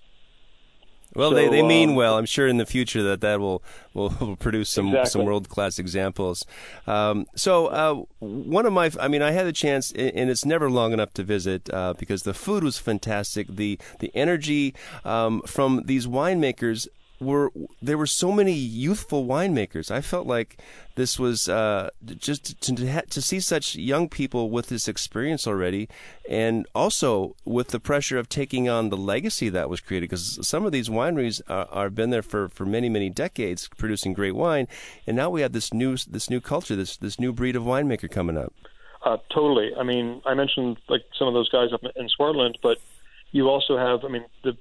Well, 1.17 1.31
so, 1.31 1.35
they, 1.35 1.49
they 1.49 1.63
mean 1.63 1.91
um, 1.91 1.95
well. 1.97 2.19
I'm 2.19 2.27
sure 2.27 2.47
in 2.47 2.59
the 2.59 2.67
future 2.67 3.03
that 3.03 3.21
that 3.23 3.41
will 3.41 3.63
will, 3.95 4.15
will 4.21 4.37
produce 4.37 4.69
some 4.69 4.89
exactly. 4.89 5.11
some 5.11 5.25
world 5.25 5.49
class 5.49 5.79
examples. 5.79 6.45
Um, 6.87 7.27
so 7.35 7.67
uh, 7.69 8.03
one 8.21 8.67
of 8.67 8.73
my, 8.73 8.91
I 9.01 9.09
mean, 9.09 9.23
I 9.23 9.31
had 9.31 9.47
a 9.47 9.53
chance, 9.53 9.93
and 9.93 10.31
it's 10.31 10.45
never 10.45 10.71
long 10.71 10.93
enough 10.93 11.15
to 11.15 11.23
visit 11.23 11.73
uh, 11.73 11.95
because 11.99 12.25
the 12.25 12.35
food 12.35 12.63
was 12.63 12.79
fantastic. 12.79 13.49
The 13.49 13.79
the 14.01 14.11
energy 14.15 14.75
um, 15.05 15.41
from 15.47 15.83
these 15.87 16.07
winemakers 16.07 16.87
were 17.21 17.51
there 17.81 17.99
were 17.99 18.07
so 18.07 18.33
many 18.33 18.53
youthful 18.53 19.27
winemakers. 19.27 19.91
I 19.91 20.01
felt 20.01 20.27
like 20.27 20.59
this 20.97 21.19
was 21.19 21.49
uh, 21.49 21.91
just 22.05 22.61
to, 22.63 22.75
to, 22.75 23.03
to 23.03 23.23
see 23.23 23.41
such 23.41 23.75
young 23.75 24.09
people 24.09 24.51
with 24.51 24.69
this 24.69 24.89
experience 24.89 25.47
already, 25.47 25.89
and 26.29 26.67
also 26.75 27.37
with 27.45 27.69
the 27.69 27.81
pressure 27.81 28.19
of 28.19 28.29
taking 28.29 28.69
on 28.69 28.91
the 28.91 28.97
legacy 28.97 29.49
that 29.51 29.69
was 29.69 29.81
created. 29.81 30.11
Because 30.11 30.47
some 30.47 30.65
of 30.65 30.73
these 30.73 30.89
wineries 30.89 31.41
are 31.49 31.91
been 31.91 32.11
there 32.11 32.23
for, 32.23 32.49
for 32.49 32.67
many 32.67 32.89
many 32.89 33.11
decades, 33.11 33.69
producing 33.77 34.13
great 34.13 34.35
wine, 34.35 34.69
and 35.07 35.17
now 35.17 35.31
we 35.31 35.41
have 35.43 35.53
this 35.53 35.73
new 35.73 35.97
this 35.97 36.31
new 36.31 36.41
culture, 36.41 36.77
this 36.77 36.97
this 36.97 37.19
new 37.19 37.33
breed 37.33 37.57
of 37.57 37.63
winemaker 37.63 38.11
coming 38.11 38.37
up. 38.37 38.53
Uh, 39.03 39.19
totally. 39.33 39.71
I 39.79 39.85
mean, 39.85 40.21
I 40.27 40.35
mentioned 40.35 40.79
like 40.89 41.03
some 41.17 41.29
of 41.29 41.35
those 41.35 41.49
guys 41.49 41.73
up 41.73 41.83
in 41.95 42.09
Swartland, 42.19 42.57
but 42.61 42.79
you 43.31 43.49
also 43.49 43.77
have, 43.77 44.05
I 44.05 44.09
mean, 44.09 44.25
the 44.43 44.57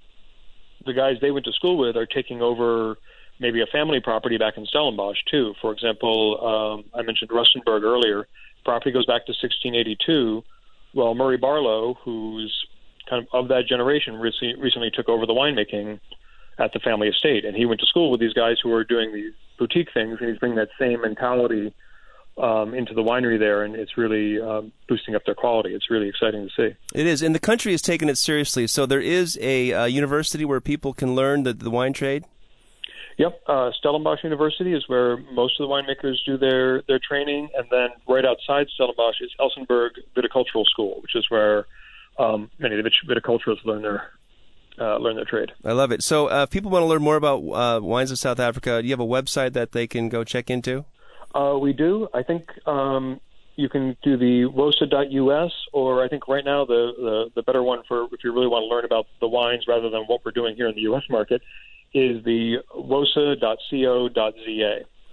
the 0.85 0.93
guys 0.93 1.17
they 1.21 1.31
went 1.31 1.45
to 1.45 1.53
school 1.53 1.77
with 1.77 1.95
are 1.95 2.05
taking 2.05 2.41
over 2.41 2.97
maybe 3.39 3.61
a 3.61 3.65
family 3.67 3.99
property 3.99 4.37
back 4.37 4.57
in 4.57 4.65
Stellenbosch 4.65 5.17
too. 5.29 5.53
For 5.61 5.71
example, 5.71 6.39
um, 6.85 6.85
I 6.97 7.03
mentioned 7.03 7.29
Rustenberg 7.29 7.83
earlier. 7.83 8.27
Property 8.63 8.91
goes 8.91 9.05
back 9.05 9.25
to 9.25 9.31
1682. 9.31 10.43
Well, 10.93 11.13
Murray 11.13 11.37
Barlow, 11.37 11.95
who's 12.03 12.65
kind 13.09 13.25
of 13.25 13.43
of 13.43 13.47
that 13.49 13.67
generation, 13.67 14.15
recently, 14.15 14.55
recently 14.55 14.91
took 14.91 15.09
over 15.09 15.25
the 15.25 15.33
winemaking 15.33 15.99
at 16.57 16.71
the 16.71 16.79
family 16.79 17.09
estate, 17.09 17.43
and 17.43 17.55
he 17.55 17.65
went 17.65 17.81
to 17.81 17.85
school 17.85 18.09
with 18.09 18.21
these 18.21 18.33
guys 18.33 18.57
who 18.63 18.71
are 18.73 18.83
doing 18.83 19.13
these 19.13 19.33
boutique 19.59 19.89
things, 19.93 20.17
and 20.19 20.29
he's 20.29 20.39
bringing 20.39 20.57
that 20.57 20.69
same 20.79 21.01
mentality 21.01 21.73
um, 22.37 22.73
into 22.73 22.93
the 22.93 23.01
winery 23.01 23.39
there, 23.39 23.63
and 23.63 23.75
it's 23.75 23.97
really 23.97 24.39
um, 24.41 24.71
boosting 24.87 25.15
up 25.15 25.23
their 25.25 25.35
quality. 25.35 25.73
It's 25.73 25.89
really 25.89 26.09
exciting 26.09 26.47
to 26.47 26.49
see. 26.55 26.75
It 26.93 27.05
is, 27.05 27.21
and 27.21 27.33
the 27.33 27.39
country 27.39 27.71
has 27.71 27.81
taken 27.81 28.09
it 28.09 28.17
seriously. 28.17 28.67
So 28.67 28.85
there 28.85 29.01
is 29.01 29.37
a 29.41 29.71
uh, 29.71 29.85
university 29.85 30.43
where 30.43 30.59
people 30.59 30.93
can 30.93 31.15
learn 31.15 31.43
the, 31.43 31.53
the 31.53 31.69
wine 31.69 31.93
trade. 31.93 32.25
Yep, 33.17 33.41
uh, 33.47 33.71
Stellenbosch 33.77 34.23
University 34.25 34.73
is 34.73 34.83
where 34.87 35.15
most 35.31 35.59
of 35.59 35.69
the 35.69 35.73
winemakers 35.73 36.15
do 36.25 36.37
their 36.37 36.81
their 36.89 36.99
training, 36.99 37.49
and 37.55 37.65
then 37.71 37.89
right 38.09 38.25
outside 38.25 38.67
Stellenbosch 38.73 39.21
is 39.21 39.31
Elsenburg 39.39 39.91
Viticultural 40.17 40.65
School, 40.65 40.99
which 41.01 41.15
is 41.15 41.25
where 41.29 41.65
um, 42.19 42.51
many 42.59 42.77
of 42.77 42.83
the 42.83 42.91
viticulturists 43.07 43.63
learn 43.63 43.83
their 43.83 44.11
uh, 44.77 44.97
learn 44.97 45.15
their 45.15 45.23
trade. 45.23 45.53
I 45.63 45.71
love 45.71 45.93
it. 45.93 46.03
So, 46.03 46.29
uh, 46.29 46.43
if 46.43 46.49
people 46.49 46.69
want 46.71 46.83
to 46.83 46.87
learn 46.87 47.01
more 47.01 47.15
about 47.15 47.37
uh, 47.37 47.79
wines 47.81 48.11
of 48.11 48.19
South 48.19 48.41
Africa, 48.41 48.81
do 48.81 48.87
you 48.87 48.91
have 48.91 48.99
a 48.99 49.05
website 49.05 49.53
that 49.53 49.71
they 49.71 49.87
can 49.87 50.09
go 50.09 50.25
check 50.25 50.49
into? 50.49 50.83
Uh, 51.33 51.57
we 51.59 51.73
do. 51.73 52.07
I 52.13 52.23
think 52.23 52.49
um, 52.67 53.19
you 53.55 53.69
can 53.69 53.95
do 54.03 54.17
the 54.17 54.45
wosa.us, 54.45 55.51
or 55.73 56.03
I 56.03 56.07
think 56.07 56.27
right 56.27 56.43
now 56.45 56.65
the, 56.65 56.91
the, 56.97 57.31
the 57.35 57.43
better 57.43 57.63
one 57.63 57.83
for 57.87 58.05
if 58.11 58.23
you 58.23 58.33
really 58.33 58.47
want 58.47 58.63
to 58.63 58.67
learn 58.67 58.85
about 58.85 59.07
the 59.19 59.27
wines 59.27 59.65
rather 59.67 59.89
than 59.89 60.03
what 60.03 60.21
we're 60.25 60.31
doing 60.31 60.55
here 60.55 60.67
in 60.67 60.75
the 60.75 60.81
U.S. 60.81 61.03
market 61.09 61.41
is 61.93 62.23
the 62.25 62.57
wosa.co.za. 62.75 64.15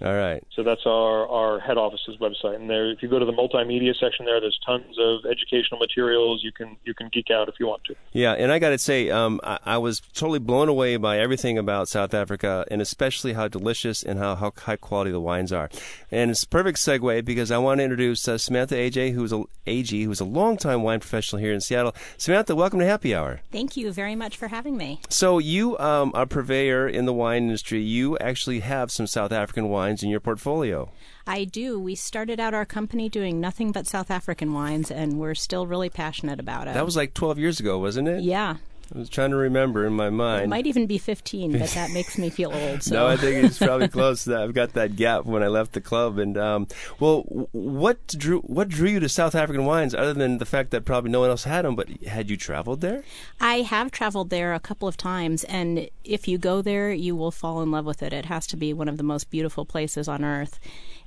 All 0.01 0.15
right. 0.15 0.43
So 0.53 0.63
that's 0.63 0.81
our, 0.85 1.27
our 1.29 1.59
head 1.59 1.77
office's 1.77 2.17
website. 2.17 2.55
And 2.55 2.69
there, 2.69 2.91
if 2.91 3.01
you 3.01 3.07
go 3.07 3.19
to 3.19 3.25
the 3.25 3.31
multimedia 3.31 3.95
section 3.97 4.25
there, 4.25 4.41
there's 4.41 4.59
tons 4.65 4.97
of 4.99 5.25
educational 5.25 5.79
materials. 5.79 6.43
You 6.43 6.51
can 6.51 6.75
you 6.83 6.93
can 6.93 7.09
geek 7.09 7.29
out 7.31 7.47
if 7.47 7.55
you 7.59 7.67
want 7.67 7.83
to. 7.85 7.95
Yeah, 8.11 8.33
and 8.33 8.51
I 8.51 8.59
got 8.59 8.71
to 8.71 8.77
say, 8.77 9.09
um, 9.09 9.39
I, 9.43 9.59
I, 9.65 9.77
was 9.77 10.01
totally 10.13 10.39
blown 10.39 10.67
away 10.67 10.97
by 10.97 11.19
everything 11.19 11.57
about 11.57 11.87
South 11.87 12.13
Africa, 12.13 12.65
and 12.69 12.81
especially 12.81 13.33
how 13.33 13.47
delicious 13.47 14.03
and 14.03 14.19
how, 14.19 14.35
how 14.35 14.51
high 14.57 14.75
quality 14.75 15.11
the 15.11 15.21
wines 15.21 15.53
are. 15.53 15.69
And 16.11 16.31
it's 16.31 16.43
a 16.43 16.47
perfect 16.47 16.79
segue 16.79 17.23
because 17.23 17.51
I 17.51 17.57
want 17.57 17.79
to 17.79 17.83
introduce 17.83 18.27
uh, 18.27 18.37
Samantha 18.37 18.75
AJ, 18.75 19.13
who's 19.13 19.31
a 19.31 19.43
AG, 19.67 20.03
who's 20.03 20.19
a 20.19 20.25
longtime 20.25 20.83
wine 20.83 20.99
professional 20.99 21.39
here 21.41 21.53
in 21.53 21.61
Seattle. 21.61 21.95
Samantha, 22.17 22.55
welcome 22.55 22.79
to 22.79 22.85
Happy 22.85 23.15
Hour. 23.15 23.39
Thank 23.51 23.77
you 23.77 23.93
very 23.93 24.15
much 24.15 24.35
for 24.35 24.49
having 24.49 24.75
me. 24.75 24.99
So 25.09 25.39
you 25.39 25.77
um, 25.79 26.11
are 26.13 26.23
a 26.23 26.27
purveyor 26.27 26.89
in 26.89 27.05
the 27.05 27.13
wine 27.13 27.43
industry. 27.43 27.81
You 27.81 28.17
actually 28.17 28.59
have 28.61 28.91
some 28.91 29.07
South 29.07 29.31
African 29.31 29.69
wines 29.69 29.82
wines 29.83 30.01
in 30.01 30.09
your 30.09 30.21
portfolio. 30.21 30.89
I 31.27 31.43
do. 31.43 31.77
We 31.79 31.95
started 31.95 32.39
out 32.39 32.53
our 32.53 32.65
company 32.65 33.09
doing 33.09 33.41
nothing 33.41 33.73
but 33.73 33.85
South 33.85 34.09
African 34.09 34.53
wines, 34.53 34.89
and 34.89 35.19
we're 35.19 35.35
still 35.35 35.67
really 35.67 35.89
passionate 35.89 36.39
about 36.39 36.67
it. 36.67 36.73
That 36.73 36.85
was 36.85 36.95
like 36.95 37.13
12 37.13 37.37
years 37.37 37.59
ago, 37.59 37.79
wasn't 37.79 38.07
it? 38.07 38.23
Yeah. 38.23 38.57
I 38.93 38.99
was 38.99 39.09
trying 39.09 39.31
to 39.31 39.35
remember 39.35 39.87
in 39.87 39.93
my 39.93 40.11
mind. 40.11 40.43
It 40.43 40.49
might 40.49 40.67
even 40.67 40.85
be 40.85 40.99
15, 40.99 41.51
but 41.53 41.69
that 41.71 41.91
makes 41.93 42.17
me 42.17 42.29
feel 42.29 42.53
old. 42.53 42.83
So. 42.83 42.95
no, 42.95 43.07
I 43.07 43.17
think 43.17 43.43
it's 43.43 43.57
probably 43.57 43.87
close. 43.89 44.23
To 44.23 44.31
that. 44.31 44.41
I've 44.41 44.53
got 44.53 44.73
that 44.73 44.95
gap 44.95 45.25
when 45.25 45.41
I 45.41 45.47
left 45.47 45.73
the 45.73 45.81
club. 45.81 46.19
And 46.19 46.37
um, 46.37 46.67
well, 46.99 47.21
what 47.51 48.07
drew 48.07 48.41
what 48.41 48.69
drew 48.69 48.89
you 48.89 48.99
to 48.99 49.09
South 49.09 49.33
African 49.33 49.65
wines, 49.65 49.95
other 49.95 50.13
than 50.13 50.37
the 50.37 50.45
fact 50.45 50.69
that 50.71 50.85
probably 50.85 51.09
no 51.09 51.21
one 51.21 51.29
else 51.29 51.45
had 51.45 51.65
them? 51.65 51.75
But 51.75 51.89
had 52.03 52.29
you 52.29 52.37
traveled 52.37 52.81
there? 52.81 53.03
I 53.39 53.61
have 53.61 53.89
traveled 53.89 54.29
there 54.29 54.53
a 54.53 54.59
couple 54.59 54.87
of 54.87 54.95
times, 54.95 55.43
and 55.45 55.89
if 56.03 56.27
you 56.27 56.37
go 56.37 56.61
there, 56.61 56.91
you 56.91 57.15
will 57.15 57.31
fall 57.31 57.61
in 57.61 57.71
love 57.71 57.85
with 57.85 58.03
it. 58.03 58.13
It 58.13 58.25
has 58.25 58.45
to 58.47 58.57
be 58.57 58.73
one 58.73 58.87
of 58.87 58.97
the 58.97 59.03
most 59.03 59.31
beautiful 59.31 59.65
places 59.65 60.07
on 60.07 60.23
earth, 60.23 60.59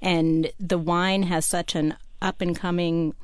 and 0.03 0.51
the 0.59 0.79
wine 0.79 1.25
has 1.25 1.47
such 1.47 1.77
an 1.77 1.97
up 2.21 2.41
and 2.41 2.59
coming 2.59 3.15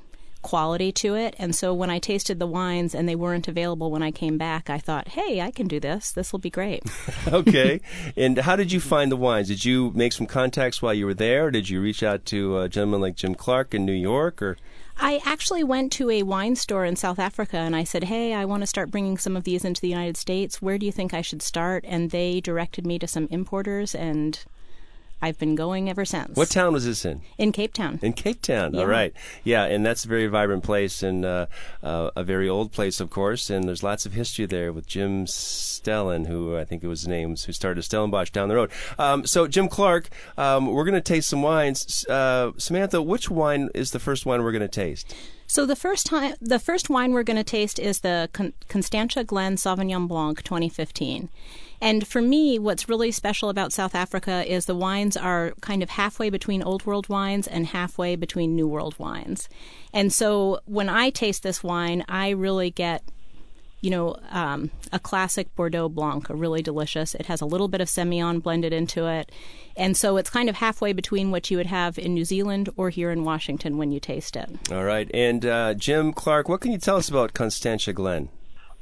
quality 0.43 0.93
to 0.93 1.15
it. 1.15 1.35
And 1.39 1.55
so 1.55 1.73
when 1.73 1.91
I 1.91 1.99
tasted 1.99 2.39
the 2.39 2.47
wines 2.47 2.95
and 2.95 3.09
they 3.09 3.15
weren't 3.15 3.49
available 3.49 3.91
when 3.91 4.03
I 4.03 4.11
came 4.11 4.37
back, 4.37 4.69
I 4.69 4.79
thought, 4.79 5.09
hey, 5.09 5.41
I 5.41 5.51
can 5.51 5.67
do 5.69 5.81
this. 5.81 6.13
This 6.13 6.33
will 6.33 6.39
be 6.39 6.51
great. 6.51 6.83
okay. 7.29 7.81
And 8.17 8.39
how 8.39 8.57
did 8.57 8.73
you 8.73 8.81
find 8.81 9.11
the 9.11 9.17
wines? 9.17 9.49
Did 9.49 9.65
you 9.65 9.93
make 9.95 10.13
some 10.13 10.27
contacts 10.27 10.83
while 10.83 10.95
you 10.95 11.07
were 11.07 11.15
there? 11.15 11.47
Or 11.47 11.51
did 11.51 11.69
you 11.69 11.81
reach 11.81 12.03
out 12.03 12.25
to 12.27 12.59
a 12.59 12.69
gentleman 12.69 13.01
like 13.01 13.17
Jim 13.17 13.35
Clark 13.35 13.75
in 13.75 13.87
New 13.87 13.93
York? 13.93 14.43
Or 14.43 14.57
I 14.99 15.21
actually 15.25 15.65
went 15.65 15.93
to 15.93 16.11
a 16.11 16.23
wine 16.23 16.57
store 16.57 16.85
in 16.85 16.97
South 16.97 17.19
Africa 17.19 17.57
and 17.57 17.75
I 17.75 17.85
said, 17.85 18.05
Hey, 18.05 18.35
I 18.35 18.45
want 18.45 18.63
to 18.63 18.67
start 18.67 18.91
bringing 18.91 19.19
some 19.19 19.37
of 19.37 19.45
these 19.45 19.65
into 19.65 19.81
the 19.81 19.89
United 19.89 20.17
States. 20.17 20.61
Where 20.61 20.79
do 20.79 20.87
you 20.87 20.93
think 20.93 21.15
I 21.15 21.23
should 21.23 21.43
start? 21.43 21.85
And 21.89 22.11
they 22.11 22.41
directed 22.41 22.87
me 22.87 22.99
to 22.99 23.07
some 23.07 23.29
importers, 23.31 23.95
and 23.95 24.39
I've 25.23 25.39
been 25.39 25.55
going 25.55 25.89
ever 25.89 26.05
since. 26.05 26.37
What 26.37 26.51
town 26.51 26.73
was 26.73 26.85
this 26.85 27.05
in? 27.05 27.23
In 27.39 27.53
Cape 27.53 27.73
Town. 27.73 28.01
In 28.03 28.13
Cape 28.13 28.43
Town. 28.43 28.75
Yeah. 28.75 28.81
All 28.81 28.87
right. 28.87 29.15
Yeah, 29.45 29.65
and 29.65 29.87
that's 29.87 30.05
a 30.05 30.09
very 30.09 30.27
vibrant 30.27 30.65
place 30.65 31.01
and 31.01 31.25
uh, 31.25 31.47
uh, 31.81 32.11
a 32.17 32.25
very 32.25 32.49
old 32.49 32.73
place, 32.73 32.99
of 32.99 33.09
course. 33.09 33.49
And 33.49 33.69
there's 33.69 33.85
lots 33.85 34.05
of 34.05 34.15
history 34.15 34.47
there 34.47 34.73
with 34.73 34.89
Jim 34.89 35.27
Stellen, 35.27 36.27
who 36.27 36.57
I 36.57 36.65
think 36.65 36.83
it 36.83 36.89
was 36.89 37.03
his 37.03 37.09
name, 37.09 37.37
who 37.37 37.53
started 37.53 37.83
Stellenbosch 37.83 38.31
down 38.31 38.49
the 38.49 38.57
road. 38.57 38.73
Um, 38.99 39.25
so 39.25 39.47
Jim 39.47 39.69
Clark, 39.69 40.09
um, 40.37 40.67
we're 40.67 40.85
going 40.85 40.95
to 40.95 41.01
taste 41.01 41.29
some 41.29 41.41
wines. 41.41 42.05
Uh, 42.09 42.51
Samantha, 42.57 43.01
which 43.01 43.31
wine 43.31 43.69
is 43.77 43.93
the 43.93 44.01
first 44.01 44.27
wine 44.27 44.43
we're 44.43 44.51
going 44.53 44.61
to 44.61 44.69
taste? 44.69 45.15
So 45.47 45.67
the 45.67 45.77
first 45.77 46.07
time, 46.07 46.35
the 46.41 46.59
first 46.59 46.91
wine 46.91 47.13
we're 47.13 47.23
going 47.23 47.37
to 47.37 47.45
taste 47.45 47.79
is 47.79 48.01
the 48.01 48.29
Con- 48.33 48.55
Constantia 48.69 49.23
Glen 49.23 49.57
Sauvignon 49.57 50.09
Blanc 50.09 50.43
2015. 50.43 51.29
And 51.83 52.07
for 52.07 52.23
me, 52.23 52.61
what's 52.61 52.89
really 52.89 53.11
special 53.11 53.49
about 53.49 53.73
South 53.73 53.97
Africa 53.97 54.45
is 54.51 54.67
the 54.67 54.75
wines 54.75 55.17
are 55.17 55.53
kind 55.61 55.83
of 55.83 55.91
halfway 55.91 56.31
between 56.31 56.63
Old 56.63 56.87
World 56.87 57.09
wines 57.09 57.49
and 57.49 57.67
halfway 57.67 58.15
between 58.15 58.55
New 58.55 58.69
World 58.69 58.97
wines. 59.01 59.49
And 59.93 60.13
so 60.13 60.61
when 60.65 60.89
I 60.89 61.11
taste 61.11 61.43
this 61.43 61.65
wine, 61.65 62.05
I 62.09 62.31
really 62.31 62.71
get 62.71 63.03
you 63.81 63.91
know, 63.91 64.15
um, 64.31 64.71
a 64.93 65.01
classic 65.01 65.53
Bordeaux 65.57 65.89
Blanc, 65.89 66.31
a 66.31 66.37
really 66.37 66.63
delicious. 66.63 67.17
It 67.17 67.27
has 67.27 67.41
a 67.41 67.47
little 67.47 67.67
bit 67.67 67.81
of 67.81 67.89
Semillon 67.89 68.41
blended 68.41 68.73
into 68.73 69.09
it. 69.09 69.33
And 69.77 69.97
so 69.97 70.19
it's 70.19 70.31
kind 70.31 70.49
of 70.49 70.55
halfway 70.55 70.93
between 70.93 71.33
what 71.33 71.51
you 71.51 71.57
would 71.57 71.67
have 71.67 71.99
in 71.99 72.15
New 72.15 72.25
Zealand 72.25 72.69
or 72.77 72.91
here 72.91 73.11
in 73.11 73.25
Washington 73.25 73.79
when 73.79 73.91
you 73.91 73.99
taste 73.99 74.37
it. 74.37 74.49
All 74.71 74.85
right. 74.85 75.11
And 75.13 75.45
uh, 75.45 75.75
Jim 75.75 76.13
Clark, 76.13 76.49
what 76.49 76.61
can 76.61 76.71
you 76.71 76.79
tell 76.79 76.97
us 76.97 77.09
about 77.09 77.35
Constantia 77.35 77.93
Glen? 77.93 78.29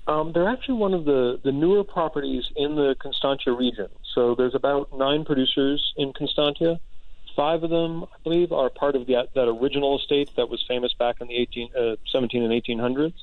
Um, 0.06 0.32
they're 0.32 0.48
actually 0.48 0.74
one 0.74 0.94
of 0.94 1.04
the, 1.04 1.40
the 1.44 1.52
newer 1.52 1.84
properties 1.84 2.44
in 2.56 2.74
the 2.74 2.96
Constantia 3.00 3.52
region. 3.52 3.88
So 4.14 4.34
there's 4.34 4.54
about 4.54 4.96
nine 4.96 5.24
producers 5.24 5.92
in 5.96 6.12
Constantia. 6.12 6.80
Five 7.36 7.62
of 7.62 7.70
them, 7.70 8.04
I 8.04 8.16
believe, 8.24 8.52
are 8.52 8.70
part 8.70 8.96
of 8.96 9.06
the, 9.06 9.28
that 9.34 9.48
original 9.48 9.98
estate 9.98 10.30
that 10.36 10.48
was 10.48 10.64
famous 10.66 10.92
back 10.98 11.16
in 11.20 11.28
the 11.28 11.36
18, 11.36 11.68
uh, 11.78 11.96
17 12.10 12.42
and 12.42 12.52
1800s. 12.52 13.14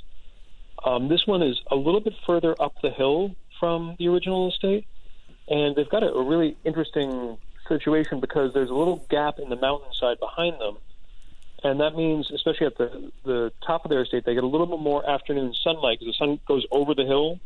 Um, 0.86 1.10
this 1.10 1.26
one 1.26 1.42
is 1.42 1.60
a 1.72 1.76
little 1.76 2.00
bit 2.00 2.14
further 2.26 2.56
up 2.62 2.76
the 2.82 2.92
hill 2.92 3.36
from 3.60 3.96
the 4.00 4.08
original 4.08 4.50
estate, 4.50 4.86
and 5.50 5.76
they've 5.76 5.90
got 5.90 6.04
a, 6.04 6.14
a 6.14 6.24
really 6.24 6.56
interesting 6.64 7.38
situation 7.68 8.20
because 8.20 8.54
there's 8.54 8.70
a 8.70 8.74
little 8.74 9.06
gap 9.10 9.40
in 9.40 9.50
the 9.50 9.56
mountainside 9.56 10.20
behind 10.20 10.62
them 10.62 10.78
and 11.64 11.80
that 11.80 11.96
means, 11.96 12.30
especially 12.32 12.68
at 12.68 12.78
the 12.78 13.12
the 13.24 13.52
top 13.66 13.86
of 13.86 13.90
their 13.90 14.02
estate, 14.04 14.26
they 14.26 14.34
get 14.34 14.44
a 14.44 14.48
little 14.48 14.68
bit 14.68 14.80
more 14.80 15.08
afternoon 15.10 15.54
sunlight 15.64 16.00
because 16.00 16.14
the 16.14 16.26
sun 16.26 16.40
goes 16.48 16.66
over 16.72 16.94
the 16.94 17.06
hill. 17.06 17.40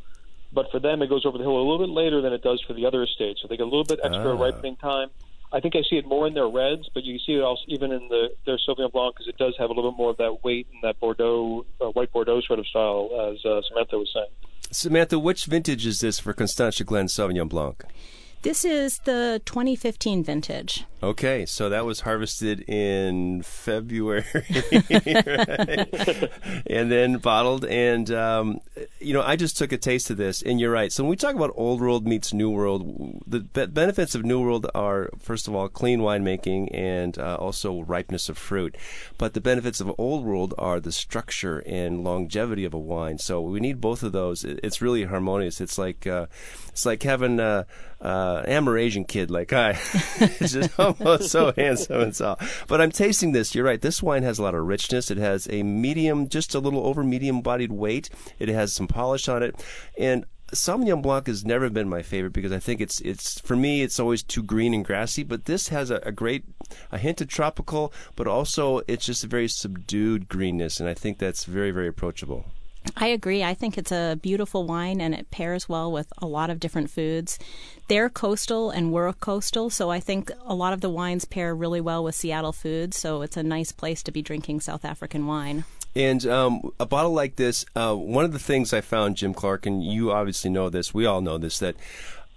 But 0.53 0.69
for 0.69 0.79
them, 0.79 1.01
it 1.01 1.07
goes 1.07 1.25
over 1.25 1.37
the 1.37 1.45
hill 1.45 1.55
a 1.55 1.63
little 1.63 1.79
bit 1.79 1.89
later 1.89 2.21
than 2.21 2.33
it 2.33 2.43
does 2.43 2.61
for 2.67 2.73
the 2.73 2.85
other 2.85 3.03
estates, 3.03 3.41
so 3.41 3.47
they 3.47 3.55
get 3.55 3.63
a 3.63 3.71
little 3.71 3.85
bit 3.85 4.01
extra 4.03 4.35
ah. 4.35 4.41
ripening 4.41 4.75
time. 4.75 5.09
I 5.53 5.59
think 5.59 5.75
I 5.75 5.81
see 5.89 5.97
it 5.97 6.05
more 6.05 6.27
in 6.27 6.33
their 6.33 6.47
reds, 6.47 6.89
but 6.93 7.03
you 7.03 7.19
see 7.19 7.33
it 7.33 7.41
also 7.41 7.63
even 7.67 7.91
in 7.91 8.07
the 8.09 8.29
their 8.45 8.57
Sauvignon 8.57 8.91
Blanc 8.91 9.15
because 9.15 9.27
it 9.27 9.37
does 9.37 9.55
have 9.59 9.69
a 9.69 9.73
little 9.73 9.91
bit 9.91 9.97
more 9.97 10.09
of 10.11 10.17
that 10.17 10.43
weight 10.43 10.67
and 10.73 10.81
that 10.83 10.99
Bordeaux, 10.99 11.65
uh, 11.79 11.87
white 11.87 12.11
Bordeaux 12.11 12.41
sort 12.41 12.59
of 12.59 12.67
style, 12.67 13.09
as 13.31 13.45
uh, 13.45 13.61
Samantha 13.67 13.97
was 13.97 14.11
saying. 14.13 14.27
Samantha, 14.71 15.19
which 15.19 15.45
vintage 15.45 15.85
is 15.85 15.99
this 15.99 16.19
for 16.19 16.33
Constantia 16.33 16.85
Glen 16.85 17.07
Sauvignon 17.07 17.49
Blanc? 17.49 17.83
This 18.43 18.65
is 18.65 18.97
the 18.99 19.39
2015 19.45 20.23
vintage. 20.23 20.85
Okay, 21.03 21.45
so 21.45 21.69
that 21.69 21.85
was 21.85 22.01
harvested 22.01 22.61
in 22.67 23.41
February, 23.43 24.23
and 26.67 26.91
then 26.91 27.17
bottled. 27.17 27.65
And 27.65 28.11
um, 28.11 28.59
you 28.99 29.13
know, 29.13 29.21
I 29.21 29.35
just 29.35 29.57
took 29.57 29.71
a 29.71 29.77
taste 29.77 30.09
of 30.09 30.17
this, 30.17 30.41
and 30.41 30.59
you're 30.59 30.71
right. 30.71 30.91
So 30.91 31.03
when 31.03 31.09
we 31.09 31.15
talk 31.15 31.35
about 31.35 31.53
Old 31.55 31.81
World 31.81 32.07
meets 32.07 32.33
New 32.33 32.49
World, 32.49 33.21
the 33.27 33.39
benefits 33.39 34.15
of 34.15 34.25
New 34.25 34.41
World 34.41 34.67
are 34.73 35.09
first 35.19 35.47
of 35.47 35.55
all 35.55 35.69
clean 35.69 35.99
winemaking 35.99 36.69
and 36.71 37.17
uh, 37.17 37.35
also 37.35 37.81
ripeness 37.81 38.29
of 38.29 38.37
fruit. 38.37 38.75
But 39.17 39.33
the 39.33 39.41
benefits 39.41 39.81
of 39.81 39.91
Old 39.99 40.23
World 40.23 40.53
are 40.57 40.79
the 40.79 40.91
structure 40.91 41.59
and 41.65 42.03
longevity 42.03 42.65
of 42.65 42.73
a 42.73 42.79
wine. 42.79 43.17
So 43.17 43.41
we 43.41 43.59
need 43.59 43.81
both 43.81 44.03
of 44.03 44.13
those. 44.13 44.43
It's 44.43 44.81
really 44.81 45.05
harmonious. 45.05 45.61
It's 45.61 45.77
like 45.77 46.07
uh, 46.07 46.25
it's 46.69 46.87
like 46.87 47.03
having. 47.03 47.39
Uh, 47.39 47.63
uh, 48.01 48.43
Amerasian 48.43 49.07
kid 49.07 49.29
like 49.29 49.53
I. 49.53 49.71
it's 50.19 50.53
just 50.53 50.79
almost 50.79 51.29
so 51.29 51.53
handsome 51.55 52.01
and 52.01 52.15
so. 52.15 52.37
But 52.67 52.81
I'm 52.81 52.91
tasting 52.91 53.31
this. 53.31 53.53
You're 53.53 53.65
right. 53.65 53.81
This 53.81 54.01
wine 54.01 54.23
has 54.23 54.39
a 54.39 54.43
lot 54.43 54.55
of 54.55 54.65
richness. 54.65 55.11
It 55.11 55.17
has 55.17 55.47
a 55.49 55.63
medium, 55.63 56.27
just 56.27 56.55
a 56.55 56.59
little 56.59 56.85
over 56.85 57.03
medium 57.03 57.41
bodied 57.41 57.71
weight. 57.71 58.09
It 58.39 58.49
has 58.49 58.73
some 58.73 58.87
polish 58.87 59.27
on 59.29 59.43
it, 59.43 59.63
and 59.97 60.25
Sauvignon 60.53 61.01
Blanc 61.01 61.27
has 61.27 61.45
never 61.45 61.69
been 61.69 61.87
my 61.87 62.01
favorite 62.01 62.33
because 62.33 62.51
I 62.51 62.59
think 62.59 62.81
it's 62.81 62.99
it's 63.01 63.39
for 63.39 63.55
me 63.55 63.83
it's 63.83 63.99
always 63.99 64.21
too 64.21 64.43
green 64.43 64.73
and 64.73 64.83
grassy. 64.83 65.23
But 65.23 65.45
this 65.45 65.69
has 65.69 65.89
a, 65.89 65.97
a, 66.03 66.11
great 66.11 66.43
a 66.91 66.97
hint 66.97 67.21
of 67.21 67.29
tropical, 67.29 67.93
but 68.15 68.27
also 68.27 68.81
it's 68.87 69.05
just 69.05 69.23
a 69.23 69.27
very 69.27 69.47
subdued 69.47 70.27
greenness, 70.27 70.79
and 70.79 70.89
I 70.89 70.93
think 70.93 71.19
that's 71.19 71.45
very 71.45 71.71
very 71.71 71.87
approachable. 71.87 72.45
I 72.97 73.07
agree. 73.07 73.43
I 73.43 73.53
think 73.53 73.77
it's 73.77 73.91
a 73.91 74.17
beautiful 74.21 74.65
wine 74.65 75.01
and 75.01 75.13
it 75.13 75.31
pairs 75.31 75.69
well 75.69 75.91
with 75.91 76.11
a 76.17 76.25
lot 76.25 76.49
of 76.49 76.59
different 76.59 76.89
foods. 76.89 77.37
They're 77.87 78.09
coastal 78.09 78.69
and 78.69 78.91
we're 78.91 79.11
coastal, 79.13 79.69
so 79.69 79.89
I 79.91 79.99
think 79.99 80.31
a 80.45 80.55
lot 80.55 80.73
of 80.73 80.81
the 80.81 80.89
wines 80.89 81.25
pair 81.25 81.53
really 81.53 81.81
well 81.81 82.03
with 82.03 82.15
Seattle 82.15 82.53
foods, 82.53 82.97
so 82.97 83.21
it's 83.21 83.37
a 83.37 83.43
nice 83.43 83.71
place 83.71 84.01
to 84.03 84.11
be 84.11 84.21
drinking 84.21 84.61
South 84.61 84.85
African 84.85 85.27
wine. 85.27 85.65
And 85.95 86.25
um, 86.25 86.71
a 86.79 86.85
bottle 86.85 87.11
like 87.11 87.35
this, 87.35 87.65
uh, 87.75 87.93
one 87.93 88.23
of 88.23 88.31
the 88.31 88.39
things 88.39 88.73
I 88.73 88.81
found, 88.81 89.17
Jim 89.17 89.33
Clark, 89.33 89.65
and 89.65 89.83
you 89.83 90.11
obviously 90.11 90.49
know 90.49 90.69
this, 90.69 90.93
we 90.93 91.05
all 91.05 91.21
know 91.21 91.37
this, 91.37 91.59
that 91.59 91.75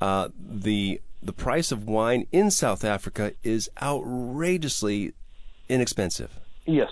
uh, 0.00 0.28
the 0.38 1.00
the 1.22 1.32
price 1.32 1.72
of 1.72 1.88
wine 1.88 2.26
in 2.32 2.50
South 2.50 2.84
Africa 2.84 3.32
is 3.42 3.70
outrageously 3.80 5.14
inexpensive. 5.70 6.38
Yes, 6.66 6.90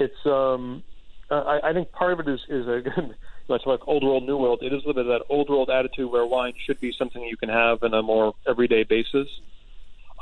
it's 0.00 0.26
um, 0.26 0.82
uh, 1.30 1.34
I, 1.34 1.70
I 1.70 1.72
think 1.72 1.92
part 1.92 2.12
of 2.12 2.20
it 2.20 2.28
is 2.28 2.40
is 2.48 2.66
a 2.66 2.82
know, 3.48 3.54
it's 3.54 3.66
like 3.66 3.80
old 3.86 4.04
world, 4.04 4.24
new 4.24 4.36
world. 4.36 4.60
It 4.62 4.72
is 4.72 4.84
a 4.84 4.88
little 4.88 4.94
bit 4.94 5.06
of 5.06 5.20
that 5.20 5.26
old 5.28 5.48
world 5.48 5.70
attitude 5.70 6.10
where 6.10 6.24
wine 6.24 6.54
should 6.66 6.80
be 6.80 6.92
something 6.96 7.22
you 7.22 7.36
can 7.36 7.48
have 7.48 7.82
on 7.82 7.94
a 7.94 8.02
more 8.02 8.34
everyday 8.46 8.84
basis. 8.84 9.28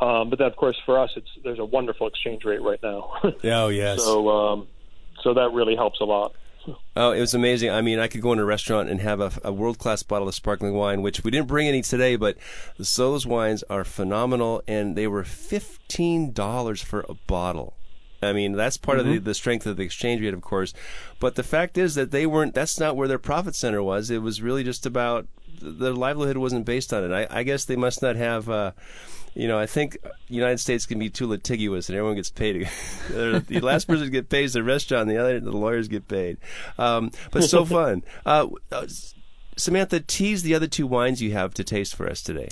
Um, 0.00 0.28
but 0.28 0.38
then, 0.38 0.48
of 0.48 0.56
course, 0.56 0.76
for 0.84 0.98
us, 0.98 1.10
it's 1.16 1.28
there's 1.42 1.58
a 1.58 1.64
wonderful 1.64 2.06
exchange 2.06 2.44
rate 2.44 2.62
right 2.62 2.80
now. 2.82 3.12
oh 3.44 3.68
yes. 3.68 4.02
So 4.02 4.28
um, 4.28 4.68
so 5.22 5.34
that 5.34 5.52
really 5.52 5.76
helps 5.76 6.00
a 6.00 6.04
lot 6.04 6.34
Oh, 6.96 7.12
it 7.12 7.20
was 7.20 7.34
amazing. 7.34 7.70
I 7.70 7.80
mean, 7.80 7.98
I 7.98 8.08
could 8.08 8.20
go 8.20 8.32
in 8.32 8.38
a 8.38 8.44
restaurant 8.44 8.88
and 8.88 9.00
have 9.00 9.20
a, 9.20 9.32
a 9.44 9.52
world 9.52 9.78
class 9.78 10.02
bottle 10.02 10.28
of 10.28 10.34
sparkling 10.34 10.74
wine, 10.74 11.02
which 11.02 11.22
we 11.22 11.30
didn't 11.30 11.46
bring 11.46 11.68
any 11.68 11.82
today, 11.82 12.16
but 12.16 12.36
those 12.78 13.26
wines 13.26 13.62
are 13.64 13.84
phenomenal, 13.84 14.62
and 14.66 14.96
they 14.96 15.06
were 15.06 15.24
fifteen 15.24 16.32
dollars 16.32 16.82
for 16.82 17.04
a 17.08 17.14
bottle. 17.14 17.74
I 18.22 18.32
mean, 18.32 18.52
that's 18.52 18.76
part 18.76 18.98
mm-hmm. 18.98 19.08
of 19.08 19.14
the, 19.14 19.20
the 19.30 19.34
strength 19.34 19.66
of 19.66 19.76
the 19.76 19.82
exchange 19.82 20.20
rate, 20.22 20.34
of 20.34 20.42
course. 20.42 20.72
But 21.20 21.34
the 21.34 21.42
fact 21.42 21.78
is 21.78 21.94
that 21.94 22.10
they 22.10 22.26
weren't. 22.26 22.54
That's 22.54 22.80
not 22.80 22.96
where 22.96 23.08
their 23.08 23.18
profit 23.18 23.54
center 23.54 23.82
was. 23.82 24.10
It 24.10 24.22
was 24.22 24.42
really 24.42 24.64
just 24.64 24.86
about 24.86 25.26
their 25.60 25.92
livelihood 25.92 26.36
wasn't 26.36 26.66
based 26.66 26.92
on 26.92 27.04
it. 27.04 27.12
I, 27.12 27.38
I 27.40 27.42
guess 27.42 27.64
they 27.64 27.76
must 27.76 28.02
not 28.02 28.16
have. 28.16 28.48
Uh, 28.48 28.72
you 29.34 29.48
know, 29.48 29.58
I 29.58 29.66
think 29.66 29.98
United 30.28 30.58
States 30.60 30.86
can 30.86 30.98
be 30.98 31.10
too 31.10 31.26
litigious, 31.26 31.90
and 31.90 31.96
everyone 31.96 32.16
gets 32.16 32.30
paid. 32.30 32.68
the 33.10 33.60
last 33.62 33.86
person 33.86 34.04
to 34.04 34.10
get 34.10 34.30
paid 34.30 34.44
is 34.44 34.54
the 34.54 34.62
restaurant, 34.62 35.08
the 35.08 35.18
other 35.18 35.38
the 35.40 35.52
lawyers 35.52 35.88
get 35.88 36.08
paid. 36.08 36.38
Um, 36.78 37.10
but 37.30 37.44
so 37.44 37.64
fun. 37.66 38.02
Uh, 38.24 38.48
uh, 38.72 38.86
Samantha, 39.58 40.00
tease 40.00 40.42
the 40.42 40.54
other 40.54 40.66
two 40.66 40.86
wines 40.86 41.22
you 41.22 41.32
have 41.32 41.52
to 41.54 41.64
taste 41.64 41.94
for 41.94 42.08
us 42.08 42.22
today. 42.22 42.48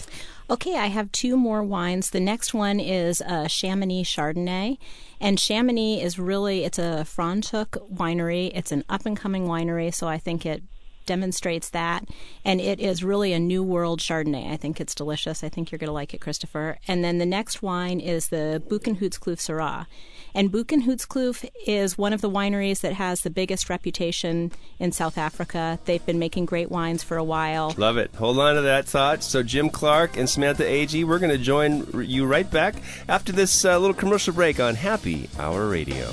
Okay, 0.50 0.76
I 0.76 0.88
have 0.88 1.10
two 1.10 1.38
more 1.38 1.62
wines. 1.62 2.10
The 2.10 2.20
next 2.20 2.52
one 2.52 2.78
is 2.78 3.22
a 3.22 3.48
Chamonix 3.48 4.02
Chardonnay, 4.04 4.76
and 5.18 5.40
Chamonix 5.40 6.02
is 6.02 6.18
really 6.18 6.64
it's 6.64 6.78
a 6.78 7.06
Franschhoek 7.06 7.90
winery. 7.90 8.52
It's 8.54 8.70
an 8.70 8.84
up 8.90 9.06
and 9.06 9.16
coming 9.16 9.46
winery, 9.46 9.92
so 9.92 10.06
I 10.06 10.18
think 10.18 10.44
it 10.44 10.62
demonstrates 11.06 11.70
that. 11.70 12.06
And 12.44 12.60
it 12.60 12.78
is 12.78 13.02
really 13.02 13.32
a 13.32 13.38
new 13.38 13.62
world 13.62 14.00
Chardonnay. 14.00 14.50
I 14.50 14.58
think 14.58 14.82
it's 14.82 14.94
delicious. 14.94 15.42
I 15.42 15.48
think 15.48 15.70
you're 15.72 15.78
going 15.78 15.88
to 15.88 15.92
like 15.92 16.12
it, 16.12 16.20
Christopher. 16.20 16.76
And 16.86 17.02
then 17.02 17.16
the 17.16 17.26
next 17.26 17.62
wine 17.62 17.98
is 17.98 18.28
the 18.28 18.62
Boekenhoutskloof 18.68 19.38
Syrah. 19.38 19.86
And 20.34 20.50
Boekenhoutskloof 20.50 21.48
is 21.66 21.96
one 21.96 22.12
of 22.12 22.20
the 22.20 22.30
wineries 22.30 22.80
that 22.80 22.94
has 22.94 23.20
the 23.20 23.30
biggest 23.30 23.70
reputation 23.70 24.50
in 24.78 24.92
South 24.92 25.16
Africa. 25.16 25.78
They've 25.84 26.04
been 26.04 26.18
making 26.18 26.46
great 26.46 26.70
wines 26.70 27.02
for 27.02 27.16
a 27.16 27.24
while. 27.24 27.74
Love 27.76 27.96
it. 27.96 28.14
Hold 28.16 28.38
on 28.38 28.56
to 28.56 28.62
that 28.62 28.86
thought. 28.86 29.22
So, 29.22 29.42
Jim 29.42 29.70
Clark 29.70 30.16
and 30.16 30.28
Samantha 30.28 30.68
Ag, 30.68 31.04
we're 31.04 31.18
going 31.18 31.30
to 31.30 31.38
join 31.38 32.04
you 32.04 32.26
right 32.26 32.50
back 32.50 32.74
after 33.08 33.32
this 33.32 33.64
uh, 33.64 33.78
little 33.78 33.94
commercial 33.94 34.34
break 34.34 34.58
on 34.58 34.74
Happy 34.74 35.28
Hour 35.38 35.68
Radio. 35.68 36.10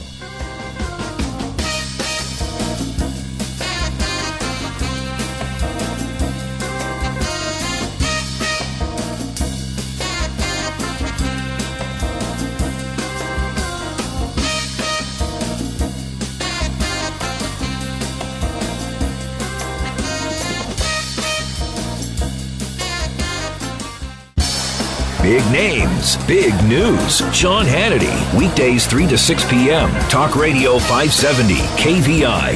Big 25.31 25.49
names, 25.49 26.17
big 26.27 26.53
news. 26.65 27.19
Sean 27.33 27.63
Hannity, 27.63 28.37
weekdays 28.37 28.85
3 28.85 29.07
to 29.07 29.17
6 29.17 29.49
p.m. 29.49 29.89
Talk 30.09 30.35
Radio 30.35 30.77
570, 30.77 31.53
KVI. 31.53 32.55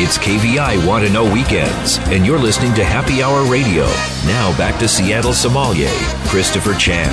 It's 0.00 0.16
KVI 0.16 0.86
Want 0.86 1.04
to 1.04 1.12
Know 1.12 1.24
Weekends, 1.24 1.98
and 2.02 2.24
you're 2.24 2.38
listening 2.38 2.72
to 2.74 2.84
Happy 2.84 3.20
Hour 3.20 3.50
Radio. 3.50 3.82
Now 4.26 4.56
back 4.56 4.78
to 4.78 4.86
Seattle 4.86 5.32
sommelier, 5.32 5.90
Christopher 6.28 6.74
Chan. 6.74 7.12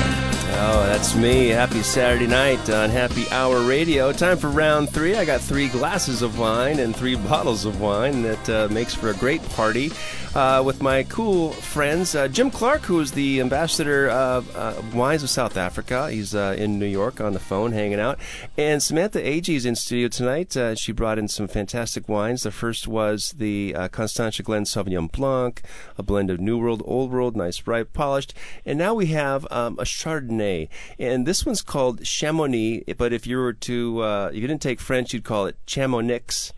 Oh, 0.57 0.85
that's 0.85 1.15
me. 1.15 1.47
Happy 1.47 1.81
Saturday 1.81 2.27
night 2.27 2.69
on 2.69 2.91
Happy 2.91 3.27
Hour 3.31 3.61
Radio. 3.61 4.11
Time 4.13 4.37
for 4.37 4.51
round 4.51 4.91
three. 4.91 5.15
I 5.15 5.25
got 5.25 5.41
three 5.41 5.67
glasses 5.67 6.21
of 6.21 6.37
wine 6.37 6.79
and 6.79 6.95
three 6.95 7.15
bottles 7.15 7.65
of 7.65 7.81
wine. 7.81 8.21
That 8.21 8.49
uh, 8.49 8.67
makes 8.71 8.93
for 8.93 9.09
a 9.09 9.15
great 9.15 9.41
party 9.49 9.91
uh, 10.35 10.61
with 10.63 10.81
my 10.81 11.03
cool 11.03 11.51
friends. 11.51 12.13
Uh, 12.13 12.27
Jim 12.27 12.51
Clark, 12.51 12.81
who 12.81 12.99
is 12.99 13.13
the 13.13 13.39
ambassador 13.39 14.09
of 14.09 14.53
uh, 14.55 14.81
Wines 14.93 15.23
of 15.23 15.29
South 15.29 15.55
Africa. 15.55 16.11
He's 16.11 16.35
uh, 16.35 16.55
in 16.57 16.77
New 16.77 16.85
York 16.85 17.21
on 17.21 17.33
the 17.33 17.39
phone 17.39 17.71
hanging 17.71 17.99
out. 17.99 18.19
And 18.57 18.83
Samantha 18.83 19.19
Agee 19.19 19.55
is 19.55 19.65
in 19.65 19.75
studio 19.75 20.09
tonight. 20.09 20.55
Uh, 20.57 20.75
she 20.75 20.91
brought 20.91 21.17
in 21.17 21.29
some 21.29 21.47
fantastic 21.47 22.09
wines. 22.09 22.43
The 22.43 22.51
first 22.51 22.87
was 22.87 23.33
the 23.37 23.73
Constantia 23.91 24.43
Glen 24.43 24.65
Sauvignon 24.65 25.11
Blanc, 25.11 25.61
a 25.97 26.03
blend 26.03 26.29
of 26.29 26.39
New 26.41 26.57
World, 26.57 26.83
Old 26.85 27.11
World, 27.11 27.37
nice, 27.37 27.65
ripe, 27.65 27.93
polished. 27.93 28.33
And 28.65 28.77
now 28.77 28.93
we 28.93 29.07
have 29.07 29.47
um, 29.51 29.79
a 29.79 29.83
Chardonnay. 29.83 30.67
And 30.99 31.25
this 31.25 31.45
one's 31.45 31.61
called 31.61 32.05
Chamonix, 32.05 32.83
but 32.97 33.13
if 33.13 33.25
you 33.25 33.37
were 33.37 33.53
to, 33.53 34.03
if 34.03 34.35
you 34.35 34.47
didn't 34.47 34.61
take 34.61 34.81
French, 34.81 35.13
you'd 35.13 35.23
call 35.23 35.45
it 35.45 35.55
Chamonix 35.65 36.51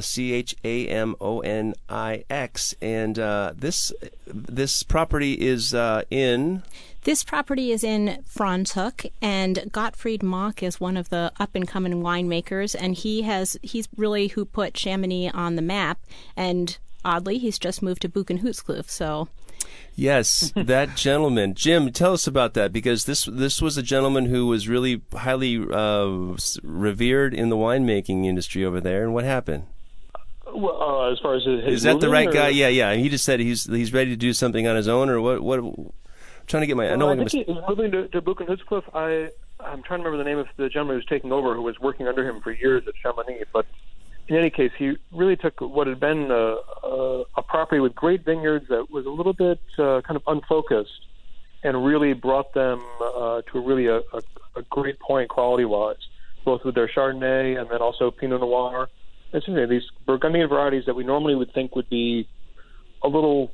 C 0.00 0.32
H 0.32 0.54
A 0.64 0.86
M 0.88 1.14
O 1.20 1.40
N 1.40 1.74
I 1.88 2.24
X, 2.30 2.74
and 2.80 3.18
uh, 3.18 3.52
this 3.56 3.92
this 4.26 4.82
property 4.82 5.34
is 5.34 5.74
uh, 5.74 6.02
in. 6.10 6.62
This 7.02 7.22
property 7.22 7.70
is 7.70 7.84
in 7.84 8.24
Franschhoek, 8.34 9.10
and 9.20 9.70
Gottfried 9.70 10.22
Mocke 10.22 10.62
is 10.62 10.80
one 10.80 10.96
of 10.96 11.10
the 11.10 11.32
up 11.38 11.54
and 11.54 11.68
coming 11.68 12.02
winemakers, 12.02 12.74
and 12.78 12.94
he 12.94 13.22
has 13.22 13.58
he's 13.62 13.88
really 13.96 14.28
who 14.28 14.44
put 14.44 14.74
Chamonix 14.74 15.30
on 15.34 15.56
the 15.56 15.62
map. 15.62 15.98
And 16.34 16.78
oddly, 17.04 17.38
he's 17.38 17.58
just 17.58 17.82
moved 17.82 18.02
to 18.02 18.08
Boekenhoutskloof, 18.08 18.88
so 18.88 19.28
Yes, 19.96 20.52
that 20.56 20.96
gentleman, 20.96 21.54
Jim. 21.54 21.92
Tell 21.92 22.14
us 22.14 22.26
about 22.26 22.54
that 22.54 22.72
because 22.72 23.04
this 23.04 23.24
this 23.24 23.62
was 23.62 23.76
a 23.76 23.82
gentleman 23.82 24.26
who 24.26 24.46
was 24.46 24.68
really 24.68 25.02
highly 25.12 25.58
uh, 25.58 26.36
revered 26.62 27.34
in 27.34 27.48
the 27.48 27.56
winemaking 27.56 28.24
industry 28.24 28.64
over 28.64 28.80
there. 28.80 29.04
And 29.04 29.14
what 29.14 29.24
happened? 29.24 29.64
Well, 30.54 30.80
uh, 30.80 31.12
as 31.12 31.18
far 31.18 31.34
as 31.34 31.44
his 31.44 31.64
is 31.64 31.82
that 31.82 32.00
the 32.00 32.08
right 32.08 32.28
or? 32.28 32.32
guy? 32.32 32.48
Yeah, 32.48 32.68
yeah. 32.68 32.94
He 32.94 33.08
just 33.08 33.24
said 33.24 33.40
he's 33.40 33.64
he's 33.64 33.92
ready 33.92 34.10
to 34.10 34.16
do 34.16 34.32
something 34.32 34.66
on 34.66 34.76
his 34.76 34.86
own, 34.86 35.10
or 35.10 35.20
what? 35.20 35.40
What? 35.40 35.58
I'm 35.58 35.92
trying 36.46 36.62
to 36.62 36.66
get 36.66 36.76
my. 36.76 36.84
Well, 36.84 36.92
I 36.92 36.96
know 36.96 37.08
I 37.10 37.16
think 37.16 37.30
he's 37.30 37.46
moving 37.68 37.90
to, 37.90 38.08
to. 38.08 38.82
I 38.94 39.30
I'm 39.60 39.82
trying 39.82 40.00
to 40.00 40.08
remember 40.08 40.18
the 40.18 40.24
name 40.24 40.38
of 40.38 40.46
the 40.56 40.68
gentleman 40.68 40.94
who 40.94 40.98
was 40.98 41.06
taking 41.06 41.32
over, 41.32 41.54
who 41.54 41.62
was 41.62 41.80
working 41.80 42.06
under 42.06 42.28
him 42.28 42.40
for 42.40 42.52
years 42.52 42.84
at 42.86 42.94
Chamonix. 43.02 43.44
But 43.52 43.66
in 44.28 44.36
any 44.36 44.50
case, 44.50 44.70
he 44.78 44.96
really 45.10 45.36
took 45.36 45.60
what 45.60 45.86
had 45.86 45.98
been 45.98 46.30
a, 46.30 46.56
a, 46.86 47.24
a 47.36 47.42
property 47.42 47.80
with 47.80 47.94
great 47.94 48.24
vineyards 48.24 48.68
that 48.68 48.90
was 48.90 49.06
a 49.06 49.10
little 49.10 49.32
bit 49.32 49.60
uh, 49.78 50.02
kind 50.02 50.16
of 50.16 50.22
unfocused, 50.26 51.06
and 51.62 51.84
really 51.84 52.12
brought 52.12 52.54
them 52.54 52.80
uh, 53.00 53.42
to 53.50 53.58
a 53.58 53.60
really 53.60 53.86
a, 53.86 53.96
a, 53.96 54.22
a 54.56 54.62
great 54.70 55.00
point 55.00 55.28
quality-wise, 55.28 55.96
both 56.44 56.64
with 56.64 56.74
their 56.76 56.88
Chardonnay 56.88 57.60
and 57.60 57.68
then 57.70 57.80
also 57.80 58.10
Pinot 58.12 58.40
Noir 58.40 58.88
interesting. 59.34 59.68
These 59.68 59.88
Burgundian 60.06 60.48
varieties 60.48 60.84
that 60.86 60.94
we 60.94 61.04
normally 61.04 61.34
would 61.34 61.52
think 61.52 61.74
would 61.76 61.88
be 61.88 62.28
a 63.02 63.08
little 63.08 63.50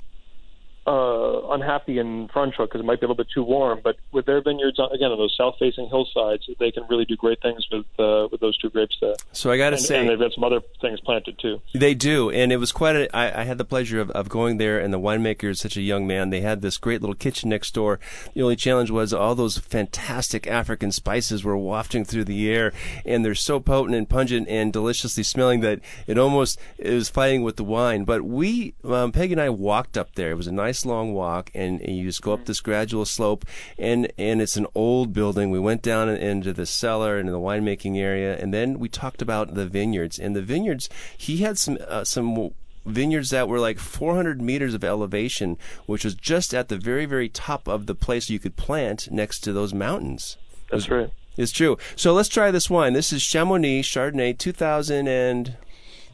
uh, 0.87 1.49
unhappy 1.51 1.99
in 1.99 2.29
Franschhoek 2.29 2.69
because 2.69 2.81
it 2.81 2.85
might 2.85 3.01
be 3.01 3.07
a 3.07 3.09
little 3.09 3.23
bit 3.23 3.29
too 3.33 3.43
warm. 3.43 3.81
But 3.83 3.97
with 4.13 4.27
their 4.27 4.43
vineyards, 4.43 4.79
again, 4.79 5.11
on 5.11 5.19
those 5.19 5.35
south-facing 5.37 5.89
hillsides, 5.89 6.49
they 6.59 6.71
can 6.71 6.85
really 6.89 7.05
do 7.05 7.17
great 7.17 7.41
things 7.43 7.67
with 7.71 7.87
uh, 7.99 8.29
with 8.31 8.41
those 8.41 8.57
two 8.59 8.71
grapes 8.71 8.97
there. 9.01 9.15
So 9.33 9.51
I 9.51 9.57
got 9.57 9.71
to 9.71 9.79
say, 9.79 10.01
and 10.01 10.09
they've 10.09 10.19
got 10.19 10.33
some 10.33 10.45
other 10.45 10.61
things 10.81 11.01
planted 11.01 11.39
too. 11.39 11.61
They 11.75 11.95
do, 11.95 12.31
and 12.31 12.53
it 12.53 12.57
was 12.57 12.73
quite. 12.73 12.97
A, 12.97 13.17
I, 13.17 13.41
I 13.41 13.45
had 13.45 13.59
the 13.59 13.65
pleasure 13.65 14.01
of, 14.01 14.11
of 14.13 14.29
going 14.29 14.59
there, 14.59 14.79
and 14.79 14.93
the 14.93 15.01
winemaker 15.01 15.51
is 15.51 15.61
such 15.61 15.77
a 15.77 15.83
young 15.83 16.07
man. 16.07 16.31
They 16.31 16.41
had 16.41 16.63
this 16.63 16.79
great 16.79 17.01
little 17.01 17.15
kitchen 17.15 17.51
next 17.51 17.75
door. 17.75 17.99
The 18.35 18.43
only 18.43 18.57
challenge 18.57 18.91
was 18.91 19.13
all 19.13 19.35
those 19.35 19.59
fantastic 19.59 20.47
African 20.47 20.93
spices 20.93 21.45
were 21.45 21.57
wafting 21.57 22.05
through 22.05 22.25
the 22.25 22.51
air, 22.51 22.73
and 23.05 23.25
they're 23.25 23.35
so 23.35 23.61
potent 23.61 23.97
and 23.97 24.09
pungent 24.09 24.49
and 24.49 24.73
deliciously 24.73 25.23
smelling 25.23 25.61
that 25.61 25.81
it 26.07 26.19
almost 26.19 26.59
it 26.79 26.93
was 26.93 27.09
fighting 27.09 27.43
with 27.43 27.57
the 27.57 27.65
wine. 27.65 28.05
But 28.05 28.23
we, 28.23 28.75
um, 28.85 29.13
Peggy 29.13 29.33
and 29.33 29.41
I, 29.41 29.51
walked 29.51 29.99
up 29.99 30.15
there. 30.15 30.31
It 30.31 30.37
was 30.37 30.47
a 30.47 30.53
nice 30.53 30.70
nice 30.71 30.87
long 30.87 31.13
walk, 31.13 31.51
and, 31.53 31.81
and 31.81 31.97
you 31.97 32.05
just 32.05 32.23
go 32.23 32.33
up 32.33 32.47
this 32.47 32.61
gradual 32.61 33.05
slope, 33.05 33.45
and 33.77 34.13
and 34.17 34.41
it's 34.41 34.57
an 34.57 34.69
old 34.75 35.13
building. 35.13 35.51
We 35.51 35.59
went 35.59 35.83
down 35.83 36.09
into 36.09 36.53
the 36.53 36.65
cellar 36.65 37.19
and 37.19 37.29
the 37.29 37.41
winemaking 37.41 37.97
area, 37.97 38.39
and 38.39 38.55
then 38.55 38.79
we 38.79 38.89
talked 38.89 39.21
about 39.21 39.55
the 39.55 39.67
vineyards. 39.67 40.19
And 40.19 40.37
the 40.37 40.43
vineyards, 40.43 40.89
he 41.17 41.39
had 41.39 41.59
some 41.59 41.79
uh, 41.89 42.05
some 42.05 42.51
vineyards 42.87 43.31
that 43.31 43.49
were 43.49 43.59
like 43.59 43.81
400 43.81 44.41
meters 44.41 44.75
of 44.75 44.85
elevation, 44.85 45.59
which 45.87 46.05
was 46.05 46.15
just 46.15 46.55
at 46.55 46.69
the 46.69 46.79
very, 46.79 47.05
very 47.05 47.29
top 47.29 47.67
of 47.67 47.87
the 47.87 47.97
place 47.97 48.31
you 48.31 48.39
could 48.39 48.57
plant 48.57 49.11
next 49.11 49.41
to 49.41 49.53
those 49.53 49.75
mountains. 49.75 50.37
That's 50.71 50.89
right. 50.89 51.11
It's 51.37 51.53
true. 51.53 51.79
So 51.97 52.13
let's 52.13 52.29
try 52.29 52.53
this 52.53 52.71
wine. 52.71 52.93
This 52.93 53.13
is 53.13 53.23
Chamonix 53.23 53.83
Chardonnay 53.83 54.39
2000 54.39 55.09
and. 55.09 55.57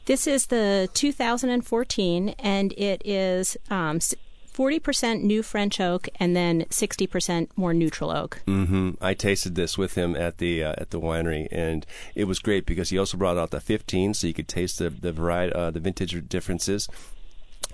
This 0.07 0.29
is 0.29 0.47
the 0.47 0.89
2014, 0.95 2.29
and 2.39 2.73
it 2.75 3.03
is 3.05 3.57
um, 3.71 3.99
40% 4.57 5.23
new 5.23 5.43
French 5.43 5.81
oak 5.81 6.09
and 6.19 6.35
then 6.35 6.63
60% 6.63 7.49
more 7.57 7.75
neutral 7.75 8.11
oak. 8.11 8.43
Mm-hmm. 8.47 8.93
I 9.03 9.13
tasted 9.13 9.55
this 9.55 9.77
with 9.77 9.97
him 9.97 10.17
at 10.17 10.39
the 10.39 10.65
uh, 10.65 10.75
at 10.79 10.91
the 10.91 11.01
winery, 11.01 11.47
and 11.53 11.85
it 12.15 12.25
was 12.25 12.39
great 12.39 12.65
because 12.65 12.89
he 12.89 12.99
also 12.99 13.19
brought 13.19 13.37
out 13.37 13.51
the 13.51 13.61
15, 13.61 14.15
so 14.15 14.27
you 14.27 14.35
could 14.35 14.49
taste 14.49 14.79
the 14.79 14.89
the 14.89 15.13
variety, 15.13 15.53
uh, 15.53 15.71
the 15.71 15.81
vintage 15.81 16.29
differences 16.29 16.89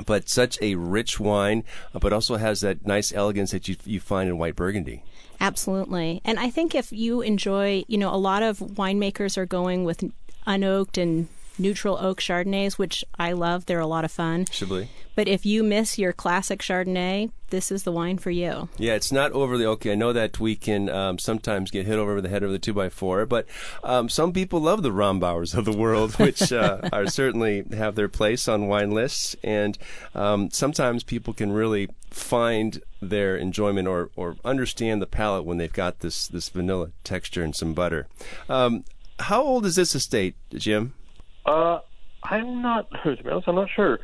but 0.06 0.28
such 0.28 0.58
a 0.62 0.74
rich 0.74 1.20
wine, 1.20 1.64
uh, 1.94 1.98
but 1.98 2.12
also 2.12 2.36
has 2.36 2.62
that 2.62 2.86
nice 2.86 3.12
elegance 3.12 3.50
that 3.50 3.68
you 3.68 3.76
you 3.84 4.00
find 4.00 4.28
in 4.28 4.38
white 4.38 4.56
Burgundy. 4.56 5.02
Absolutely, 5.40 6.20
and 6.24 6.38
I 6.38 6.50
think 6.50 6.74
if 6.74 6.92
you 6.92 7.20
enjoy, 7.20 7.84
you 7.88 7.98
know, 7.98 8.12
a 8.12 8.16
lot 8.16 8.42
of 8.42 8.58
winemakers 8.58 9.36
are 9.36 9.46
going 9.46 9.84
with 9.84 10.02
unoaked 10.46 11.00
and 11.00 11.28
neutral 11.58 11.98
oak 11.98 12.20
Chardonnays, 12.20 12.78
which 12.78 13.04
I 13.18 13.32
love. 13.32 13.66
They're 13.66 13.80
a 13.80 13.86
lot 13.86 14.04
of 14.04 14.12
fun. 14.12 14.46
Chablis. 14.46 14.88
But 15.14 15.28
if 15.28 15.44
you 15.44 15.62
miss 15.62 15.98
your 15.98 16.12
classic 16.12 16.60
Chardonnay, 16.60 17.30
this 17.50 17.70
is 17.70 17.82
the 17.82 17.92
wine 17.92 18.16
for 18.16 18.30
you. 18.30 18.70
Yeah, 18.78 18.94
it's 18.94 19.12
not 19.12 19.32
overly 19.32 19.64
oaky. 19.64 19.92
I 19.92 19.94
know 19.94 20.12
that 20.14 20.40
we 20.40 20.56
can 20.56 20.88
um, 20.88 21.18
sometimes 21.18 21.70
get 21.70 21.86
hit 21.86 21.98
over 21.98 22.20
the 22.20 22.30
head 22.30 22.42
with 22.42 22.54
a 22.54 22.58
two 22.58 22.72
by 22.72 22.88
four, 22.88 23.26
but 23.26 23.46
um, 23.84 24.08
some 24.08 24.32
people 24.32 24.60
love 24.60 24.82
the 24.82 24.90
Rombauers 24.90 25.56
of 25.56 25.66
the 25.66 25.76
world, 25.76 26.14
which 26.18 26.50
uh, 26.50 26.80
are 26.92 27.06
certainly 27.06 27.64
have 27.72 27.94
their 27.94 28.08
place 28.08 28.48
on 28.48 28.68
wine 28.68 28.90
lists, 28.90 29.36
and 29.44 29.76
um, 30.14 30.50
sometimes 30.50 31.04
people 31.04 31.34
can 31.34 31.52
really 31.52 31.88
find 32.10 32.82
their 33.00 33.36
enjoyment 33.36 33.88
or, 33.88 34.10
or 34.16 34.36
understand 34.44 35.02
the 35.02 35.06
palate 35.06 35.44
when 35.44 35.58
they've 35.58 35.72
got 35.72 36.00
this 36.00 36.28
this 36.28 36.48
vanilla 36.48 36.90
texture 37.04 37.42
and 37.42 37.54
some 37.54 37.74
butter. 37.74 38.06
Um, 38.48 38.84
how 39.18 39.42
old 39.42 39.66
is 39.66 39.76
this 39.76 39.94
estate, 39.94 40.34
Jim? 40.54 40.94
Uh, 41.46 41.80
I'm 42.22 42.62
not. 42.62 42.88
To 43.04 43.16
be 43.16 43.28
honest, 43.30 43.48
I'm 43.48 43.54
not 43.56 43.70
sure. 43.70 44.00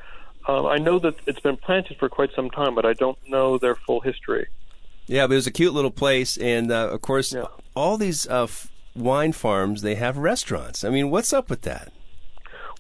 Um, 0.47 0.67
I 0.67 0.79
know 0.79 0.99
that 1.01 1.15
it's 1.27 1.41
been 1.41 1.57
planted 1.57 1.99
for 1.99 2.09
quite 2.09 2.31
some 2.35 2.51
time, 2.51 2.75
but 2.75 2.87
I 2.87 2.95
don't 2.95 3.19
know 3.29 3.59
their 3.59 3.75
full 3.75 4.01
history. 4.01 4.47
Yeah, 5.07 5.27
but 5.27 5.35
it 5.35 5.37
was 5.37 5.47
a 5.47 5.51
cute 5.51 5.75
little 5.75 5.91
place, 5.91 6.37
and 6.37 6.71
uh, 6.73 6.89
of 6.91 7.01
course, 7.03 7.33
Yeah. 7.33 7.45
all 7.75 7.97
these 7.99 8.27
uh, 8.29 8.45
f- 8.45 8.69
wine 8.95 9.33
farms 9.33 9.83
they 9.83 9.95
have 9.97 10.17
restaurants. 10.19 10.85
I 10.85 10.91
mean, 10.91 11.11
what's 11.11 11.33
up 11.33 11.49
with 11.51 11.63
that? 11.63 11.93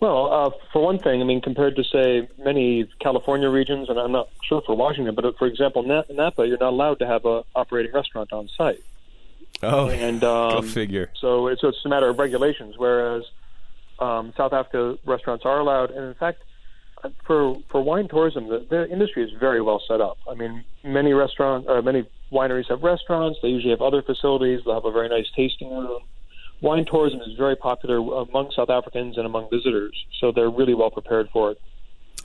Well, 0.00 0.32
uh, 0.32 0.50
for 0.72 0.82
one 0.82 0.98
thing, 0.98 1.20
I 1.20 1.24
mean, 1.24 1.40
compared 1.40 1.74
to 1.76 1.84
say 1.84 2.28
many 2.38 2.88
California 3.00 3.48
regions, 3.50 3.88
and 3.88 3.98
I'm 3.98 4.12
not 4.12 4.28
sure 4.44 4.60
for 4.62 4.76
Washington, 4.76 5.14
but 5.14 5.24
uh, 5.24 5.32
for 5.38 5.46
example, 5.46 5.82
Napa, 5.82 6.46
you're 6.46 6.58
not 6.58 6.72
allowed 6.72 6.98
to 7.00 7.06
have 7.06 7.24
a 7.24 7.44
operating 7.54 7.92
restaurant 7.92 8.32
on 8.32 8.48
site, 8.56 8.80
Oh, 9.62 9.88
and 9.88 10.22
um, 10.34 10.52
go 10.52 10.62
figure. 10.62 11.10
So 11.20 11.48
it's, 11.48 11.60
so 11.62 11.68
it's 11.68 11.84
a 11.84 11.88
matter 11.88 12.08
of 12.08 12.18
regulations. 12.18 12.74
Whereas 12.78 13.24
um, 14.00 14.32
South 14.36 14.52
Africa 14.52 14.96
restaurants 15.06 15.44
are 15.44 15.58
allowed, 15.60 15.90
and 15.90 16.04
in 16.04 16.14
fact, 16.14 16.42
for 17.26 17.56
for 17.70 17.82
wine 17.82 18.08
tourism, 18.08 18.48
the, 18.48 18.66
the 18.68 18.90
industry 18.90 19.24
is 19.24 19.30
very 19.38 19.60
well 19.60 19.82
set 19.88 20.00
up. 20.00 20.18
I 20.28 20.34
mean, 20.34 20.64
many 20.84 21.12
restaurant, 21.12 21.68
uh, 21.68 21.82
many 21.82 22.08
wineries 22.32 22.68
have 22.68 22.82
restaurants. 22.82 23.38
They 23.42 23.48
usually 23.48 23.70
have 23.70 23.82
other 23.82 24.02
facilities. 24.02 24.60
They'll 24.64 24.74
have 24.74 24.84
a 24.84 24.92
very 24.92 25.08
nice 25.08 25.26
tasting 25.36 25.70
room. 25.70 26.00
Wine 26.60 26.84
tourism 26.90 27.20
is 27.20 27.36
very 27.38 27.54
popular 27.54 27.98
among 27.98 28.50
South 28.54 28.70
Africans 28.70 29.16
and 29.16 29.26
among 29.26 29.48
visitors, 29.50 29.96
so 30.20 30.32
they're 30.34 30.50
really 30.50 30.74
well 30.74 30.90
prepared 30.90 31.28
for 31.32 31.52
it. 31.52 31.58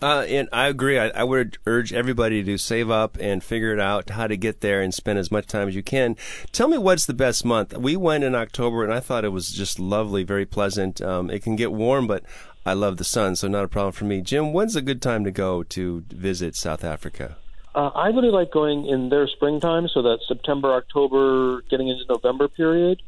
Uh, 0.03 0.23
and 0.23 0.49
I 0.51 0.67
agree. 0.67 0.99
I, 0.99 1.07
I 1.11 1.23
would 1.23 1.59
urge 1.65 1.93
everybody 1.93 2.43
to 2.43 2.57
save 2.57 2.89
up 2.89 3.17
and 3.21 3.41
figure 3.41 3.71
it 3.71 3.79
out 3.79 4.09
how 4.09 4.27
to 4.27 4.35
get 4.35 4.59
there 4.59 4.81
and 4.81 4.93
spend 4.93 5.17
as 5.17 5.31
much 5.31 5.47
time 5.47 5.69
as 5.69 5.75
you 5.75 5.81
can. 5.81 6.17
Tell 6.51 6.67
me 6.67 6.77
what's 6.77 7.05
the 7.05 7.13
best 7.13 7.45
month. 7.45 7.77
We 7.77 7.95
went 7.95 8.25
in 8.25 8.35
October, 8.35 8.83
and 8.83 8.93
I 8.93 8.99
thought 8.99 9.23
it 9.23 9.29
was 9.29 9.49
just 9.49 9.79
lovely, 9.79 10.23
very 10.23 10.45
pleasant. 10.45 11.01
Um, 11.01 11.29
it 11.29 11.41
can 11.41 11.55
get 11.55 11.71
warm, 11.71 12.05
but 12.05 12.25
I 12.65 12.73
love 12.73 12.97
the 12.97 13.05
sun, 13.05 13.37
so 13.37 13.47
not 13.47 13.63
a 13.63 13.69
problem 13.69 13.93
for 13.93 14.03
me. 14.03 14.19
Jim, 14.19 14.51
when's 14.51 14.75
a 14.75 14.81
good 14.81 15.01
time 15.01 15.23
to 15.23 15.31
go 15.31 15.63
to 15.63 16.03
visit 16.09 16.57
South 16.57 16.83
Africa? 16.83 17.37
Uh, 17.73 17.87
I 17.87 18.07
really 18.07 18.29
like 18.29 18.51
going 18.51 18.85
in 18.85 19.07
their 19.07 19.29
springtime, 19.29 19.87
so 19.87 20.01
that 20.01 20.19
September, 20.27 20.73
October, 20.73 21.61
getting 21.69 21.87
into 21.87 22.03
November 22.09 22.49
period. 22.49 23.01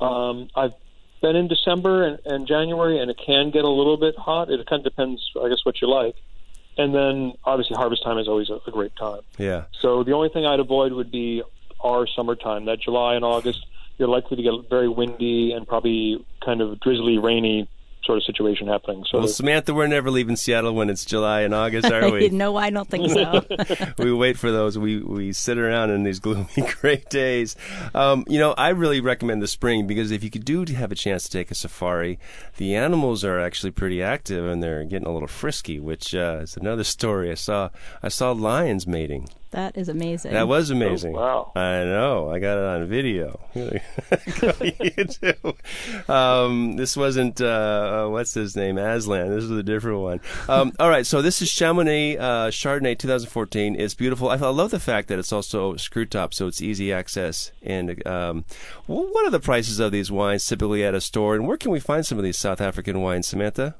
Um, 0.00 0.50
I've 0.54 0.74
been 1.20 1.34
in 1.34 1.48
December 1.48 2.06
and, 2.06 2.20
and 2.24 2.46
January, 2.46 3.00
and 3.00 3.10
it 3.10 3.18
can 3.18 3.50
get 3.50 3.64
a 3.64 3.68
little 3.68 3.96
bit 3.96 4.16
hot. 4.16 4.50
It 4.50 4.64
kind 4.68 4.78
of 4.78 4.84
depends, 4.84 5.20
I 5.42 5.48
guess, 5.48 5.64
what 5.64 5.82
you 5.82 5.90
like. 5.90 6.14
And 6.78 6.94
then, 6.94 7.32
obviously, 7.44 7.76
harvest 7.76 8.04
time 8.04 8.18
is 8.18 8.28
always 8.28 8.50
a, 8.50 8.60
a 8.66 8.70
great 8.70 8.94
time. 8.96 9.20
Yeah. 9.36 9.64
So 9.80 10.04
the 10.04 10.12
only 10.12 10.28
thing 10.28 10.46
I'd 10.46 10.60
avoid 10.60 10.92
would 10.92 11.10
be 11.10 11.42
our 11.80 12.06
summertime. 12.06 12.66
That 12.66 12.80
July 12.80 13.16
and 13.16 13.24
August, 13.24 13.66
you're 13.98 14.08
likely 14.08 14.36
to 14.36 14.42
get 14.42 14.52
very 14.70 14.88
windy 14.88 15.52
and 15.52 15.66
probably 15.66 16.24
kind 16.44 16.60
of 16.60 16.78
drizzly, 16.80 17.18
rainy 17.18 17.68
sort 18.08 18.16
of 18.16 18.24
situation 18.24 18.66
happening. 18.66 19.04
So 19.10 19.18
Well, 19.18 19.28
Samantha, 19.28 19.74
we're 19.74 19.86
never 19.86 20.10
leaving 20.10 20.34
Seattle 20.34 20.72
when 20.72 20.88
it's 20.88 21.04
July 21.04 21.42
and 21.42 21.54
August, 21.54 21.92
are 21.92 22.10
we? 22.10 22.28
no, 22.32 22.56
I 22.56 22.70
don't 22.70 22.88
think 22.88 23.10
so. 23.10 23.44
we 23.98 24.12
wait 24.14 24.38
for 24.38 24.50
those. 24.50 24.78
We 24.78 25.02
we 25.02 25.32
sit 25.34 25.58
around 25.58 25.90
in 25.90 26.04
these 26.04 26.18
gloomy 26.18 26.48
gray 26.80 27.04
days. 27.10 27.54
Um, 27.94 28.24
you 28.26 28.38
know, 28.38 28.54
I 28.56 28.70
really 28.70 29.02
recommend 29.02 29.42
the 29.42 29.46
spring 29.46 29.86
because 29.86 30.10
if 30.10 30.24
you 30.24 30.30
could 30.30 30.46
do 30.46 30.64
have 30.64 30.90
a 30.90 30.94
chance 30.94 31.24
to 31.24 31.30
take 31.30 31.50
a 31.50 31.54
safari, 31.54 32.18
the 32.56 32.74
animals 32.74 33.24
are 33.24 33.38
actually 33.38 33.72
pretty 33.72 34.02
active 34.02 34.46
and 34.46 34.62
they're 34.62 34.84
getting 34.84 35.06
a 35.06 35.12
little 35.12 35.28
frisky, 35.28 35.78
which 35.78 36.14
uh, 36.14 36.40
is 36.40 36.56
another 36.56 36.84
story. 36.84 37.30
I 37.30 37.34
saw 37.34 37.68
I 38.02 38.08
saw 38.08 38.32
lions 38.32 38.86
mating. 38.86 39.28
That 39.50 39.76
is 39.76 39.88
amazing. 39.88 40.32
That 40.32 40.46
was 40.46 40.70
amazing. 40.70 41.16
Oh, 41.16 41.20
wow. 41.20 41.52
I 41.54 41.84
know. 41.84 42.30
I 42.30 42.38
got 42.38 42.58
it 42.58 42.64
on 42.64 42.86
video. 42.86 43.40
you 43.54 45.04
too. 45.04 46.12
Um, 46.12 46.76
this 46.76 46.96
wasn't 46.96 47.40
uh, 47.40 47.46
uh, 48.06 48.10
what's 48.10 48.34
his 48.34 48.56
name, 48.56 48.76
Aslan. 48.76 49.30
This 49.30 49.44
is 49.44 49.50
a 49.50 49.62
different 49.62 50.00
one. 50.00 50.20
Um, 50.48 50.72
all 50.78 50.90
right. 50.90 51.06
So 51.06 51.22
this 51.22 51.40
is 51.40 51.50
Chamonix 51.50 52.18
uh, 52.18 52.48
Chardonnay 52.48 52.98
2014. 52.98 53.74
It's 53.80 53.94
beautiful. 53.94 54.28
I, 54.28 54.34
I 54.34 54.50
love 54.50 54.70
the 54.70 54.80
fact 54.80 55.08
that 55.08 55.18
it's 55.18 55.32
also 55.32 55.76
screw 55.76 56.04
top, 56.04 56.34
so 56.34 56.46
it's 56.46 56.60
easy 56.60 56.92
access. 56.92 57.50
And 57.62 58.06
um, 58.06 58.44
what 58.86 59.24
are 59.24 59.30
the 59.30 59.40
prices 59.40 59.80
of 59.80 59.92
these 59.92 60.10
wines 60.10 60.46
typically 60.46 60.84
at 60.84 60.94
a 60.94 61.00
store? 61.00 61.34
And 61.34 61.48
where 61.48 61.56
can 61.56 61.70
we 61.70 61.80
find 61.80 62.04
some 62.04 62.18
of 62.18 62.24
these 62.24 62.38
South 62.38 62.60
African 62.60 63.00
wines, 63.00 63.26
Samantha? 63.26 63.76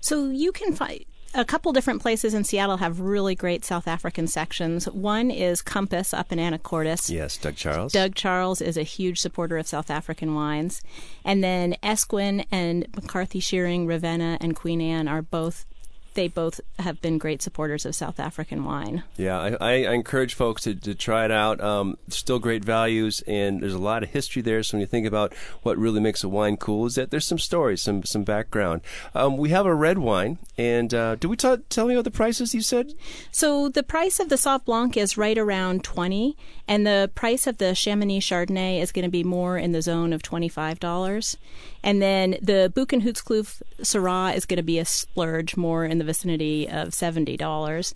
So 0.00 0.30
you 0.30 0.50
can 0.50 0.74
find 0.74 1.04
a 1.34 1.44
couple 1.44 1.72
different 1.72 2.02
places 2.02 2.34
in 2.34 2.44
Seattle 2.44 2.78
have 2.78 3.00
really 3.00 3.34
great 3.34 3.64
South 3.64 3.88
African 3.88 4.26
sections. 4.26 4.86
One 4.86 5.30
is 5.30 5.62
Compass 5.62 6.12
up 6.12 6.32
in 6.32 6.38
Anacortes. 6.38 7.10
Yes, 7.10 7.36
Doug 7.36 7.56
Charles. 7.56 7.92
Doug 7.92 8.14
Charles 8.14 8.60
is 8.60 8.76
a 8.76 8.82
huge 8.82 9.20
supporter 9.20 9.56
of 9.56 9.66
South 9.66 9.90
African 9.90 10.34
wines. 10.34 10.82
And 11.24 11.42
then 11.42 11.76
Esquin 11.82 12.44
and 12.50 12.86
McCarthy 12.94 13.40
Schiering, 13.40 13.86
Ravenna, 13.86 14.38
and 14.40 14.54
Queen 14.54 14.80
Anne 14.80 15.08
are 15.08 15.22
both 15.22 15.66
they 16.14 16.28
both 16.28 16.60
have 16.78 17.00
been 17.00 17.18
great 17.18 17.42
supporters 17.42 17.84
of 17.84 17.94
South 17.94 18.20
African 18.20 18.64
wine. 18.64 19.04
Yeah, 19.16 19.38
I, 19.38 19.56
I 19.60 19.72
encourage 19.92 20.34
folks 20.34 20.62
to, 20.62 20.74
to 20.74 20.94
try 20.94 21.24
it 21.24 21.30
out. 21.30 21.60
Um, 21.60 21.98
still 22.08 22.38
great 22.38 22.64
values, 22.64 23.22
and 23.26 23.62
there's 23.62 23.74
a 23.74 23.78
lot 23.78 24.02
of 24.02 24.10
history 24.10 24.42
there. 24.42 24.62
So 24.62 24.76
when 24.76 24.80
you 24.80 24.86
think 24.86 25.06
about 25.06 25.34
what 25.62 25.78
really 25.78 26.00
makes 26.00 26.24
a 26.24 26.28
wine 26.28 26.56
cool, 26.56 26.86
is 26.86 26.94
that 26.94 27.10
there's 27.10 27.26
some 27.26 27.38
stories, 27.38 27.82
some 27.82 28.04
some 28.04 28.24
background. 28.24 28.82
Um, 29.14 29.36
we 29.36 29.50
have 29.50 29.66
a 29.66 29.74
red 29.74 29.98
wine, 29.98 30.38
and 30.58 30.92
uh, 30.92 31.16
did 31.16 31.28
we 31.28 31.36
ta- 31.36 31.58
tell 31.68 31.86
me 31.86 31.96
what 31.96 32.04
the 32.04 32.10
prices 32.10 32.54
you 32.54 32.62
said? 32.62 32.92
So 33.30 33.68
the 33.68 33.82
price 33.82 34.20
of 34.20 34.28
the 34.28 34.36
Sauv 34.36 34.64
Blanc 34.64 34.96
is 34.96 35.16
right 35.16 35.38
around 35.38 35.84
20 35.84 36.36
and 36.68 36.86
the 36.86 37.10
price 37.14 37.46
of 37.46 37.58
the 37.58 37.74
Chamonix 37.74 38.20
Chardonnay 38.20 38.80
is 38.80 38.92
going 38.92 39.04
to 39.04 39.10
be 39.10 39.24
more 39.24 39.58
in 39.58 39.72
the 39.72 39.82
zone 39.82 40.12
of 40.12 40.22
$25. 40.22 41.36
And 41.82 42.00
then 42.00 42.36
the 42.40 42.72
Boekenhoutskloof 42.74 43.62
Syrah 43.80 44.34
is 44.34 44.46
going 44.46 44.58
to 44.58 44.62
be 44.62 44.78
a 44.78 44.84
splurge 44.84 45.56
more 45.56 45.84
in 45.84 45.98
the 46.02 46.06
vicinity 46.06 46.68
of 46.68 46.88
$70. 46.88 47.94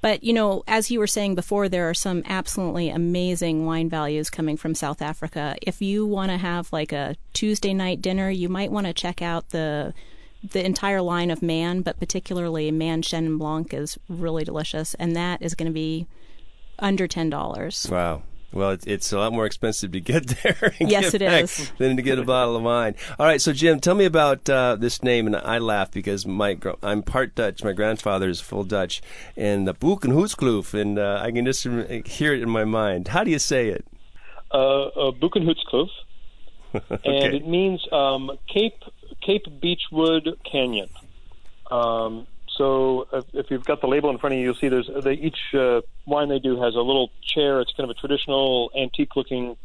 But, 0.00 0.22
you 0.22 0.32
know, 0.32 0.62
as 0.68 0.90
you 0.90 1.00
were 1.00 1.08
saying 1.08 1.34
before, 1.34 1.68
there 1.68 1.88
are 1.88 1.94
some 1.94 2.22
absolutely 2.26 2.88
amazing 2.88 3.66
wine 3.66 3.88
values 3.88 4.30
coming 4.30 4.56
from 4.56 4.74
South 4.74 5.02
Africa. 5.02 5.56
If 5.60 5.82
you 5.82 6.06
want 6.06 6.30
to 6.30 6.36
have 6.36 6.72
like 6.72 6.92
a 6.92 7.16
Tuesday 7.32 7.74
night 7.74 8.00
dinner, 8.00 8.30
you 8.30 8.48
might 8.48 8.70
want 8.70 8.86
to 8.86 8.92
check 8.92 9.22
out 9.22 9.50
the 9.50 9.94
the 10.52 10.64
entire 10.64 11.02
line 11.02 11.32
of 11.32 11.42
Man, 11.42 11.82
but 11.82 11.98
particularly 11.98 12.70
Man 12.70 13.02
Chenin 13.02 13.38
Blanc 13.40 13.74
is 13.74 13.98
really 14.08 14.44
delicious, 14.44 14.94
and 14.94 15.16
that 15.16 15.42
is 15.42 15.56
going 15.56 15.66
to 15.66 15.72
be 15.72 16.06
under 16.78 17.08
ten 17.08 17.28
dollars. 17.28 17.88
Wow. 17.90 18.22
Well, 18.52 18.70
it, 18.70 18.86
it's 18.86 19.12
a 19.12 19.18
lot 19.18 19.32
more 19.32 19.44
expensive 19.44 19.92
to 19.92 20.00
get 20.00 20.26
there. 20.42 20.74
and 20.80 20.90
Yes, 20.90 21.12
get 21.12 21.22
it 21.22 21.26
back 21.26 21.44
is. 21.44 21.70
Than 21.78 21.96
to 21.96 22.02
get 22.02 22.18
a 22.18 22.22
bottle 22.24 22.56
of 22.56 22.62
wine. 22.62 22.94
All 23.18 23.26
right, 23.26 23.40
so 23.40 23.52
Jim, 23.52 23.78
tell 23.80 23.94
me 23.94 24.04
about 24.06 24.48
uh, 24.48 24.76
this 24.76 25.02
name, 25.02 25.26
and 25.26 25.36
I 25.36 25.58
laugh 25.58 25.90
because 25.90 26.26
my 26.26 26.56
I'm 26.82 27.02
part 27.02 27.34
Dutch. 27.34 27.62
My 27.62 27.72
grandfather 27.72 28.28
is 28.28 28.40
full 28.40 28.64
Dutch, 28.64 29.02
and 29.36 29.68
the 29.68 29.74
Boekenhoutskloof, 29.74 30.72
and 30.72 30.98
uh, 30.98 31.20
I 31.22 31.30
can 31.30 31.44
just 31.44 31.64
hear 31.64 32.32
it 32.32 32.42
in 32.42 32.48
my 32.50 32.64
mind. 32.64 33.08
How 33.08 33.22
do 33.24 33.30
you 33.30 33.38
say 33.38 33.68
it? 33.68 33.84
uh, 34.50 34.86
uh, 34.86 35.10
Boekenhoutskloof, 35.12 35.90
and 36.72 37.34
it 37.34 37.46
means 37.46 37.86
um, 37.92 38.30
Cape 38.52 38.82
Cape 39.20 39.44
Beechwood 39.60 40.38
Canyon. 40.50 40.88
Um, 41.70 42.26
so 42.58 43.06
if, 43.12 43.24
if 43.32 43.50
you've 43.50 43.64
got 43.64 43.80
the 43.80 43.86
label 43.86 44.10
in 44.10 44.18
front 44.18 44.34
of 44.34 44.38
you, 44.38 44.44
you'll 44.44 44.54
see 44.54 44.68
there's 44.68 44.90
they, 45.02 45.14
each 45.14 45.38
uh, 45.54 45.80
wine 46.04 46.28
they 46.28 46.40
do 46.40 46.60
has 46.60 46.74
a 46.74 46.80
little 46.80 47.10
chair. 47.22 47.60
It's 47.60 47.72
kind 47.76 47.88
of 47.88 47.96
a 47.96 47.98
traditional 47.98 48.70
antique-looking 48.76 49.56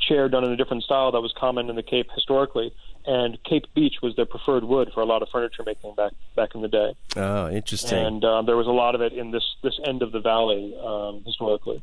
chair 0.00 0.28
done 0.28 0.44
in 0.44 0.52
a 0.52 0.56
different 0.56 0.84
style 0.84 1.12
that 1.12 1.20
was 1.20 1.34
common 1.36 1.68
in 1.68 1.76
the 1.76 1.82
Cape 1.82 2.08
historically. 2.14 2.72
And 3.06 3.38
Cape 3.44 3.64
Beech 3.74 3.96
was 4.02 4.16
their 4.16 4.26
preferred 4.26 4.64
wood 4.64 4.90
for 4.94 5.00
a 5.00 5.06
lot 5.06 5.22
of 5.22 5.28
furniture 5.30 5.62
making 5.64 5.94
back 5.94 6.12
back 6.36 6.54
in 6.54 6.62
the 6.62 6.68
day. 6.68 6.94
Oh, 7.16 7.48
interesting. 7.50 7.98
And 7.98 8.24
uh, 8.24 8.42
there 8.42 8.56
was 8.56 8.66
a 8.66 8.70
lot 8.70 8.94
of 8.94 9.00
it 9.00 9.12
in 9.12 9.30
this 9.30 9.44
this 9.62 9.78
end 9.84 10.02
of 10.02 10.12
the 10.12 10.20
valley 10.20 10.76
um, 10.82 11.22
historically. 11.24 11.82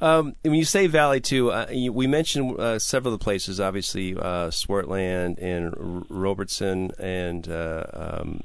Um, 0.00 0.34
when 0.42 0.54
you 0.54 0.64
say 0.64 0.86
valley 0.86 1.20
too, 1.20 1.52
uh, 1.52 1.66
you, 1.70 1.92
we 1.92 2.06
mentioned 2.06 2.58
uh, 2.58 2.78
several 2.78 3.14
of 3.14 3.20
the 3.20 3.24
places. 3.24 3.60
Obviously, 3.60 4.14
uh, 4.14 4.50
Swartland 4.50 5.40
and 5.40 5.74
R- 5.74 6.06
Robertson 6.08 6.90
and 6.98 7.48
uh, 7.48 7.84
um, 7.92 8.42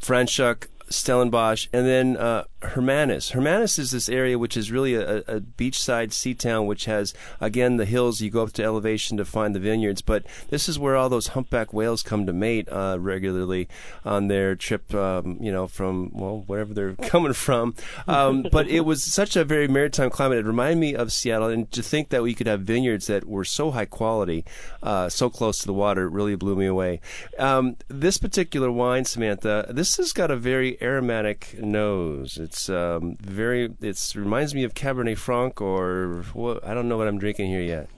Franschhoek. 0.00 0.68
Stellenbosch, 0.90 1.68
and 1.72 1.86
then 1.86 2.16
uh, 2.16 2.44
Hermanus. 2.62 3.30
Hermanus 3.30 3.78
is 3.78 3.92
this 3.92 4.08
area 4.08 4.38
which 4.38 4.56
is 4.56 4.72
really 4.72 4.94
a, 4.94 5.18
a 5.18 5.40
beachside 5.40 6.12
sea 6.12 6.34
town, 6.34 6.66
which 6.66 6.84
has 6.84 7.14
again 7.40 7.76
the 7.76 7.84
hills. 7.84 8.20
You 8.20 8.30
go 8.30 8.42
up 8.42 8.52
to 8.54 8.64
elevation 8.64 9.16
to 9.16 9.24
find 9.24 9.54
the 9.54 9.60
vineyards, 9.60 10.02
but 10.02 10.26
this 10.50 10.68
is 10.68 10.78
where 10.78 10.96
all 10.96 11.08
those 11.08 11.28
humpback 11.28 11.72
whales 11.72 12.02
come 12.02 12.26
to 12.26 12.32
mate 12.32 12.68
uh, 12.70 12.98
regularly 13.00 13.68
on 14.04 14.28
their 14.28 14.56
trip. 14.56 14.92
Um, 14.94 15.38
you 15.40 15.52
know, 15.52 15.68
from 15.68 16.10
well 16.12 16.42
wherever 16.46 16.74
they're 16.74 16.94
coming 17.02 17.32
from. 17.34 17.74
Um, 18.08 18.46
but 18.50 18.66
it 18.66 18.80
was 18.80 19.04
such 19.04 19.36
a 19.36 19.44
very 19.44 19.68
maritime 19.68 20.10
climate. 20.10 20.38
It 20.38 20.46
reminded 20.46 20.78
me 20.78 20.94
of 20.94 21.12
Seattle, 21.12 21.48
and 21.48 21.70
to 21.70 21.82
think 21.82 22.08
that 22.08 22.22
we 22.22 22.34
could 22.34 22.48
have 22.48 22.62
vineyards 22.62 23.06
that 23.06 23.26
were 23.26 23.44
so 23.44 23.70
high 23.70 23.86
quality, 23.86 24.44
uh, 24.82 25.08
so 25.08 25.30
close 25.30 25.58
to 25.60 25.66
the 25.66 25.72
water, 25.72 26.08
really 26.08 26.34
blew 26.34 26.56
me 26.56 26.66
away. 26.66 27.00
Um, 27.38 27.76
this 27.88 28.18
particular 28.18 28.70
wine, 28.72 29.04
Samantha, 29.04 29.66
this 29.70 29.96
has 29.96 30.12
got 30.12 30.30
a 30.30 30.36
very 30.36 30.79
aromatic 30.82 31.56
nose. 31.58 32.38
It's 32.38 32.68
um, 32.68 33.16
very. 33.20 33.70
It 33.80 34.12
reminds 34.16 34.54
me 34.54 34.64
of 34.64 34.74
Cabernet 34.74 35.18
Franc, 35.18 35.60
or 35.60 36.24
well, 36.34 36.60
I 36.64 36.74
don't 36.74 36.88
know 36.88 36.96
what 36.96 37.08
I'm 37.08 37.18
drinking 37.18 37.50
here 37.50 37.62
yet. 37.62 37.88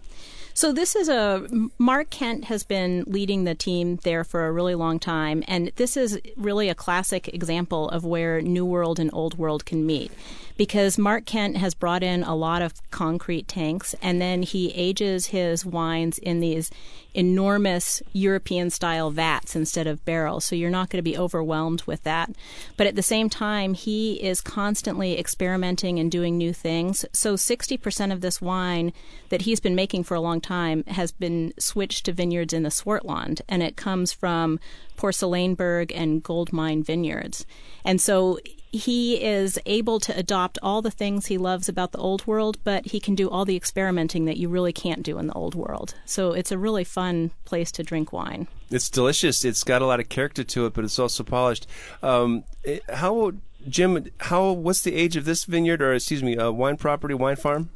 So 0.55 0.71
this 0.71 0.95
is 0.95 1.09
a 1.09 1.49
Marc 1.79 2.11
Kent 2.11 2.45
has 2.45 2.63
been 2.63 3.05
leading 3.07 3.45
the 3.45 3.55
team 3.55 3.97
there 4.05 4.23
for 4.23 4.47
a 4.47 4.53
really 4.53 4.75
long 4.75 4.99
time, 4.99 5.43
and 5.49 5.73
this 5.77 5.97
is 5.97 6.21
really 6.37 6.69
a 6.69 6.75
classic 6.75 7.29
example 7.29 7.89
of 7.89 8.05
where 8.05 8.43
New 8.43 8.67
World 8.67 8.99
and 8.99 9.11
Old 9.13 9.39
World 9.39 9.65
can 9.65 9.87
meet 9.87 10.13
because 10.57 10.99
Marc 10.99 11.27
Kent 11.27 11.57
has 11.57 11.75
brought 11.75 12.03
in 12.03 12.23
a 12.23 12.35
lot 12.35 12.63
of 12.63 12.75
concrete 12.91 13.49
tanks 13.49 13.95
and 14.03 14.21
then 14.21 14.43
he 14.43 14.71
ages 14.73 15.27
his 15.27 15.65
wines 15.65 16.19
in 16.19 16.41
these 16.41 16.71
enormous 17.15 18.03
European 18.13 18.71
style 18.71 19.11
vats 19.11 19.55
instead 19.55 19.87
of 19.87 20.05
barrels. 20.05 20.45
So 20.45 20.57
you're 20.57 20.71
not 20.71 20.89
going 20.89 20.99
to 20.99 21.03
be 21.03 21.19
overwhelmed 21.19 21.83
with 21.83 22.03
that. 22.05 22.31
But 22.77 22.87
at 22.87 22.97
the 22.97 23.03
same 23.03 23.29
time, 23.29 23.75
he 23.75 24.15
is 24.23 24.41
constantly 24.41 25.19
experimenting 25.19 25.99
and 25.99 26.11
doing 26.11 26.37
new 26.37 26.53
things. 26.53 27.05
So 27.13 27.35
60% 27.35 28.13
of 28.13 28.21
this 28.21 28.41
wine 28.41 28.93
that 29.29 29.43
he's 29.43 29.61
been 29.61 29.75
making 29.75 30.05
for 30.05 30.15
a 30.15 30.21
long 30.21 30.41
time 30.41 30.85
has 30.85 31.13
been 31.13 31.53
switched 31.59 32.07
to 32.07 32.13
vineyards 32.13 32.53
in 32.53 32.63
the 32.63 32.71
Swartland, 32.71 33.41
and 33.49 33.63
it 33.63 33.77
comes 33.77 34.13
from 34.13 34.59
Porseleinberg 34.97 35.93
and 35.95 36.23
Goldmine 36.23 36.83
vineyards. 36.83 37.45
And 37.85 38.01
so 38.01 38.39
he 38.73 39.23
is 39.23 39.59
able 39.67 40.01
to 40.01 40.17
adopt 40.17 40.59
all 40.63 40.81
the 40.81 40.91
things 40.91 41.27
he 41.27 41.37
loves 41.37 41.69
about 41.69 41.93
the 41.93 41.99
old 41.99 42.27
world, 42.27 42.57
but 42.65 42.87
he 42.87 42.99
can 42.99 43.15
do 43.15 43.29
all 43.29 43.45
the 43.45 43.55
experimenting 43.55 44.25
that 44.25 44.39
you 44.39 44.49
really 44.49 44.73
can't 44.73 45.03
do 45.03 45.19
in 45.19 45.27
the 45.27 45.35
old 45.35 45.55
world. 45.55 45.95
So 46.07 46.33
it's 46.33 46.51
a 46.51 46.57
really 46.57 46.85
fun 46.85 47.33
place 47.45 47.71
to 47.73 47.83
drink 47.83 48.13
wine. 48.13 48.49
It's 48.71 48.89
delicious. 48.89 49.45
It's 49.45 49.63
got 49.63 49.83
a 49.83 49.87
lot 49.87 50.01
of 50.01 50.09
character 50.09 50.43
to 50.43 50.67
it, 50.67 50.73
but 50.73 50.85
it's 50.85 50.99
also 50.99 51.23
polished. 51.23 51.67
Um, 52.03 52.45
how, 52.91 53.33
Jim? 53.69 54.07
How? 54.19 54.53
What's 54.53 54.81
the 54.81 54.95
age 54.95 55.17
of 55.17 55.27
this 55.27 55.45
vineyard, 55.45 55.83
or 55.83 55.93
excuse 55.93 56.23
me, 56.23 56.39
uh, 56.39 56.51
wine 56.51 56.79
property, 56.79 57.13
wine 57.13 57.37
farm? 57.37 57.69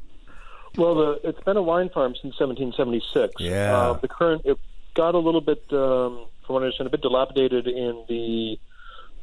Well, 0.75 0.95
the, 0.95 1.19
it's 1.23 1.39
been 1.41 1.57
a 1.57 1.61
wine 1.61 1.89
farm 1.89 2.13
since 2.13 2.39
1776. 2.39 3.35
Yeah. 3.39 3.77
Uh, 3.77 3.93
the 3.93 4.07
current 4.07 4.41
it 4.45 4.57
got 4.95 5.13
a 5.13 5.19
little 5.19 5.41
bit, 5.41 5.63
um, 5.71 6.25
from 6.45 6.55
what 6.55 6.63
I 6.63 6.65
understand, 6.65 6.87
a 6.87 6.89
bit 6.89 7.01
dilapidated 7.01 7.67
in 7.67 8.03
the 8.09 8.59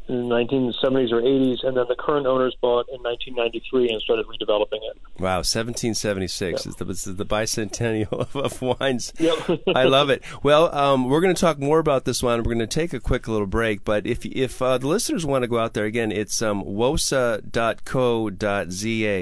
in 0.06 0.28
the 0.28 0.34
1970s 0.34 1.12
or 1.12 1.22
80s, 1.22 1.64
and 1.64 1.76
then 1.76 1.86
the 1.88 1.96
current 1.98 2.26
owners 2.26 2.54
bought 2.60 2.86
in 2.90 3.02
1993 3.02 3.90
and 3.90 4.02
started 4.02 4.26
redeveloping 4.26 4.82
it. 4.82 4.98
Wow, 5.18 5.38
1776 5.38 6.66
yep. 6.66 6.74
is, 6.88 7.04
the, 7.04 7.12
the 7.12 7.24
bicentennial 7.24 8.12
of, 8.12 8.36
of 8.36 8.60
wines. 8.60 9.12
Yep. 9.18 9.62
I 9.74 9.84
love 9.84 10.10
it. 10.10 10.22
Well, 10.42 10.74
um, 10.74 11.08
we're 11.08 11.22
going 11.22 11.34
to 11.34 11.40
talk 11.40 11.58
more 11.58 11.78
about 11.78 12.04
this 12.04 12.22
wine. 12.22 12.38
We're 12.38 12.54
going 12.54 12.58
to 12.58 12.66
take 12.66 12.92
a 12.92 13.00
quick 13.00 13.26
little 13.28 13.46
break, 13.46 13.84
but 13.84 14.06
if 14.06 14.26
if 14.26 14.60
uh, 14.60 14.76
the 14.78 14.88
listeners 14.88 15.24
want 15.24 15.42
to 15.42 15.48
go 15.48 15.58
out 15.58 15.72
there 15.74 15.86
again, 15.86 16.12
it's 16.12 16.42
um, 16.42 16.62
wosa.co.za. 16.64 17.44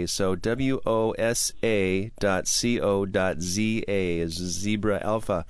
So 0.08 0.34
W 0.34 0.80
O 0.84 1.12
S 1.12 1.52
A 1.62 2.10
dot 2.18 2.48
C 2.48 2.80
O 2.80 3.06
dot 3.06 3.40
Z 3.40 3.84
A 3.86 4.18
is 4.18 4.32
Zebra 4.34 5.00
Alpha. 5.04 5.44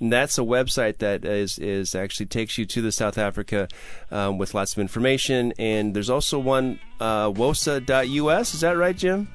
And 0.00 0.12
that's 0.12 0.36
a 0.36 0.42
website 0.42 0.98
that 0.98 1.24
is 1.24 1.58
is 1.58 1.94
actually 1.94 2.26
takes 2.26 2.58
you 2.58 2.66
to 2.66 2.82
the 2.82 2.92
South 2.92 3.16
Africa 3.16 3.68
um, 4.10 4.36
with 4.38 4.52
lots 4.54 4.73
of 4.74 4.80
information. 4.80 5.52
And 5.58 5.94
there's 5.94 6.10
also 6.10 6.38
one, 6.38 6.78
uh, 7.00 7.30
wosa.us. 7.30 8.54
Is 8.54 8.60
that 8.60 8.76
right, 8.76 8.96
Jim? 8.96 9.28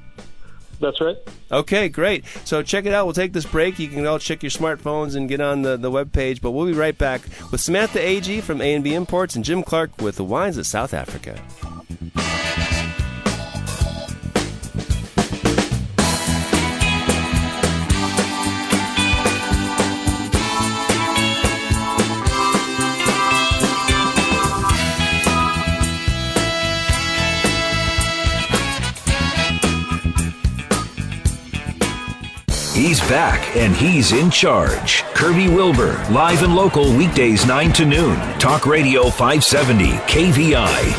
That's 0.79 1.01
right. 1.01 1.17
Okay, 1.51 1.89
great. 1.89 2.25
So 2.45 2.63
check 2.63 2.85
it 2.85 2.93
out. 2.93 3.05
We'll 3.05 3.13
take 3.13 3.33
this 3.33 3.45
break. 3.45 3.79
You 3.79 3.89
can 3.89 4.05
all 4.05 4.19
check 4.19 4.43
your 4.43 4.49
smartphones 4.49 5.15
and 5.15 5.27
get 5.27 5.41
on 5.41 5.61
the, 5.61 5.75
the 5.75 5.91
web 5.91 6.13
page. 6.13 6.41
But 6.41 6.51
we'll 6.51 6.67
be 6.67 6.73
right 6.73 6.97
back 6.97 7.21
with 7.51 7.59
Samantha 7.59 7.99
Agee 7.99 8.41
from 8.41 8.61
A&B 8.61 8.93
Imports 8.93 9.35
and 9.35 9.43
Jim 9.43 9.61
Clark 9.61 10.01
with 10.01 10.15
the 10.15 10.23
Wines 10.23 10.57
of 10.57 10.65
South 10.65 10.93
Africa. 10.93 11.39
Back 33.07 33.55
and 33.55 33.75
he's 33.75 34.11
in 34.11 34.29
charge. 34.29 35.03
Kirby 35.13 35.47
Wilbur, 35.47 35.93
live 36.11 36.43
and 36.43 36.55
local 36.55 36.95
weekdays 36.95 37.45
9 37.45 37.73
to 37.73 37.85
noon. 37.85 38.17
Talk 38.39 38.65
Radio 38.65 39.09
570, 39.09 39.85
KVI. 40.07 40.91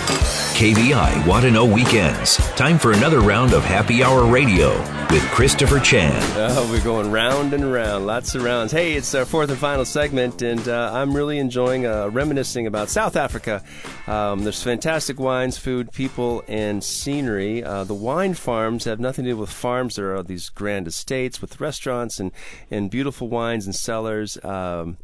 KVI 0.54 1.26
Want 1.26 1.44
to 1.44 1.50
Know 1.50 1.64
Weekends. 1.64 2.36
Time 2.56 2.78
for 2.78 2.92
another 2.92 3.20
round 3.20 3.52
of 3.52 3.64
Happy 3.64 4.02
Hour 4.02 4.26
Radio 4.26 4.99
with 5.12 5.22
Christopher 5.30 5.80
Chan. 5.80 6.12
Oh, 6.36 6.70
we're 6.70 6.84
going 6.84 7.10
round 7.10 7.52
and 7.52 7.72
round, 7.72 8.06
lots 8.06 8.34
of 8.36 8.44
rounds. 8.44 8.70
Hey, 8.70 8.92
it's 8.94 9.12
our 9.14 9.24
fourth 9.24 9.50
and 9.50 9.58
final 9.58 9.84
segment, 9.84 10.40
and 10.40 10.68
uh, 10.68 10.90
I'm 10.92 11.16
really 11.16 11.38
enjoying 11.38 11.84
uh, 11.84 12.08
reminiscing 12.08 12.68
about 12.68 12.90
South 12.90 13.16
Africa. 13.16 13.64
Um, 14.06 14.44
there's 14.44 14.62
fantastic 14.62 15.18
wines, 15.18 15.58
food, 15.58 15.90
people, 15.90 16.44
and 16.46 16.84
scenery. 16.84 17.64
Uh, 17.64 17.82
the 17.82 17.94
wine 17.94 18.34
farms 18.34 18.84
have 18.84 19.00
nothing 19.00 19.24
to 19.24 19.32
do 19.32 19.36
with 19.36 19.50
farms. 19.50 19.96
There 19.96 20.14
are 20.14 20.22
these 20.22 20.48
grand 20.48 20.86
estates 20.86 21.40
with 21.40 21.60
restaurants 21.60 22.20
and, 22.20 22.30
and 22.70 22.88
beautiful 22.88 23.28
wines 23.28 23.66
and 23.66 23.74
cellars. 23.74 24.38
Um, 24.44 24.98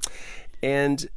and 0.62 1.08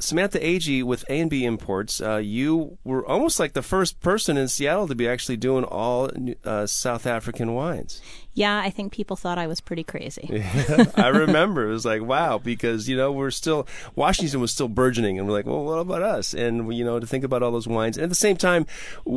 Samantha 0.00 0.38
Agee 0.38 0.84
with 0.84 1.04
A 1.08 1.20
and 1.20 1.30
B 1.30 1.44
Imports, 1.44 2.00
uh, 2.00 2.16
you 2.16 2.78
were 2.84 3.04
almost 3.04 3.40
like 3.40 3.54
the 3.54 3.62
first 3.62 4.00
person 4.00 4.36
in 4.36 4.46
Seattle 4.46 4.86
to 4.86 4.94
be 4.94 5.08
actually 5.08 5.36
doing 5.36 5.64
all 5.64 6.08
uh, 6.44 6.66
South 6.66 7.06
African 7.06 7.54
wines. 7.54 8.00
Yeah, 8.38 8.58
I 8.58 8.70
think 8.70 8.92
people 8.92 9.16
thought 9.16 9.36
I 9.36 9.46
was 9.48 9.60
pretty 9.60 9.82
crazy. 9.82 10.28
I 10.96 11.08
remember 11.08 11.68
it 11.68 11.72
was 11.72 11.84
like 11.84 12.02
wow 12.02 12.38
because 12.38 12.88
you 12.88 12.96
know 12.96 13.10
we're 13.10 13.32
still 13.32 13.66
Washington 13.96 14.40
was 14.40 14.52
still 14.52 14.68
burgeoning 14.68 15.18
and 15.18 15.26
we're 15.26 15.34
like 15.34 15.46
well 15.46 15.64
what 15.64 15.78
about 15.78 16.02
us 16.02 16.34
and 16.34 16.72
you 16.72 16.84
know 16.84 17.00
to 17.00 17.06
think 17.06 17.24
about 17.24 17.42
all 17.42 17.50
those 17.50 17.66
wines 17.66 17.96
and 17.96 18.04
at 18.04 18.10
the 18.10 18.14
same 18.14 18.36
time 18.36 18.64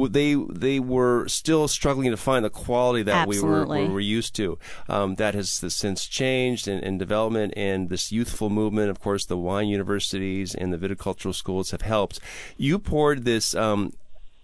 they 0.09 0.33
they 0.49 0.79
were 0.79 1.27
still 1.27 1.67
struggling 1.67 2.09
to 2.09 2.17
find 2.17 2.43
the 2.43 2.49
quality 2.49 3.03
that 3.03 3.27
we 3.27 3.39
were, 3.39 3.65
we 3.65 3.87
were 3.87 3.99
used 3.99 4.35
to. 4.35 4.57
Um, 4.89 5.15
that 5.15 5.35
has 5.35 5.51
since 5.51 6.05
changed 6.07 6.67
in, 6.67 6.79
in 6.79 6.97
development 6.97 7.53
and 7.55 7.89
this 7.89 8.11
youthful 8.11 8.49
movement, 8.49 8.89
of 8.89 8.99
course, 8.99 9.25
the 9.25 9.37
wine 9.37 9.67
universities 9.67 10.55
and 10.55 10.73
the 10.73 10.77
viticultural 10.77 11.35
schools 11.35 11.71
have 11.71 11.81
helped. 11.81 12.19
You 12.57 12.79
poured 12.79 13.25
this. 13.25 13.55
Um, 13.55 13.93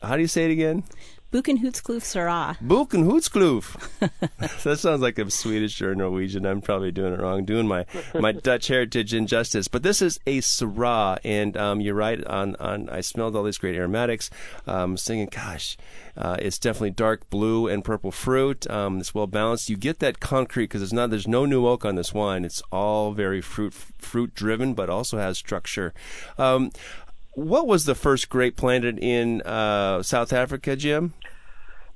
how 0.01 0.15
do 0.15 0.21
you 0.21 0.27
say 0.27 0.45
it 0.45 0.51
again? 0.51 0.83
Boekenhoutskloof 1.31 2.03
Syrah. 2.03 2.57
Boekenhoutskloof. 2.59 3.75
that 4.63 4.79
sounds 4.79 5.01
like 5.01 5.19
a 5.19 5.29
Swedish 5.29 5.81
or 5.81 5.93
Norwegian. 5.93 6.45
I'm 6.45 6.61
probably 6.61 6.91
doing 6.91 7.13
it 7.13 7.19
wrong, 7.19 7.43
doing 7.43 7.67
my, 7.67 7.85
my 8.13 8.31
Dutch 8.47 8.67
heritage 8.67 9.13
injustice. 9.13 9.67
But 9.67 9.83
this 9.83 10.01
is 10.01 10.19
a 10.25 10.39
Syrah, 10.39 11.19
and 11.25 11.57
um, 11.57 11.81
you're 11.81 11.95
right 11.95 12.23
on, 12.25 12.55
on. 12.57 12.89
I 12.89 13.01
smelled 13.01 13.35
all 13.35 13.43
these 13.43 13.57
great 13.57 13.75
aromatics. 13.75 14.29
Um, 14.65 14.95
singing, 14.95 15.27
gosh, 15.29 15.77
uh, 16.15 16.37
it's 16.39 16.57
definitely 16.57 16.91
dark 16.91 17.29
blue 17.29 17.67
and 17.67 17.83
purple 17.83 18.11
fruit. 18.11 18.69
Um, 18.69 18.99
it's 18.99 19.13
well 19.13 19.27
balanced. 19.27 19.69
You 19.69 19.75
get 19.75 19.99
that 19.99 20.21
concrete 20.21 20.65
because 20.65 20.81
it's 20.81 20.93
not. 20.93 21.09
There's 21.09 21.27
no 21.27 21.45
new 21.45 21.67
oak 21.67 21.83
on 21.83 21.95
this 21.95 22.13
wine. 22.13 22.45
It's 22.45 22.61
all 22.71 23.11
very 23.11 23.41
fruit 23.41 23.73
fruit 23.73 24.33
driven, 24.33 24.73
but 24.73 24.89
also 24.89 25.17
has 25.17 25.37
structure. 25.37 25.93
Um, 26.37 26.71
what 27.37 27.67
was 27.67 27.85
the 27.85 27.93
first 27.93 28.29
grape 28.29 28.57
planted 28.57 28.97
in 28.97 29.43
uh, 29.43 30.01
South 30.01 30.33
Africa, 30.33 30.75
Jim? 30.75 31.13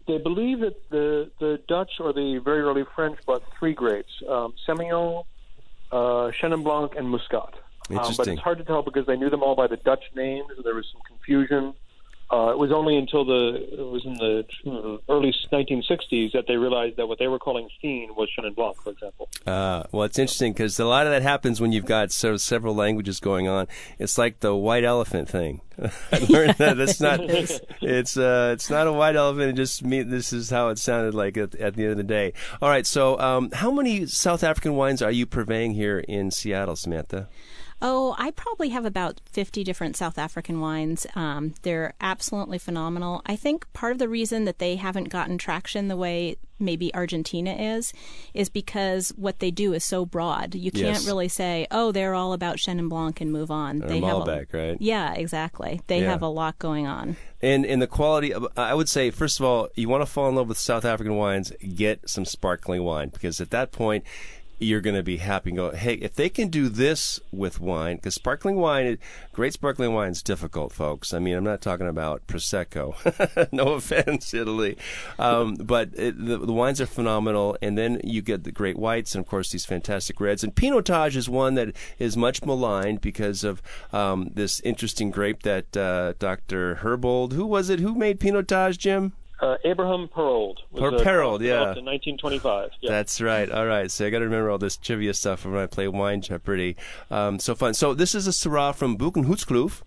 They 0.07 0.19
believe 0.19 0.59
that 0.59 0.75
the 0.91 1.31
the 1.39 1.59
Dutch 1.67 1.93
or 1.99 2.13
the 2.13 2.39
very 2.45 2.61
early 2.61 2.83
French 2.95 3.17
bought 3.25 3.41
three 3.57 3.73
grapes: 3.73 4.11
um, 4.29 4.53
Semillon, 4.67 5.23
uh, 5.91 6.31
Chenin 6.39 6.63
Blanc, 6.63 6.93
and 6.95 7.09
Muscat. 7.09 7.55
Interesting. 7.89 8.11
Um, 8.11 8.17
but 8.17 8.27
it's 8.27 8.41
hard 8.41 8.57
to 8.59 8.63
tell 8.63 8.83
because 8.83 9.07
they 9.07 9.15
knew 9.15 9.31
them 9.31 9.41
all 9.41 9.55
by 9.55 9.65
the 9.65 9.77
Dutch 9.77 10.03
names, 10.15 10.45
and 10.55 10.63
there 10.63 10.75
was 10.75 10.85
some 10.93 11.01
confusion. 11.07 11.73
Uh, 12.31 12.51
it 12.51 12.57
was 12.57 12.71
only 12.71 12.95
until 12.95 13.25
the 13.25 13.67
it 13.73 13.85
was 13.85 14.05
in 14.05 14.13
the 14.13 14.45
early 15.09 15.33
1960s 15.51 16.31
that 16.31 16.45
they 16.47 16.55
realized 16.55 16.95
that 16.95 17.07
what 17.07 17.19
they 17.19 17.27
were 17.27 17.39
calling 17.39 17.67
Fien 17.83 18.15
was 18.15 18.29
Chenin 18.37 18.55
Blanc, 18.55 18.81
for 18.81 18.91
example. 18.91 19.27
Uh, 19.45 19.83
well, 19.91 20.03
it's 20.03 20.17
interesting 20.17 20.53
because 20.53 20.79
a 20.79 20.85
lot 20.85 21.05
of 21.05 21.11
that 21.11 21.23
happens 21.23 21.59
when 21.59 21.73
you've 21.73 21.85
got 21.85 22.09
sort 22.13 22.33
of 22.33 22.39
several 22.39 22.73
languages 22.73 23.19
going 23.19 23.49
on. 23.49 23.67
It's 23.99 24.17
like 24.17 24.39
the 24.39 24.55
white 24.55 24.85
elephant 24.85 25.27
thing. 25.27 25.59
I 26.11 26.25
learned 26.29 26.55
that 26.55 26.79
it's 26.79 27.01
not 27.01 27.19
it's 27.81 28.15
uh, 28.15 28.51
it's 28.53 28.69
not 28.69 28.87
a 28.87 28.93
white 28.93 29.17
elephant. 29.17 29.49
It 29.49 29.55
just 29.55 29.83
me. 29.83 30.01
This 30.01 30.31
is 30.31 30.49
how 30.49 30.69
it 30.69 30.79
sounded 30.79 31.13
like 31.13 31.35
at, 31.35 31.53
at 31.55 31.75
the 31.75 31.83
end 31.83 31.91
of 31.91 31.97
the 31.97 32.03
day. 32.03 32.31
All 32.61 32.69
right. 32.69 32.85
So, 32.85 33.19
um, 33.19 33.51
how 33.51 33.71
many 33.71 34.05
South 34.05 34.41
African 34.41 34.75
wines 34.75 35.01
are 35.01 35.11
you 35.11 35.25
purveying 35.25 35.73
here 35.73 35.99
in 35.99 36.31
Seattle, 36.31 36.77
Samantha? 36.77 37.27
Oh, 37.81 38.15
I 38.17 38.31
probably 38.31 38.69
have 38.69 38.85
about 38.85 39.21
50 39.31 39.63
different 39.63 39.97
South 39.97 40.17
African 40.17 40.59
wines. 40.59 41.07
Um, 41.15 41.55
they're 41.63 41.93
absolutely 41.99 42.59
phenomenal. 42.59 43.21
I 43.25 43.35
think 43.35 43.71
part 43.73 43.93
of 43.93 43.97
the 43.99 44.07
reason 44.09 44.45
that 44.45 44.59
they 44.59 44.75
haven't 44.75 45.09
gotten 45.09 45.37
traction 45.37 45.87
the 45.87 45.97
way 45.97 46.37
maybe 46.59 46.93
Argentina 46.93 47.53
is, 47.55 47.91
is 48.35 48.47
because 48.47 49.09
what 49.17 49.39
they 49.39 49.49
do 49.49 49.73
is 49.73 49.83
so 49.83 50.05
broad. 50.05 50.53
You 50.53 50.69
can't 50.69 50.85
Yes. 50.85 51.07
really 51.07 51.27
say, 51.27 51.65
oh, 51.71 51.91
they're 51.91 52.13
all 52.13 52.33
about 52.33 52.57
Chenin 52.57 52.87
Blanc 52.87 53.19
and 53.19 53.31
move 53.31 53.49
on. 53.49 53.81
Or 53.83 53.87
they 53.87 53.99
have 53.99 54.17
a- 54.17 54.19
Malbec, 54.21 54.53
right? 54.53 54.77
Yeah, 54.79 55.13
exactly. 55.15 55.81
They 55.87 56.01
Yeah. 56.01 56.11
have 56.11 56.21
a 56.21 56.27
lot 56.27 56.59
going 56.59 56.85
on. 56.85 57.17
And 57.41 57.65
and 57.65 57.81
the 57.81 57.87
quality, 57.87 58.31
of, 58.31 58.45
I 58.55 58.75
would 58.75 58.89
say, 58.89 59.09
first 59.09 59.39
of 59.39 59.45
all, 59.47 59.69
you 59.75 59.89
want 59.89 60.03
to 60.03 60.05
fall 60.05 60.29
in 60.29 60.35
love 60.35 60.47
with 60.49 60.59
South 60.59 60.85
African 60.85 61.15
wines, 61.15 61.51
get 61.75 62.07
some 62.07 62.25
sparkling 62.25 62.83
wine 62.83 63.09
because 63.09 63.41
at 63.41 63.49
that 63.49 63.71
point, 63.71 64.03
you're 64.61 64.81
going 64.81 64.95
to 64.95 65.03
be 65.03 65.17
happy 65.17 65.49
and 65.49 65.57
go, 65.57 65.71
hey, 65.71 65.95
if 65.95 66.13
they 66.13 66.29
can 66.29 66.49
do 66.49 66.69
this 66.69 67.19
with 67.31 67.59
wine, 67.59 67.95
because 67.95 68.13
sparkling 68.13 68.57
wine, 68.57 68.99
great 69.33 69.53
sparkling 69.53 69.93
wine 69.93 70.11
is 70.11 70.21
difficult, 70.21 70.71
folks. 70.71 71.13
I 71.13 71.19
mean, 71.19 71.35
I'm 71.35 71.43
not 71.43 71.61
talking 71.61 71.87
about 71.87 72.27
prosecco. 72.27 72.93
no 73.51 73.73
offense, 73.73 74.33
Italy, 74.33 74.77
um, 75.17 75.55
but 75.55 75.89
it, 75.95 76.23
the, 76.23 76.37
the 76.37 76.53
wines 76.53 76.79
are 76.79 76.85
phenomenal. 76.85 77.57
And 77.61 77.75
then 77.75 77.99
you 78.03 78.21
get 78.21 78.43
the 78.43 78.51
great 78.51 78.77
whites, 78.77 79.15
and 79.15 79.23
of 79.23 79.27
course 79.29 79.51
these 79.51 79.65
fantastic 79.65 80.21
reds. 80.21 80.43
And 80.43 80.55
Pinotage 80.55 81.15
is 81.15 81.27
one 81.27 81.55
that 81.55 81.75
is 81.97 82.15
much 82.15 82.43
maligned 82.45 83.01
because 83.01 83.43
of 83.43 83.63
um, 83.91 84.29
this 84.35 84.59
interesting 84.61 85.09
grape 85.09 85.41
that 85.41 85.75
uh, 85.75 86.13
Dr. 86.19 86.75
Herbold, 86.83 87.33
who 87.33 87.47
was 87.47 87.69
it, 87.69 87.79
who 87.79 87.95
made 87.95 88.19
Pinotage, 88.19 88.77
Jim? 88.77 89.13
Uh, 89.41 89.57
Abraham 89.65 90.07
Perold. 90.07 90.57
Was 90.71 90.81
Per- 90.81 90.97
uh, 90.97 91.03
Perold, 91.03 91.41
yeah. 91.41 91.73
In 91.75 91.85
1925. 91.85 92.69
Yeah. 92.79 92.91
That's 92.91 93.19
right. 93.19 93.51
All 93.51 93.65
right. 93.65 93.89
So 93.89 94.05
I 94.05 94.11
got 94.11 94.19
to 94.19 94.25
remember 94.25 94.51
all 94.51 94.59
this 94.59 94.77
trivia 94.77 95.15
stuff 95.15 95.45
when 95.45 95.57
I 95.57 95.65
play 95.65 95.87
Wine 95.87 96.21
Jeopardy. 96.21 96.75
Um, 97.09 97.39
so 97.39 97.55
fun. 97.55 97.73
So 97.73 97.95
this 97.95 98.13
is 98.13 98.27
a 98.27 98.31
Syrah 98.31 98.75
from 98.75 98.97
Boekenhoutskloof. 98.97 99.81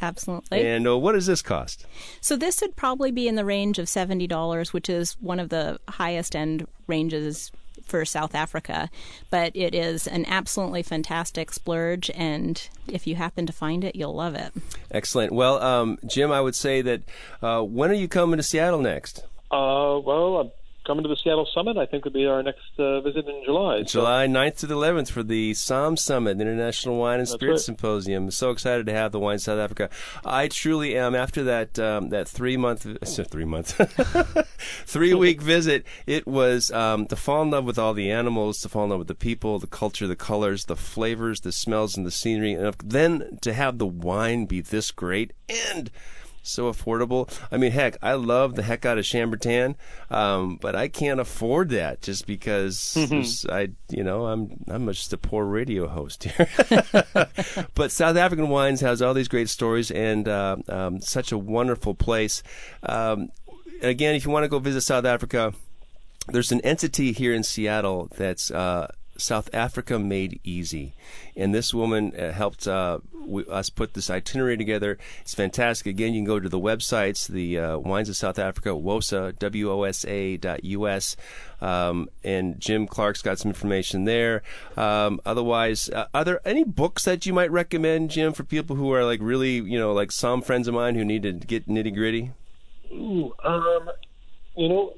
Absolutely. 0.00 0.66
And 0.66 0.86
uh, 0.86 0.96
what 0.96 1.12
does 1.12 1.26
this 1.26 1.42
cost? 1.42 1.86
So 2.20 2.36
this 2.36 2.60
would 2.60 2.76
probably 2.76 3.10
be 3.10 3.28
in 3.28 3.34
the 3.34 3.44
range 3.44 3.78
of 3.78 3.88
seventy 3.88 4.26
dollars, 4.26 4.72
which 4.72 4.88
is 4.88 5.12
one 5.20 5.40
of 5.40 5.48
the 5.48 5.78
highest 5.88 6.34
end 6.36 6.66
ranges 6.86 7.50
for 7.90 8.04
South 8.04 8.34
Africa. 8.34 8.88
But 9.28 9.54
it 9.54 9.74
is 9.74 10.06
an 10.06 10.24
absolutely 10.26 10.82
fantastic 10.82 11.52
splurge, 11.52 12.10
and 12.14 12.66
if 12.88 13.06
you 13.06 13.16
happen 13.16 13.46
to 13.46 13.52
find 13.52 13.84
it, 13.84 13.96
you'll 13.96 14.14
love 14.14 14.34
it. 14.34 14.52
Excellent. 14.90 15.32
Well, 15.32 15.60
um, 15.60 15.98
Jim, 16.06 16.30
I 16.30 16.40
would 16.40 16.54
say 16.54 16.80
that 16.82 17.02
uh, 17.42 17.62
when 17.62 17.90
are 17.90 17.94
you 17.94 18.08
coming 18.08 18.36
to 18.38 18.42
Seattle 18.42 18.80
next? 18.80 19.24
Uh, 19.50 19.98
well, 20.04 20.36
I'm 20.36 20.50
coming 20.90 21.04
to 21.04 21.08
the 21.08 21.16
Seattle 21.22 21.46
Summit. 21.54 21.76
I 21.76 21.86
think 21.86 22.02
would 22.02 22.12
be 22.12 22.26
our 22.26 22.42
next 22.42 22.76
uh, 22.76 23.00
visit 23.00 23.28
in 23.28 23.44
July. 23.44 23.84
So- 23.84 24.00
July 24.00 24.26
9th 24.26 24.56
to 24.58 24.66
the 24.66 24.74
11th 24.74 25.08
for 25.08 25.22
the 25.22 25.54
SOM 25.54 25.96
Summit, 25.96 26.36
the 26.38 26.42
International 26.42 26.96
Wine 26.96 27.20
and 27.20 27.28
Spirit 27.28 27.52
right. 27.52 27.60
Symposium. 27.60 28.28
So 28.32 28.50
excited 28.50 28.86
to 28.86 28.92
have 28.92 29.12
the 29.12 29.20
Wine 29.20 29.38
South 29.38 29.60
Africa. 29.60 29.88
I 30.24 30.48
truly 30.48 30.96
am. 30.98 31.14
After 31.14 31.44
that 31.44 31.78
um, 31.78 32.08
that 32.08 32.26
three 32.26 32.56
month, 32.56 32.88
three 33.04 33.44
month, 33.44 33.80
three 34.84 35.14
week 35.14 35.40
visit, 35.40 35.86
it 36.08 36.26
was 36.26 36.72
um, 36.72 37.06
to 37.06 37.14
fall 37.14 37.42
in 37.42 37.50
love 37.50 37.66
with 37.66 37.78
all 37.78 37.94
the 37.94 38.10
animals, 38.10 38.60
to 38.62 38.68
fall 38.68 38.82
in 38.82 38.90
love 38.90 38.98
with 38.98 39.08
the 39.08 39.14
people, 39.14 39.60
the 39.60 39.68
culture, 39.68 40.08
the 40.08 40.16
colors, 40.16 40.64
the 40.64 40.74
flavors, 40.74 41.42
the 41.42 41.52
smells, 41.52 41.96
and 41.96 42.04
the 42.04 42.10
scenery, 42.10 42.54
and 42.54 42.74
then 42.82 43.38
to 43.42 43.52
have 43.52 43.78
the 43.78 43.86
wine 43.86 44.46
be 44.46 44.60
this 44.60 44.90
great 44.90 45.32
and 45.48 45.92
so 46.50 46.70
affordable. 46.72 47.30
I 47.50 47.56
mean, 47.56 47.72
heck, 47.72 47.96
I 48.02 48.14
love 48.14 48.54
the 48.56 48.62
heck 48.62 48.84
out 48.84 48.98
of 48.98 49.04
Chambertin, 49.04 49.76
um, 50.10 50.58
but 50.60 50.74
I 50.76 50.88
can't 50.88 51.20
afford 51.20 51.70
that 51.70 52.02
just 52.02 52.26
because 52.26 52.94
there's- 52.94 53.46
I, 53.48 53.68
you 53.88 54.02
know, 54.04 54.26
I'm 54.26 54.62
I'm 54.68 54.86
just 54.88 55.12
a 55.12 55.18
poor 55.18 55.44
radio 55.44 55.88
host 55.88 56.24
here. 56.24 56.48
but 57.74 57.92
South 57.92 58.16
African 58.16 58.48
Wines 58.48 58.80
has 58.80 59.00
all 59.02 59.14
these 59.14 59.28
great 59.28 59.48
stories 59.48 59.90
and 59.90 60.28
uh, 60.28 60.56
um, 60.68 61.00
such 61.00 61.32
a 61.32 61.38
wonderful 61.38 61.94
place. 61.94 62.42
Um, 62.82 63.30
again, 63.82 64.14
if 64.14 64.24
you 64.24 64.30
want 64.30 64.44
to 64.44 64.48
go 64.48 64.58
visit 64.58 64.82
South 64.82 65.04
Africa, 65.04 65.52
there's 66.28 66.52
an 66.52 66.60
entity 66.62 67.12
here 67.12 67.32
in 67.34 67.42
Seattle 67.42 68.08
that's 68.16 68.50
uh, 68.50 68.90
South 69.20 69.48
Africa 69.52 69.98
Made 69.98 70.40
Easy, 70.44 70.94
and 71.36 71.54
this 71.54 71.72
woman 71.72 72.14
uh, 72.18 72.32
helped 72.32 72.66
uh, 72.66 72.98
we, 73.14 73.44
us 73.46 73.70
put 73.70 73.94
this 73.94 74.10
itinerary 74.10 74.56
together. 74.56 74.98
It's 75.20 75.34
fantastic. 75.34 75.86
Again, 75.86 76.14
you 76.14 76.20
can 76.20 76.26
go 76.26 76.40
to 76.40 76.48
the 76.48 76.58
websites, 76.58 77.28
the 77.28 77.58
uh, 77.58 77.78
Wines 77.78 78.08
of 78.08 78.16
South 78.16 78.38
Africa, 78.38 78.70
WOSA, 78.70 79.38
W-O-S-A 79.38 80.36
dot 80.38 80.64
U-S, 80.64 81.16
um, 81.60 82.08
and 82.24 82.58
Jim 82.60 82.86
Clark's 82.86 83.22
got 83.22 83.38
some 83.38 83.50
information 83.50 84.04
there. 84.04 84.42
Um, 84.76 85.20
otherwise, 85.24 85.88
uh, 85.90 86.06
are 86.14 86.24
there 86.24 86.40
any 86.44 86.64
books 86.64 87.04
that 87.04 87.26
you 87.26 87.32
might 87.32 87.50
recommend, 87.50 88.10
Jim, 88.10 88.32
for 88.32 88.44
people 88.44 88.76
who 88.76 88.92
are 88.92 89.04
like 89.04 89.20
really, 89.22 89.56
you 89.56 89.78
know, 89.78 89.92
like 89.92 90.12
some 90.12 90.42
friends 90.42 90.68
of 90.68 90.74
mine 90.74 90.94
who 90.94 91.04
need 91.04 91.22
to 91.22 91.32
get 91.32 91.68
nitty 91.68 91.94
gritty? 91.94 92.32
Ooh, 92.92 93.34
um, 93.44 93.90
you 94.56 94.68
know, 94.68 94.94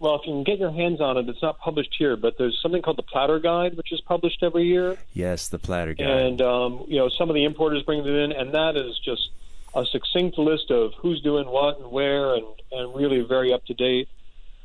well, 0.00 0.14
if 0.16 0.26
you 0.26 0.32
can 0.32 0.44
get 0.44 0.58
your 0.58 0.72
hands 0.72 1.00
on 1.00 1.18
it, 1.18 1.28
it's 1.28 1.42
not 1.42 1.58
published 1.58 1.94
here, 1.98 2.16
but 2.16 2.38
there's 2.38 2.58
something 2.62 2.80
called 2.80 2.96
the 2.96 3.02
Platter 3.02 3.38
Guide, 3.38 3.76
which 3.76 3.92
is 3.92 4.00
published 4.00 4.42
every 4.42 4.64
year. 4.64 4.96
Yes, 5.12 5.48
the 5.48 5.58
Platter 5.58 5.92
Guide. 5.92 6.08
And, 6.08 6.42
um, 6.42 6.84
you 6.88 6.96
know, 6.96 7.10
some 7.10 7.28
of 7.28 7.34
the 7.34 7.44
importers 7.44 7.82
bring 7.82 8.00
it 8.00 8.06
in, 8.06 8.32
and 8.32 8.54
that 8.54 8.76
is 8.76 8.98
just 8.98 9.30
a 9.74 9.84
succinct 9.84 10.38
list 10.38 10.70
of 10.70 10.94
who's 10.94 11.20
doing 11.20 11.46
what 11.46 11.78
and 11.78 11.90
where, 11.92 12.34
and, 12.34 12.46
and 12.72 12.94
really 12.96 13.20
very 13.20 13.52
up 13.52 13.64
to 13.66 13.74
date. 13.74 14.08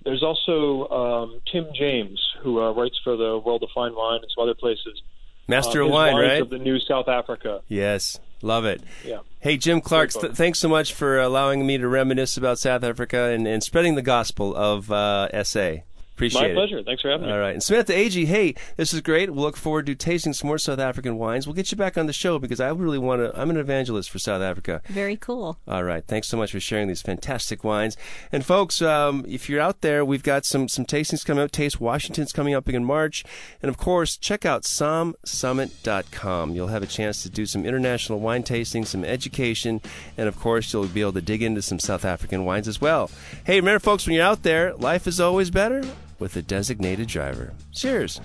There's 0.05 0.23
also 0.23 0.87
um, 0.89 1.41
Tim 1.51 1.67
James, 1.73 2.23
who 2.39 2.61
uh, 2.61 2.71
writes 2.71 2.97
for 3.03 3.17
the 3.17 3.37
World 3.37 3.61
of 3.63 3.69
Fine 3.75 3.93
Wine 3.93 4.21
and 4.21 4.31
some 4.33 4.43
other 4.43 4.55
places. 4.55 5.01
Master 5.49 5.83
uh, 5.83 5.87
of 5.87 5.91
Wine, 5.91 6.15
right? 6.15 6.41
Of 6.41 6.49
the 6.49 6.59
new 6.59 6.79
South 6.79 7.09
Africa. 7.09 7.61
Yes, 7.67 8.19
love 8.41 8.65
it. 8.65 8.81
Yeah. 9.03 9.19
Hey, 9.39 9.57
Jim 9.57 9.81
Clark, 9.81 10.11
th- 10.11 10.33
thanks 10.33 10.59
so 10.59 10.67
much 10.67 10.93
for 10.93 11.19
allowing 11.19 11.65
me 11.67 11.77
to 11.77 11.87
reminisce 11.87 12.35
about 12.35 12.57
South 12.57 12.83
Africa 12.83 13.25
and, 13.25 13.47
and 13.47 13.63
spreading 13.63 13.95
the 13.95 14.01
gospel 14.01 14.55
of 14.55 14.91
uh, 14.91 15.43
SA. 15.43 15.77
Appreciate 16.15 16.41
My 16.41 16.47
it. 16.47 16.53
pleasure. 16.53 16.81
Thanks 16.81 17.01
for 17.01 17.11
having 17.11 17.27
me. 17.27 17.33
All 17.33 17.39
right. 17.39 17.55
And 17.55 17.61
Samantha 17.61 17.91
Agee, 17.91 18.25
hey, 18.25 18.55
this 18.77 18.93
is 18.93 19.01
great. 19.01 19.29
We'll 19.29 19.43
look 19.43 19.57
forward 19.57 19.85
to 19.87 19.95
tasting 19.95 20.31
some 20.31 20.47
more 20.47 20.57
South 20.57 20.79
African 20.79 21.17
wines. 21.17 21.45
We'll 21.45 21.55
get 21.55 21.71
you 21.71 21.77
back 21.77 21.97
on 21.97 22.05
the 22.05 22.13
show 22.13 22.39
because 22.39 22.61
I 22.61 22.69
really 22.69 22.97
want 22.97 23.19
to. 23.21 23.37
I'm 23.37 23.49
an 23.49 23.57
evangelist 23.57 24.09
for 24.09 24.17
South 24.17 24.41
Africa. 24.41 24.81
Very 24.87 25.17
cool. 25.17 25.57
All 25.67 25.83
right. 25.83 26.05
Thanks 26.07 26.29
so 26.29 26.37
much 26.37 26.53
for 26.53 26.61
sharing 26.61 26.87
these 26.87 27.01
fantastic 27.01 27.65
wines. 27.65 27.97
And 28.31 28.45
folks, 28.45 28.81
um, 28.81 29.25
if 29.27 29.49
you're 29.49 29.59
out 29.59 29.81
there, 29.81 30.05
we've 30.05 30.23
got 30.23 30.45
some 30.45 30.69
some 30.69 30.85
tastings 30.85 31.25
coming 31.25 31.43
up. 31.43 31.51
Taste 31.51 31.81
Washington's 31.81 32.31
coming 32.31 32.53
up 32.53 32.69
in 32.69 32.85
March, 32.85 33.25
and 33.61 33.67
of 33.67 33.75
course, 33.75 34.15
check 34.15 34.45
out 34.45 34.63
somsummit.com. 34.63 36.55
You'll 36.55 36.67
have 36.67 36.83
a 36.83 36.87
chance 36.87 37.23
to 37.23 37.29
do 37.29 37.45
some 37.45 37.65
international 37.65 38.21
wine 38.21 38.43
tasting, 38.43 38.85
some 38.85 39.03
education, 39.03 39.81
and 40.17 40.29
of 40.29 40.39
course, 40.39 40.71
you'll 40.71 40.87
be 40.87 41.01
able 41.01 41.11
to 41.11 41.21
dig 41.21 41.43
into 41.43 41.61
some 41.61 41.79
South 41.79 42.05
African 42.05 42.45
wines 42.45 42.69
as 42.69 42.79
well. 42.79 43.11
Hey, 43.43 43.57
remember, 43.59 43.79
folks, 43.79 44.05
when 44.07 44.15
you're 44.15 44.23
out 44.23 44.43
there, 44.43 44.73
life 44.75 45.07
is 45.07 45.19
always 45.19 45.51
better 45.51 45.83
with 46.19 46.35
a 46.35 46.41
designated 46.41 47.07
driver. 47.07 47.53
Cheers. 47.71 48.21